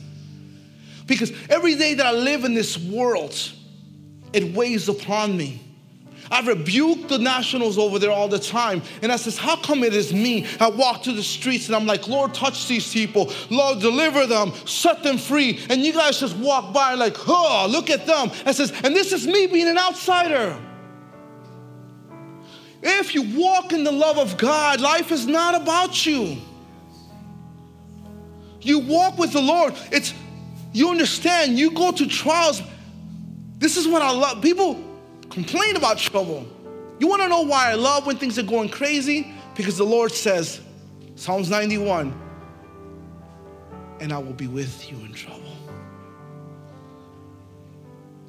Because 1.07 1.31
every 1.49 1.75
day 1.75 1.93
that 1.93 2.05
I 2.05 2.11
live 2.11 2.43
in 2.43 2.53
this 2.53 2.77
world, 2.77 3.35
it 4.33 4.55
weighs 4.55 4.89
upon 4.89 5.37
me. 5.37 5.61
I 6.31 6.41
rebuke 6.41 7.07
the 7.07 7.19
nationals 7.19 7.77
over 7.77 7.99
there 7.99 8.11
all 8.11 8.27
the 8.27 8.39
time. 8.39 8.81
And 9.01 9.11
I 9.11 9.15
says, 9.15 9.37
how 9.37 9.55
come 9.57 9.83
it 9.83 9.93
is 9.93 10.13
me? 10.13 10.47
I 10.59 10.69
walk 10.69 11.03
to 11.03 11.11
the 11.11 11.23
streets 11.23 11.67
and 11.67 11.75
I'm 11.75 11.85
like, 11.85 12.07
Lord, 12.07 12.33
touch 12.33 12.67
these 12.67 12.91
people. 12.91 13.31
Lord, 13.49 13.79
deliver 13.79 14.25
them, 14.25 14.53
set 14.65 15.03
them 15.03 15.17
free. 15.17 15.59
And 15.69 15.85
you 15.85 15.93
guys 15.93 16.19
just 16.19 16.35
walk 16.37 16.73
by 16.73 16.95
like, 16.95 17.15
oh, 17.27 17.67
look 17.69 17.89
at 17.89 18.07
them. 18.07 18.31
I 18.45 18.51
says, 18.53 18.73
and 18.83 18.95
this 18.95 19.13
is 19.13 19.27
me 19.27 19.47
being 19.47 19.67
an 19.67 19.77
outsider. 19.77 20.57
If 22.87 23.15
you 23.15 23.23
walk 23.35 23.73
in 23.73 23.83
the 23.83 23.91
love 23.91 24.19
of 24.19 24.37
God, 24.37 24.79
life 24.79 25.11
is 25.11 25.25
not 25.25 25.59
about 25.59 26.05
you. 26.05 26.37
You 28.61 28.77
walk 28.77 29.17
with 29.17 29.33
the 29.33 29.41
Lord. 29.41 29.73
It's 29.91 30.13
you 30.71 30.91
understand, 30.91 31.57
you 31.57 31.71
go 31.71 31.91
to 31.91 32.05
trials. 32.05 32.61
This 33.57 33.75
is 33.75 33.87
what 33.87 34.03
I 34.03 34.11
love. 34.11 34.43
People 34.43 34.79
complain 35.31 35.75
about 35.75 35.97
trouble. 35.97 36.45
You 36.99 37.07
want 37.07 37.23
to 37.23 37.27
know 37.27 37.41
why 37.41 37.71
I 37.71 37.73
love 37.73 38.05
when 38.05 38.17
things 38.17 38.37
are 38.37 38.43
going 38.43 38.69
crazy? 38.69 39.33
Because 39.55 39.77
the 39.77 39.83
Lord 39.83 40.11
says, 40.11 40.61
Psalms 41.15 41.49
91, 41.49 42.13
and 43.99 44.13
I 44.13 44.17
will 44.19 44.33
be 44.33 44.47
with 44.47 44.91
you 44.91 44.97
in 44.97 45.13
trouble. 45.13 45.41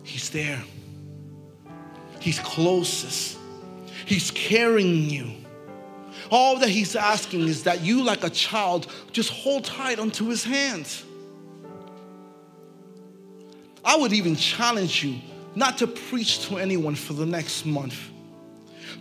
He's 0.02 0.30
there. 0.30 0.62
He's 2.20 2.38
closest. 2.38 3.35
He's 4.06 4.30
carrying 4.30 5.10
you. 5.10 5.32
All 6.30 6.58
that 6.60 6.68
he's 6.68 6.96
asking 6.96 7.42
is 7.42 7.64
that 7.64 7.82
you, 7.82 8.02
like 8.02 8.24
a 8.24 8.30
child, 8.30 8.86
just 9.12 9.30
hold 9.30 9.64
tight 9.64 9.98
onto 9.98 10.26
his 10.28 10.42
hands. 10.42 11.04
I 13.84 13.96
would 13.96 14.12
even 14.12 14.34
challenge 14.36 15.04
you 15.04 15.20
not 15.54 15.78
to 15.78 15.86
preach 15.86 16.46
to 16.48 16.56
anyone 16.56 16.94
for 16.94 17.12
the 17.12 17.26
next 17.26 17.66
month. 17.66 17.98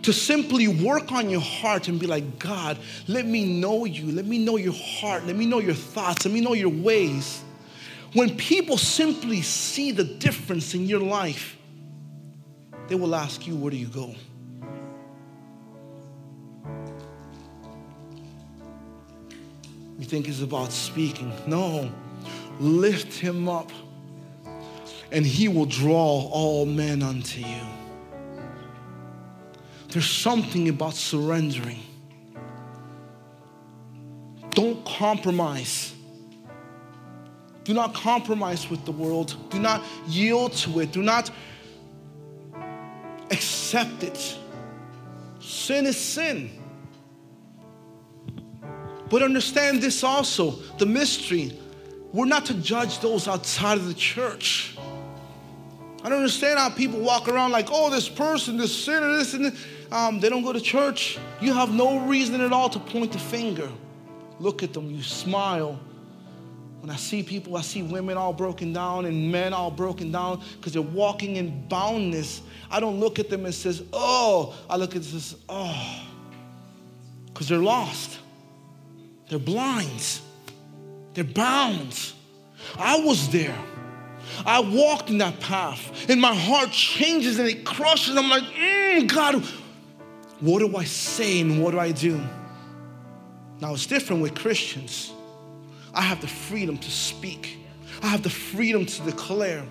To 0.02 0.12
simply 0.12 0.68
work 0.68 1.12
on 1.12 1.30
your 1.30 1.40
heart 1.40 1.88
and 1.88 1.98
be 1.98 2.06
like, 2.06 2.38
God, 2.38 2.78
let 3.06 3.26
me 3.26 3.60
know 3.60 3.84
you. 3.84 4.10
Let 4.10 4.26
me 4.26 4.38
know 4.38 4.56
your 4.56 4.74
heart. 4.74 5.24
Let 5.26 5.36
me 5.36 5.46
know 5.46 5.60
your 5.60 5.74
thoughts. 5.74 6.24
Let 6.24 6.34
me 6.34 6.40
know 6.40 6.52
your 6.52 6.68
ways. 6.68 7.42
When 8.12 8.36
people 8.36 8.76
simply 8.76 9.42
see 9.42 9.92
the 9.92 10.04
difference 10.04 10.74
in 10.74 10.86
your 10.86 11.00
life, 11.00 11.56
they 12.88 12.94
will 12.94 13.14
ask 13.14 13.46
you, 13.46 13.56
Where 13.56 13.70
do 13.70 13.76
you 13.76 13.88
go? 13.88 14.14
You 19.98 20.04
think 20.04 20.28
it's 20.28 20.42
about 20.42 20.72
speaking. 20.72 21.32
No, 21.46 21.90
lift 22.60 23.14
him 23.14 23.48
up, 23.48 23.70
and 25.10 25.24
he 25.24 25.48
will 25.48 25.66
draw 25.66 26.28
all 26.30 26.66
men 26.66 27.02
unto 27.02 27.40
you. 27.40 27.62
There's 29.88 30.10
something 30.10 30.68
about 30.68 30.94
surrendering. 30.94 31.80
Don't 34.50 34.84
compromise. 34.84 35.94
Do 37.64 37.74
not 37.74 37.94
compromise 37.94 38.70
with 38.70 38.84
the 38.84 38.92
world. 38.92 39.34
Do 39.50 39.58
not 39.58 39.82
yield 40.06 40.52
to 40.52 40.80
it. 40.80 40.92
Do 40.92 41.02
not 41.02 41.30
accept 43.30 44.02
it. 44.02 44.36
Sin 45.40 45.86
is 45.86 45.96
sin. 45.96 46.55
But 49.08 49.22
understand 49.22 49.82
this 49.82 50.02
also 50.02 50.52
the 50.78 50.86
mystery. 50.86 51.58
We're 52.12 52.26
not 52.26 52.46
to 52.46 52.54
judge 52.54 53.00
those 53.00 53.28
outside 53.28 53.78
of 53.78 53.86
the 53.86 53.94
church. 53.94 54.76
I 56.02 56.08
don't 56.08 56.18
understand 56.18 56.58
how 56.58 56.70
people 56.70 57.00
walk 57.00 57.28
around 57.28 57.52
like, 57.52 57.68
oh, 57.70 57.90
this 57.90 58.08
person, 58.08 58.56
this 58.56 58.74
sinner, 58.74 59.16
this 59.16 59.34
and 59.34 59.46
this. 59.46 59.66
Um, 59.90 60.20
they 60.20 60.28
don't 60.28 60.42
go 60.42 60.52
to 60.52 60.60
church. 60.60 61.18
You 61.40 61.52
have 61.52 61.72
no 61.72 62.00
reason 62.00 62.40
at 62.40 62.52
all 62.52 62.68
to 62.70 62.78
point 62.78 63.12
the 63.12 63.18
finger. 63.18 63.70
Look 64.38 64.62
at 64.62 64.72
them, 64.72 64.90
you 64.90 65.02
smile. 65.02 65.78
When 66.80 66.90
I 66.90 66.96
see 66.96 67.22
people, 67.22 67.56
I 67.56 67.62
see 67.62 67.82
women 67.82 68.16
all 68.16 68.32
broken 68.32 68.72
down 68.72 69.06
and 69.06 69.32
men 69.32 69.52
all 69.52 69.70
broken 69.70 70.12
down 70.12 70.42
because 70.56 70.72
they're 70.72 70.82
walking 70.82 71.36
in 71.36 71.66
boundness. 71.68 72.42
I 72.70 72.78
don't 72.78 73.00
look 73.00 73.18
at 73.18 73.28
them 73.28 73.44
and 73.44 73.54
says, 73.54 73.82
oh, 73.92 74.54
I 74.70 74.76
look 74.76 74.94
at 74.94 75.02
this, 75.02 75.34
oh, 75.48 76.04
because 77.26 77.48
they're 77.48 77.58
lost. 77.58 78.18
They're 79.28 79.38
blind. 79.38 80.20
They're 81.14 81.24
bound. 81.24 82.12
I 82.78 83.00
was 83.00 83.30
there. 83.30 83.56
I 84.44 84.60
walked 84.60 85.10
in 85.10 85.18
that 85.18 85.40
path, 85.40 86.10
and 86.10 86.20
my 86.20 86.34
heart 86.34 86.70
changes 86.70 87.38
and 87.38 87.48
it 87.48 87.64
crushes. 87.64 88.16
I'm 88.16 88.28
like, 88.28 88.42
mm, 88.42 89.08
God, 89.08 89.42
what 90.40 90.58
do 90.58 90.76
I 90.76 90.84
say 90.84 91.40
and 91.40 91.62
what 91.62 91.70
do 91.70 91.78
I 91.78 91.92
do? 91.92 92.20
Now 93.60 93.72
it's 93.72 93.86
different 93.86 94.22
with 94.22 94.34
Christians. 94.34 95.12
I 95.94 96.02
have 96.02 96.20
the 96.20 96.26
freedom 96.26 96.76
to 96.76 96.90
speak, 96.90 97.58
I 98.02 98.08
have 98.08 98.22
the 98.22 98.30
freedom 98.30 98.84
to 98.84 99.02
declare, 99.02 99.64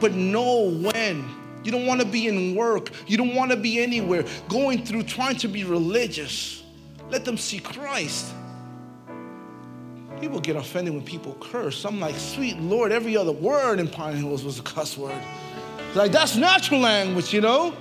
but 0.00 0.12
know 0.12 0.70
when. 0.70 1.36
You 1.62 1.70
don't 1.70 1.84
want 1.86 2.00
to 2.00 2.06
be 2.06 2.26
in 2.26 2.54
work, 2.54 2.90
you 3.06 3.18
don't 3.18 3.34
want 3.34 3.50
to 3.50 3.56
be 3.56 3.80
anywhere, 3.80 4.24
going 4.48 4.84
through 4.84 5.02
trying 5.02 5.36
to 5.36 5.48
be 5.48 5.64
religious. 5.64 6.62
Let 7.10 7.26
them 7.26 7.36
see 7.36 7.58
Christ. 7.58 8.32
People 10.20 10.40
get 10.40 10.56
offended 10.56 10.92
when 10.92 11.02
people 11.02 11.36
curse. 11.40 11.84
I'm 11.84 11.98
like, 11.98 12.14
sweet 12.16 12.58
Lord, 12.58 12.92
every 12.92 13.16
other 13.16 13.32
word 13.32 13.80
in 13.80 13.88
Pine 13.88 14.16
Hills 14.16 14.44
was 14.44 14.58
a 14.58 14.62
cuss 14.62 14.98
word. 14.98 15.20
Like, 15.94 16.12
that's 16.12 16.36
natural 16.36 16.80
language, 16.80 17.32
you 17.32 17.40
know? 17.40 17.74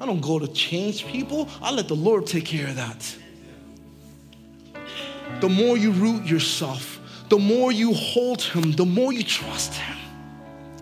I 0.00 0.06
don't 0.06 0.20
go 0.20 0.38
to 0.38 0.46
change 0.48 1.06
people, 1.06 1.48
I 1.60 1.72
let 1.72 1.88
the 1.88 1.96
Lord 1.96 2.26
take 2.26 2.44
care 2.44 2.68
of 2.68 2.76
that. 2.76 3.16
The 5.40 5.48
more 5.48 5.76
you 5.76 5.90
root 5.90 6.24
yourself, 6.24 7.00
the 7.28 7.38
more 7.38 7.72
you 7.72 7.92
hold 7.92 8.40
Him, 8.40 8.72
the 8.72 8.86
more 8.86 9.12
you 9.12 9.24
trust 9.24 9.74
Him. 9.74 9.96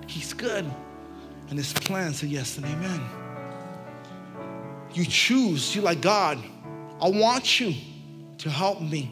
He's 0.06 0.32
good. 0.32 0.64
And 1.48 1.58
His 1.58 1.72
plans 1.72 2.22
are 2.22 2.26
yes 2.26 2.58
and 2.58 2.66
amen. 2.66 3.00
You 4.92 5.04
choose, 5.04 5.74
you're 5.74 5.84
like, 5.84 6.00
God, 6.00 6.38
I 7.00 7.08
want 7.08 7.58
you 7.58 7.74
to 8.38 8.50
help 8.50 8.80
me 8.80 9.10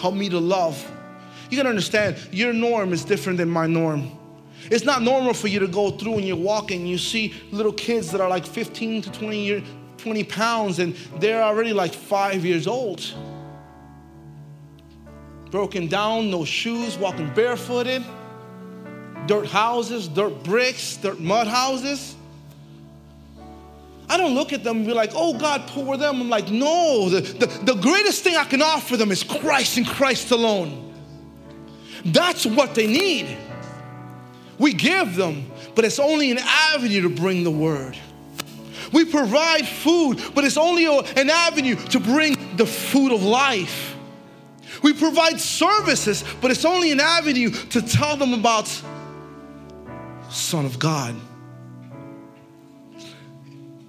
Help 0.00 0.14
me 0.14 0.28
to 0.30 0.38
love. 0.38 0.84
You 1.50 1.56
gotta 1.56 1.68
understand, 1.68 2.16
your 2.32 2.52
norm 2.52 2.92
is 2.92 3.04
different 3.04 3.38
than 3.38 3.50
my 3.50 3.66
norm. 3.66 4.10
It's 4.70 4.84
not 4.84 5.02
normal 5.02 5.34
for 5.34 5.48
you 5.48 5.58
to 5.58 5.66
go 5.66 5.90
through 5.90 6.18
and 6.18 6.26
you're 6.26 6.36
walking, 6.36 6.86
you 6.86 6.98
see 6.98 7.34
little 7.50 7.72
kids 7.72 8.10
that 8.12 8.20
are 8.20 8.28
like 8.28 8.46
15 8.46 9.02
to 9.02 9.10
20 9.10 9.44
years, 9.44 9.62
20 9.98 10.24
pounds, 10.24 10.78
and 10.78 10.94
they're 11.18 11.42
already 11.42 11.72
like 11.72 11.92
five 11.92 12.44
years 12.44 12.66
old. 12.66 13.02
Broken 15.50 15.88
down, 15.88 16.30
no 16.30 16.44
shoes, 16.44 16.96
walking 16.96 17.32
barefooted, 17.34 18.04
dirt 19.26 19.46
houses, 19.46 20.06
dirt 20.08 20.42
bricks, 20.44 20.96
dirt 20.96 21.18
mud 21.18 21.46
houses. 21.46 22.14
I 24.10 24.16
don't 24.16 24.34
look 24.34 24.52
at 24.52 24.64
them 24.64 24.78
and 24.78 24.86
be 24.86 24.92
like, 24.92 25.12
oh 25.14 25.38
God, 25.38 25.68
poor 25.68 25.96
them. 25.96 26.20
I'm 26.20 26.28
like, 26.28 26.50
no, 26.50 27.08
the, 27.08 27.20
the, 27.20 27.46
the 27.46 27.80
greatest 27.80 28.24
thing 28.24 28.34
I 28.34 28.42
can 28.42 28.60
offer 28.60 28.96
them 28.96 29.12
is 29.12 29.22
Christ 29.22 29.76
and 29.76 29.86
Christ 29.86 30.32
alone. 30.32 30.92
That's 32.04 32.44
what 32.44 32.74
they 32.74 32.88
need. 32.88 33.28
We 34.58 34.72
give 34.72 35.14
them, 35.14 35.48
but 35.76 35.84
it's 35.84 36.00
only 36.00 36.32
an 36.32 36.38
avenue 36.40 37.02
to 37.02 37.08
bring 37.08 37.44
the 37.44 37.52
word. 37.52 37.96
We 38.92 39.04
provide 39.04 39.68
food, 39.68 40.20
but 40.34 40.42
it's 40.42 40.56
only 40.56 40.86
an 40.86 41.30
avenue 41.30 41.76
to 41.76 42.00
bring 42.00 42.56
the 42.56 42.66
food 42.66 43.12
of 43.12 43.22
life. 43.22 43.94
We 44.82 44.92
provide 44.92 45.38
services, 45.40 46.24
but 46.40 46.50
it's 46.50 46.64
only 46.64 46.90
an 46.90 46.98
avenue 46.98 47.50
to 47.50 47.80
tell 47.80 48.16
them 48.16 48.34
about 48.34 48.66
Son 50.30 50.66
of 50.66 50.80
God. 50.80 51.14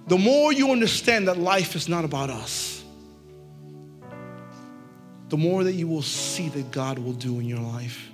The 0.06 0.18
more 0.18 0.52
you 0.52 0.72
understand 0.72 1.28
that 1.28 1.38
life 1.38 1.76
is 1.76 1.88
not 1.88 2.04
about 2.04 2.30
us, 2.30 2.82
the 5.28 5.36
more 5.38 5.64
that 5.64 5.72
you 5.72 5.88
will 5.88 6.02
see 6.02 6.48
that 6.50 6.70
God 6.70 6.98
will 6.98 7.14
do 7.14 7.40
in 7.40 7.46
your 7.46 7.60
life. 7.60 8.10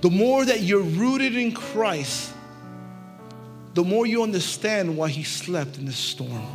The 0.00 0.10
more 0.10 0.44
that 0.44 0.60
you're 0.62 0.82
rooted 0.82 1.36
in 1.36 1.52
Christ, 1.52 2.32
the 3.74 3.84
more 3.84 4.06
you 4.06 4.24
understand 4.24 4.96
why 4.96 5.08
He 5.08 5.22
slept 5.22 5.78
in 5.78 5.84
the 5.84 5.92
storm. 5.92 6.46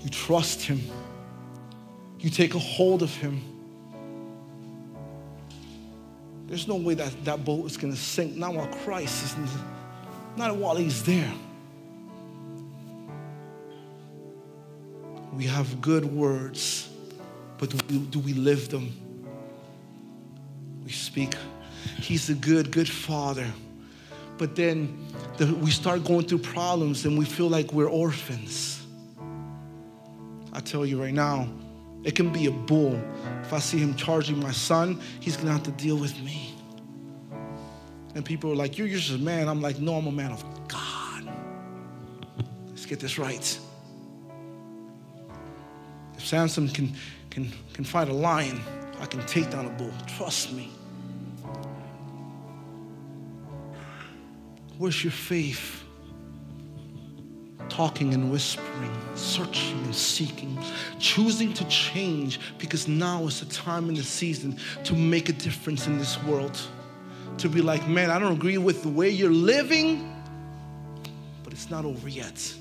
You 0.00 0.10
trust 0.10 0.62
Him, 0.62 0.82
you 2.18 2.28
take 2.28 2.54
a 2.54 2.58
hold 2.58 3.02
of 3.02 3.14
Him. 3.14 3.40
There's 6.48 6.68
no 6.68 6.76
way 6.76 6.94
that 6.94 7.24
that 7.24 7.44
boat 7.44 7.64
is 7.64 7.76
going 7.76 7.92
to 7.92 7.98
sink, 7.98 8.36
not 8.36 8.54
while 8.54 8.66
Christ 8.66 9.24
is 9.24 9.36
not 10.40 10.56
while 10.56 10.74
he's 10.74 11.04
there. 11.04 11.32
We 15.34 15.44
have 15.44 15.80
good 15.80 16.04
words, 16.04 16.88
but 17.58 17.70
do 17.86 18.18
we, 18.18 18.32
live 18.32 18.68
them? 18.70 18.92
We 20.84 20.90
speak. 20.90 21.34
He's 21.98 22.28
a 22.30 22.34
good, 22.34 22.72
good 22.72 22.88
father. 22.88 23.46
But 24.38 24.56
then 24.56 25.06
the, 25.36 25.54
we 25.54 25.70
start 25.70 26.04
going 26.04 26.26
through 26.26 26.38
problems 26.38 27.04
and 27.04 27.16
we 27.16 27.26
feel 27.26 27.48
like 27.48 27.72
we're 27.72 27.88
orphans. 27.88 28.84
I 30.52 30.60
tell 30.60 30.84
you 30.84 31.00
right 31.00 31.14
now, 31.14 31.48
it 32.02 32.16
can 32.16 32.32
be 32.32 32.46
a 32.46 32.50
bull. 32.50 33.00
If 33.42 33.52
I 33.52 33.58
see 33.58 33.78
him 33.78 33.94
charging 33.94 34.40
my 34.40 34.52
son, 34.52 35.00
he's 35.20 35.36
gonna 35.36 35.52
have 35.52 35.62
to 35.64 35.70
deal 35.72 35.96
with 35.96 36.18
me. 36.22 36.49
And 38.14 38.24
people 38.24 38.50
are 38.52 38.56
like, 38.56 38.78
You're 38.78 38.88
just 38.88 39.10
a 39.10 39.18
man. 39.18 39.48
I'm 39.48 39.60
like, 39.60 39.78
No, 39.78 39.96
I'm 39.96 40.06
a 40.06 40.12
man 40.12 40.32
of 40.32 40.44
God. 40.68 41.28
Let's 42.68 42.86
get 42.86 43.00
this 43.00 43.18
right. 43.18 43.58
If 46.16 46.26
Samson 46.26 46.68
can, 46.68 46.94
can, 47.30 47.52
can 47.72 47.84
fight 47.84 48.08
a 48.08 48.12
lion, 48.12 48.60
I 49.00 49.06
can 49.06 49.24
take 49.26 49.50
down 49.50 49.66
a 49.66 49.70
bull. 49.70 49.92
Trust 50.06 50.52
me. 50.52 50.70
Where's 54.78 55.02
your 55.04 55.12
faith? 55.12 55.80
talking 57.70 58.12
and 58.12 58.30
whispering, 58.30 58.94
searching 59.14 59.82
and 59.84 59.94
seeking, 59.94 60.58
choosing 60.98 61.54
to 61.54 61.64
change 61.64 62.38
because 62.58 62.86
now 62.88 63.24
is 63.24 63.40
the 63.40 63.46
time 63.46 63.88
in 63.88 63.94
the 63.94 64.02
season 64.02 64.58
to 64.84 64.92
make 64.92 65.28
a 65.28 65.32
difference 65.32 65.86
in 65.86 65.96
this 65.96 66.22
world. 66.24 66.60
To 67.40 67.48
be 67.48 67.62
like, 67.62 67.86
man, 67.88 68.10
I 68.10 68.18
don't 68.18 68.32
agree 68.32 68.58
with 68.58 68.82
the 68.82 68.88
way 68.88 69.08
you're 69.10 69.30
living, 69.30 70.12
but 71.42 71.52
it's 71.52 71.70
not 71.70 71.84
over 71.84 72.08
yet. 72.08 72.54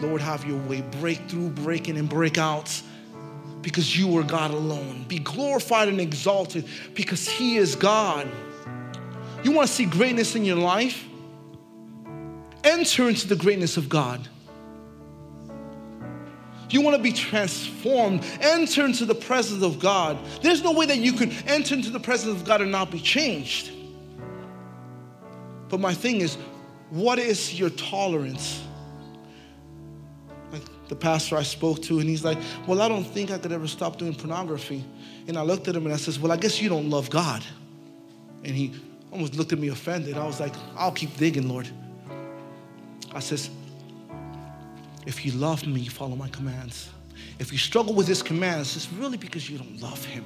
Lord, 0.00 0.20
have 0.20 0.44
your 0.44 0.60
way. 0.68 0.82
Break 1.00 1.28
through, 1.28 1.50
break 1.50 1.88
in, 1.88 1.96
and 1.96 2.08
break 2.08 2.38
out 2.38 2.80
because 3.62 3.98
you 3.98 4.16
are 4.18 4.22
God 4.22 4.52
alone. 4.52 5.04
Be 5.08 5.18
glorified 5.18 5.88
and 5.88 6.00
exalted 6.00 6.66
because 6.94 7.28
He 7.28 7.56
is 7.56 7.74
God. 7.74 8.28
You 9.42 9.52
want 9.52 9.68
to 9.68 9.74
see 9.74 9.86
greatness 9.86 10.36
in 10.36 10.44
your 10.44 10.56
life? 10.56 11.04
enter 12.66 13.08
into 13.08 13.28
the 13.28 13.36
greatness 13.36 13.76
of 13.76 13.88
God. 13.88 14.28
You 16.70 16.80
want 16.80 16.96
to 16.96 17.02
be 17.02 17.12
transformed, 17.12 18.24
enter 18.40 18.84
into 18.84 19.04
the 19.04 19.14
presence 19.14 19.62
of 19.62 19.78
God. 19.78 20.18
There's 20.42 20.62
no 20.62 20.72
way 20.72 20.86
that 20.86 20.98
you 20.98 21.12
can 21.12 21.30
enter 21.46 21.74
into 21.74 21.90
the 21.90 22.00
presence 22.00 22.40
of 22.40 22.46
God 22.46 22.60
and 22.60 22.72
not 22.72 22.90
be 22.90 23.00
changed. 23.00 23.70
But 25.68 25.80
my 25.80 25.94
thing 25.94 26.20
is, 26.20 26.36
what 26.90 27.18
is 27.18 27.58
your 27.58 27.70
tolerance? 27.70 28.62
Like 30.52 30.62
the 30.88 30.96
pastor 30.96 31.36
I 31.36 31.42
spoke 31.42 31.82
to, 31.82 31.98
and 31.98 32.08
he's 32.08 32.24
like, 32.24 32.38
Well, 32.66 32.80
I 32.80 32.88
don't 32.88 33.04
think 33.04 33.30
I 33.30 33.38
could 33.38 33.52
ever 33.52 33.66
stop 33.66 33.98
doing 33.98 34.14
pornography. 34.14 34.84
And 35.26 35.36
I 35.36 35.42
looked 35.42 35.66
at 35.66 35.74
him 35.74 35.84
and 35.84 35.94
I 35.94 35.96
says, 35.96 36.20
Well, 36.20 36.30
I 36.30 36.36
guess 36.36 36.60
you 36.60 36.68
don't 36.68 36.90
love 36.90 37.10
God. 37.10 37.44
And 38.44 38.54
he 38.54 38.72
almost 39.10 39.34
looked 39.34 39.52
at 39.52 39.58
me 39.58 39.68
offended. 39.68 40.16
I 40.16 40.26
was 40.26 40.40
like, 40.40 40.54
I'll 40.76 40.92
keep 40.92 41.16
digging, 41.16 41.48
Lord. 41.48 41.68
I 43.12 43.20
says, 43.20 43.50
if 45.06 45.24
you 45.24 45.32
love 45.32 45.66
me, 45.66 45.80
you 45.80 45.90
follow 45.90 46.16
my 46.16 46.28
commands. 46.28 46.90
If 47.38 47.52
you 47.52 47.58
struggle 47.58 47.94
with 47.94 48.08
his 48.08 48.22
commands, 48.22 48.76
it's 48.76 48.92
really 48.92 49.16
because 49.16 49.48
you 49.48 49.56
don't 49.58 49.80
love 49.80 50.04
him. 50.04 50.24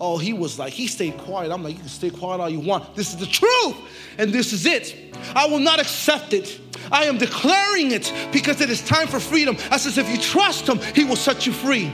Oh, 0.00 0.16
he 0.16 0.32
was 0.32 0.58
like, 0.58 0.72
he 0.72 0.86
stayed 0.86 1.18
quiet. 1.18 1.52
I'm 1.52 1.62
like, 1.62 1.74
you 1.74 1.80
can 1.80 1.88
stay 1.88 2.10
quiet 2.10 2.40
all 2.40 2.48
you 2.48 2.60
want. 2.60 2.94
This 2.94 3.10
is 3.10 3.16
the 3.16 3.26
truth, 3.26 3.76
and 4.18 4.32
this 4.32 4.52
is 4.52 4.64
it. 4.66 5.14
I 5.34 5.46
will 5.46 5.58
not 5.58 5.78
accept 5.80 6.32
it. 6.32 6.60
I 6.90 7.04
am 7.04 7.18
declaring 7.18 7.92
it 7.92 8.12
because 8.32 8.60
it 8.60 8.70
is 8.70 8.82
time 8.82 9.08
for 9.08 9.20
freedom. 9.20 9.56
I 9.70 9.76
says, 9.76 9.98
if 9.98 10.08
you 10.08 10.18
trust 10.18 10.66
him, 10.68 10.78
he 10.94 11.04
will 11.04 11.16
set 11.16 11.46
you 11.46 11.52
free. 11.52 11.92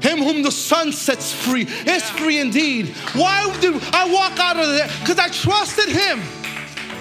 Him 0.00 0.18
whom 0.18 0.42
the 0.42 0.52
Son 0.52 0.92
sets 0.92 1.32
free 1.32 1.62
is 1.62 2.08
free 2.10 2.38
indeed. 2.38 2.88
Why 3.14 3.52
did 3.60 3.82
I 3.92 4.12
walk 4.12 4.38
out 4.38 4.56
of 4.56 4.68
there? 4.68 4.88
Because 5.00 5.18
I 5.18 5.28
trusted 5.28 5.88
him. 5.88 6.20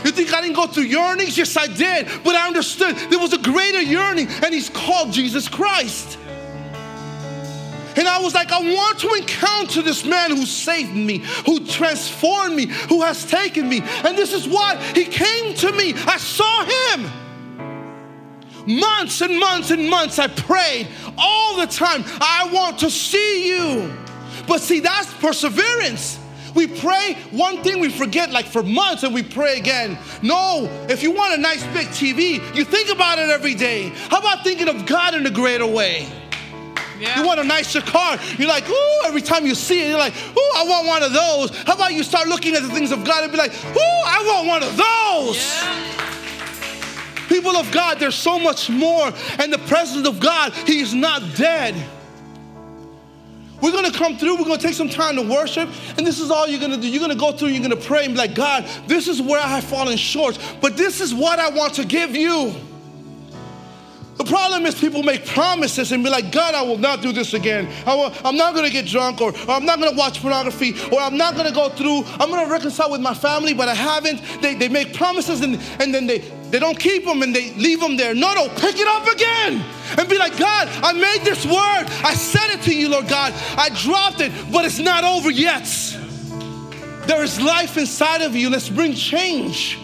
You 0.07 0.13
think 0.13 0.33
I 0.33 0.39
didn't 0.39 0.55
go 0.55 0.67
through 0.67 0.83
yearnings? 0.83 1.37
Yes, 1.37 1.57
I 1.57 1.67
did. 1.67 2.07
But 2.23 2.33
I 2.33 2.47
understood 2.47 2.95
there 2.95 3.19
was 3.19 3.33
a 3.33 3.37
greater 3.37 3.81
yearning, 3.81 4.29
and 4.41 4.53
He's 4.53 4.69
called 4.69 5.11
Jesus 5.11 5.49
Christ. 5.49 6.17
And 7.97 8.07
I 8.07 8.21
was 8.21 8.33
like, 8.33 8.53
I 8.53 8.61
want 8.61 8.99
to 8.99 9.13
encounter 9.15 9.81
this 9.81 10.05
man 10.05 10.29
who 10.29 10.45
saved 10.45 10.95
me, 10.95 11.17
who 11.45 11.65
transformed 11.65 12.55
me, 12.55 12.67
who 12.87 13.01
has 13.01 13.25
taken 13.25 13.67
me. 13.67 13.81
And 13.81 14.17
this 14.17 14.31
is 14.31 14.47
why 14.47 14.77
he 14.95 15.03
came 15.03 15.53
to 15.55 15.73
me. 15.73 15.93
I 15.93 16.15
saw 16.15 16.63
him. 16.63 17.11
Months 18.65 19.19
and 19.19 19.37
months 19.37 19.71
and 19.71 19.89
months 19.89 20.19
I 20.19 20.27
prayed 20.27 20.87
all 21.17 21.57
the 21.57 21.67
time. 21.67 22.05
I 22.21 22.49
want 22.53 22.79
to 22.79 22.89
see 22.89 23.49
you. 23.49 23.93
But 24.47 24.61
see, 24.61 24.79
that's 24.79 25.13
perseverance. 25.15 26.17
We 26.57 26.65
pray 26.65 27.13
one 27.29 27.61
thing, 27.61 27.79
we 27.79 27.89
forget 27.89 28.31
like 28.31 28.47
for 28.47 28.63
months, 28.63 29.03
and 29.03 29.13
we 29.13 29.21
pray 29.21 29.59
again. 29.59 29.95
No, 30.23 30.67
if 30.89 31.03
you 31.03 31.11
want 31.11 31.35
a 31.35 31.37
nice 31.37 31.63
big 31.67 31.85
TV, 31.89 32.41
you 32.55 32.65
think 32.65 32.89
about 32.89 33.19
it 33.19 33.29
every 33.29 33.53
day. 33.53 33.89
How 34.09 34.17
about 34.17 34.43
thinking 34.43 34.67
of 34.67 34.87
God 34.87 35.13
in 35.13 35.23
a 35.27 35.29
greater 35.29 35.67
way? 35.67 36.09
Yeah. 36.99 37.19
You 37.19 37.27
want 37.27 37.39
a 37.39 37.43
nicer 37.43 37.79
car. 37.79 38.17
You're 38.39 38.47
like, 38.47 38.67
ooh, 38.67 39.01
every 39.05 39.21
time 39.21 39.45
you 39.45 39.53
see 39.53 39.83
it, 39.83 39.89
you're 39.89 39.99
like, 39.99 40.15
ooh, 40.15 40.51
I 40.55 40.65
want 40.67 40.87
one 40.87 41.03
of 41.03 41.13
those. 41.13 41.55
How 41.61 41.75
about 41.75 41.93
you 41.93 42.01
start 42.01 42.27
looking 42.27 42.55
at 42.55 42.63
the 42.63 42.69
things 42.69 42.91
of 42.91 43.05
God 43.05 43.21
and 43.21 43.31
be 43.31 43.37
like, 43.37 43.53
ooh, 43.53 44.01
I 44.07 44.23
want 44.25 44.47
one 44.47 44.63
of 44.63 44.75
those. 44.75 45.37
Yeah. 45.37 46.07
People 47.27 47.55
of 47.55 47.71
God, 47.71 47.99
there's 47.99 48.15
so 48.15 48.39
much 48.39 48.67
more. 48.67 49.13
And 49.37 49.53
the 49.53 49.59
presence 49.67 50.07
of 50.07 50.19
God, 50.19 50.53
He 50.53 50.79
is 50.79 50.95
not 50.95 51.21
dead. 51.35 51.75
We're 53.61 53.71
gonna 53.71 53.91
come 53.91 54.17
through, 54.17 54.37
we're 54.37 54.45
gonna 54.45 54.57
take 54.57 54.75
some 54.75 54.89
time 54.89 55.15
to 55.15 55.21
worship, 55.21 55.69
and 55.97 56.05
this 56.05 56.19
is 56.19 56.29
all 56.29 56.47
you're 56.47 56.61
gonna 56.61 56.77
do. 56.77 56.87
You're 56.87 57.01
gonna 57.01 57.15
go 57.15 57.31
through, 57.31 57.49
you're 57.49 57.61
gonna 57.61 57.75
pray 57.75 58.05
and 58.05 58.13
be 58.13 58.19
like, 58.19 58.35
God, 58.35 58.67
this 58.87 59.07
is 59.07 59.21
where 59.21 59.41
I 59.41 59.47
have 59.47 59.63
fallen 59.63 59.97
short, 59.97 60.37
but 60.61 60.77
this 60.77 61.01
is 61.01 61.13
what 61.13 61.39
I 61.39 61.49
want 61.49 61.73
to 61.75 61.85
give 61.85 62.15
you. 62.15 62.53
The 64.17 64.23
problem 64.23 64.65
is 64.65 64.73
people 64.73 65.03
make 65.03 65.27
promises 65.27 65.91
and 65.91 66.03
be 66.03 66.09
like, 66.09 66.31
God, 66.31 66.55
I 66.55 66.63
will 66.63 66.79
not 66.79 67.03
do 67.03 67.11
this 67.11 67.35
again. 67.35 67.71
I 67.85 67.93
am 68.25 68.35
not 68.35 68.55
gonna 68.55 68.71
get 68.71 68.87
drunk, 68.87 69.21
or, 69.21 69.29
or, 69.29 69.51
I'm 69.51 69.65
not 69.65 69.79
gonna 69.79 69.95
watch 69.95 70.21
pornography, 70.21 70.73
or 70.91 70.99
I'm 70.99 71.17
not 71.17 71.35
gonna 71.35 71.51
go 71.51 71.69
through, 71.69 72.03
I'm 72.19 72.29
gonna 72.29 72.49
reconcile 72.51 72.91
with 72.91 73.01
my 73.01 73.13
family, 73.13 73.53
but 73.53 73.67
I 73.69 73.75
haven't. 73.75 74.21
They, 74.41 74.55
they 74.55 74.69
make 74.69 74.93
promises 74.93 75.41
and, 75.41 75.59
and 75.79 75.93
then 75.93 76.07
they, 76.07 76.19
they 76.49 76.59
don't 76.59 76.79
keep 76.79 77.03
them 77.05 77.21
and 77.21 77.35
they 77.35 77.51
leave 77.53 77.79
them 77.79 77.97
there. 77.97 78.13
No, 78.13 78.33
no, 78.33 78.47
pick 78.49 78.75
it 78.77 78.87
up 78.87 79.07
again 79.07 79.63
and 79.97 80.09
be 80.09 80.17
like, 80.17 80.37
God, 80.37 80.69
I 80.83 80.93
made 80.93 81.25
this 81.25 81.45
word. 81.45 81.85
I 82.03 82.13
said 82.13 82.51
it 82.51 82.61
to 82.63 82.75
you, 82.75 82.89
Lord 82.89 83.07
God. 83.07 83.33
I 83.57 83.69
dropped 83.69 84.21
it, 84.21 84.31
but 84.51 84.65
it's 84.65 84.79
not 84.79 85.03
over 85.03 85.29
yet. 85.29 85.65
There 87.07 87.23
is 87.23 87.41
life 87.41 87.77
inside 87.77 88.21
of 88.21 88.35
you. 88.35 88.49
Let's 88.49 88.69
bring 88.69 88.93
change. 88.93 89.77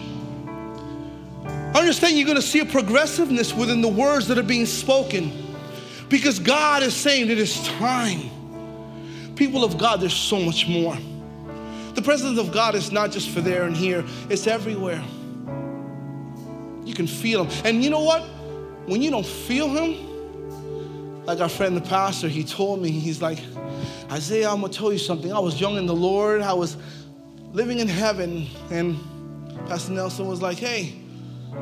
Understand 1.74 2.16
you're 2.16 2.26
going 2.26 2.36
to 2.36 2.42
see 2.42 2.60
a 2.60 2.66
progressiveness 2.66 3.52
within 3.52 3.80
the 3.80 3.88
words 3.88 4.28
that 4.28 4.38
are 4.38 4.42
being 4.42 4.66
spoken 4.66 5.32
because 6.08 6.38
God 6.38 6.82
is 6.82 6.94
saying 6.94 7.30
it 7.30 7.38
is 7.38 7.66
time. 7.66 8.30
People 9.34 9.64
of 9.64 9.76
God, 9.76 10.00
there's 10.00 10.14
so 10.14 10.38
much 10.38 10.68
more. 10.68 10.96
The 11.94 12.02
presence 12.02 12.38
of 12.38 12.52
God 12.52 12.74
is 12.74 12.92
not 12.92 13.10
just 13.10 13.30
for 13.30 13.40
there 13.40 13.64
and 13.64 13.76
here, 13.76 14.04
it's 14.28 14.46
everywhere. 14.46 15.02
You 16.84 16.94
can 16.94 17.06
feel 17.06 17.44
Him. 17.44 17.64
And 17.64 17.84
you 17.84 17.90
know 17.90 18.02
what? 18.02 18.22
When 18.86 19.02
you 19.02 19.10
don't 19.10 19.26
feel 19.26 19.68
Him, 19.68 20.14
like 21.26 21.40
our 21.40 21.48
friend 21.48 21.76
the 21.76 21.80
pastor, 21.80 22.28
he 22.28 22.44
told 22.44 22.82
me, 22.82 22.90
he's 22.90 23.22
like, 23.22 23.38
Isaiah, 24.10 24.50
I'm 24.50 24.60
gonna 24.60 24.72
tell 24.72 24.92
you 24.92 24.98
something. 24.98 25.32
I 25.32 25.38
was 25.38 25.60
young 25.60 25.76
in 25.76 25.86
the 25.86 25.94
Lord, 25.94 26.42
I 26.42 26.52
was 26.52 26.76
living 27.52 27.78
in 27.78 27.88
heaven, 27.88 28.46
and 28.70 28.98
Pastor 29.66 29.92
Nelson 29.92 30.26
was 30.26 30.42
like, 30.42 30.58
hey, 30.58 30.94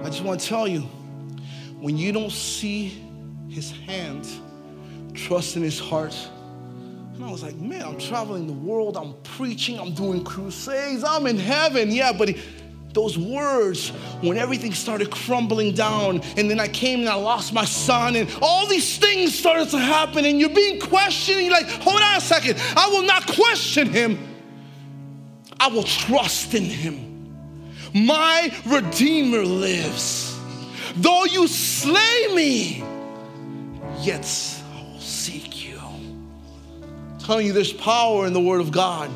I 0.03 0.07
just 0.07 0.25
wanna 0.25 0.41
tell 0.41 0.67
you, 0.67 0.81
when 1.81 1.97
you 1.97 2.13
don't 2.13 2.33
see 2.33 3.01
His 3.49 3.71
hand, 3.71 4.29
trust 5.15 5.57
in 5.57 5.63
His 5.63 5.79
heart, 5.79 6.17
and 7.15 7.25
I 7.25 7.31
was 7.31 7.43
like, 7.43 7.55
man, 7.57 7.83
I'm 7.83 7.99
traveling 7.99 8.47
the 8.49 8.53
world, 8.53 8.97
I'm 8.97 9.15
preaching, 9.23 9.79
I'm 9.79 9.95
doing 9.95 10.25
crusades, 10.25 11.05
I'm 11.05 11.27
in 11.27 11.39
heaven. 11.39 11.93
Yeah, 11.93 12.13
but 12.13 12.31
he, 12.31 12.41
those 12.95 13.19
words 13.19 13.91
when 14.21 14.37
everything 14.37 14.73
started 14.73 15.11
crumbling 15.11 15.75
down 15.75 16.21
and 16.37 16.51
then 16.51 16.61
i 16.61 16.69
came 16.69 17.01
and 17.01 17.09
i 17.09 17.15
lost 17.15 17.53
my 17.53 17.65
son 17.65 18.17
and 18.17 18.29
all 18.43 18.67
these 18.67 18.99
things 18.99 19.37
started 19.39 19.69
to 19.69 19.79
happen 19.79 20.25
and 20.25 20.39
you're 20.39 20.49
being 20.51 20.79
you're 21.41 21.51
like 21.51 21.69
hold 21.69 22.01
on 22.01 22.17
a 22.17 22.21
second. 22.21 22.61
I 22.77 22.89
will 22.89 23.03
not 23.03 23.27
question 23.27 23.89
him. 23.89 24.19
I 25.59 25.69
will 25.69 25.85
trust 25.85 26.55
in 26.55 26.65
him. 26.65 27.35
My 27.95 28.55
redeemer 28.67 29.45
lives. 29.45 30.39
Though 30.97 31.25
you 31.25 31.49
slay 31.49 32.35
me 32.35 32.85
yet 34.01 34.25
i 34.75 34.83
will 34.93 35.01
seek 35.01 35.69
you. 35.69 35.79
I'm 35.79 37.19
telling 37.19 37.47
you 37.47 37.53
there's 37.53 37.73
power 37.73 38.27
in 38.27 38.33
the 38.33 38.41
word 38.41 38.61
of 38.61 38.73
god 38.73 39.11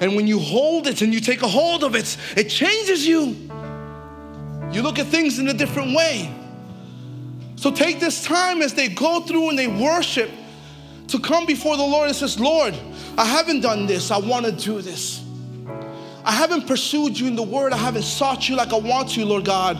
and 0.00 0.16
when 0.16 0.26
you 0.26 0.38
hold 0.38 0.86
it 0.86 1.02
and 1.02 1.12
you 1.12 1.20
take 1.20 1.42
a 1.42 1.48
hold 1.48 1.84
of 1.84 1.94
it, 1.94 2.16
it 2.36 2.48
changes 2.48 3.06
you. 3.06 3.36
You 4.72 4.82
look 4.82 4.98
at 4.98 5.06
things 5.06 5.38
in 5.38 5.48
a 5.48 5.54
different 5.54 5.94
way. 5.94 6.34
So 7.56 7.70
take 7.70 8.00
this 8.00 8.24
time 8.24 8.62
as 8.62 8.72
they 8.72 8.88
go 8.88 9.20
through 9.20 9.50
and 9.50 9.58
they 9.58 9.66
worship 9.66 10.30
to 11.08 11.18
come 11.18 11.44
before 11.44 11.76
the 11.76 11.82
Lord 11.82 12.08
and 12.08 12.16
says, 12.16 12.40
Lord, 12.40 12.74
I 13.18 13.26
haven't 13.26 13.60
done 13.60 13.86
this. 13.86 14.10
I 14.10 14.18
want 14.18 14.46
to 14.46 14.52
do 14.52 14.80
this. 14.80 15.22
I 16.24 16.32
haven't 16.32 16.66
pursued 16.66 17.18
you 17.18 17.26
in 17.26 17.36
the 17.36 17.42
word. 17.42 17.72
I 17.72 17.76
haven't 17.76 18.04
sought 18.04 18.48
you 18.48 18.56
like 18.56 18.72
I 18.72 18.78
want 18.78 19.10
to, 19.10 19.24
Lord 19.24 19.44
God. 19.44 19.78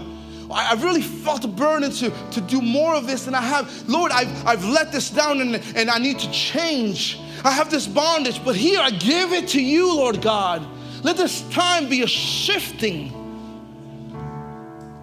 I, 0.50 0.64
have 0.64 0.82
really 0.82 1.02
felt 1.02 1.44
a 1.44 1.48
burden 1.48 1.90
to, 1.92 2.10
to 2.32 2.40
do 2.40 2.60
more 2.60 2.94
of 2.94 3.06
this 3.06 3.24
than 3.24 3.34
I 3.34 3.40
have. 3.40 3.88
Lord, 3.88 4.10
I've, 4.10 4.46
I've 4.46 4.64
let 4.64 4.90
this 4.90 5.08
down 5.08 5.40
and, 5.40 5.62
and 5.76 5.88
I 5.88 5.98
need 5.98 6.18
to 6.18 6.30
change. 6.32 7.18
I 7.45 7.53
have 7.53 7.70
this 7.70 7.86
bondage, 7.86 8.45
but 8.45 8.55
here 8.55 8.80
I 8.80 8.91
give 8.91 9.32
it 9.32 9.49
to 9.49 9.62
you, 9.62 9.95
Lord 9.95 10.20
God. 10.20 10.66
Let 11.03 11.16
this 11.16 11.43
time 11.51 11.88
be 11.88 12.03
a 12.03 12.07
shifting 12.07 13.16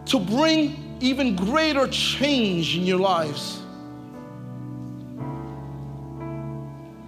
to 0.06 0.20
bring 0.20 0.98
even 1.00 1.36
greater 1.36 1.88
change 1.88 2.78
in 2.78 2.84
your 2.84 3.00
lives. 3.00 3.62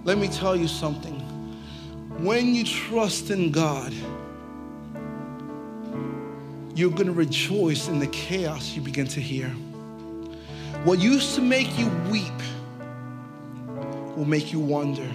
Let 0.04 0.18
me 0.18 0.28
tell 0.28 0.56
you 0.56 0.66
something. 0.66 1.20
When 2.24 2.54
you 2.54 2.64
trust 2.64 3.30
in 3.30 3.52
God, 3.52 3.92
you're 6.74 6.90
going 6.90 7.06
to 7.06 7.12
rejoice 7.12 7.88
in 7.88 7.98
the 7.98 8.06
chaos 8.08 8.74
you 8.74 8.82
begin 8.82 9.06
to 9.08 9.20
hear. 9.20 9.48
What 10.84 10.98
used 10.98 11.34
to 11.36 11.42
make 11.42 11.78
you 11.78 11.88
weep 12.10 12.24
will 14.20 14.26
make 14.26 14.52
you 14.52 14.60
wonder. 14.60 15.06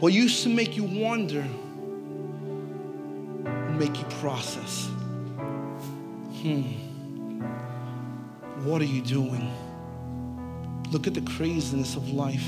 What 0.00 0.12
used 0.12 0.42
to 0.42 0.50
make 0.50 0.76
you 0.76 0.84
wonder 0.84 1.42
will 3.44 3.78
make 3.78 3.96
you 3.98 4.04
process. 4.20 4.90
Hmm. 6.42 6.64
What 8.66 8.82
are 8.82 8.90
you 8.96 9.00
doing? 9.00 9.50
Look 10.90 11.06
at 11.06 11.14
the 11.14 11.22
craziness 11.22 11.96
of 11.96 12.10
life. 12.10 12.44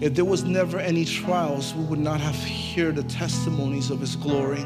If 0.00 0.14
there 0.14 0.24
was 0.24 0.44
never 0.44 0.78
any 0.78 1.04
trials, 1.04 1.74
we 1.74 1.84
would 1.84 1.98
not 1.98 2.22
have 2.22 2.42
heard 2.74 2.96
the 2.96 3.02
testimonies 3.02 3.90
of 3.90 4.00
his 4.00 4.16
glory. 4.16 4.64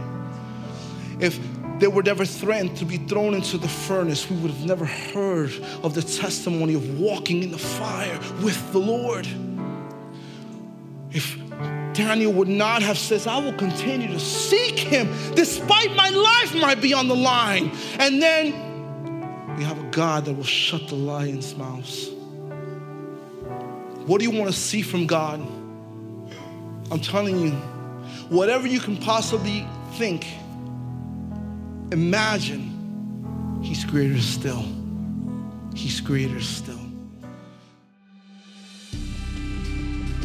If 1.18 1.41
they 1.80 1.88
were 1.88 2.05
never 2.05 2.24
threatened 2.24 2.76
to 2.76 2.84
be 2.84 2.99
thrown 2.99 3.34
into 3.34 3.59
the 3.59 3.66
furnace, 3.66 4.30
we 4.30 4.36
would 4.36 4.53
have 4.53 4.64
never 4.64 4.84
heard 4.84 5.51
of 5.82 5.95
the 5.95 6.03
testimony 6.03 6.74
of 6.74 7.01
walking 7.01 7.43
in 7.43 7.51
the 7.51 7.59
fire 7.59 8.20
with 8.41 8.70
the 8.70 8.78
Lord. 8.78 9.26
Daniel 11.93 12.32
would 12.32 12.49
not 12.49 12.82
have 12.82 12.99
said, 12.99 13.26
I 13.26 13.38
will 13.38 13.53
continue 13.55 14.09
to 14.09 14.20
seek 14.20 14.78
him 14.78 15.09
despite 15.34 15.95
my 15.97 16.09
life 16.11 16.55
might 16.55 16.80
be 16.80 16.95
on 16.95 17.09
the 17.09 17.16
line. 17.16 17.72
And 17.99 18.22
then 18.22 18.53
we 19.57 19.64
have 19.64 19.78
a 19.78 19.91
God 19.91 20.24
that 20.24 20.34
will 20.34 20.45
shut 20.45 20.88
the 20.88 20.95
lion's 20.95 21.57
mouths. 21.57 22.09
What 24.07 24.20
do 24.20 24.24
you 24.24 24.30
want 24.30 24.53
to 24.53 24.59
see 24.59 24.82
from 24.82 25.07
God? 25.07 25.41
I'm 26.91 27.01
telling 27.01 27.38
you, 27.38 27.53
whatever 28.30 28.66
you 28.66 28.80
can 28.80 28.97
possibly 28.97 29.66
think, 29.95 30.26
imagine 31.93 33.61
He's 33.62 33.84
greater 33.84 34.20
still. 34.20 34.64
He's 35.74 36.01
greater 36.01 36.41
still. 36.41 36.80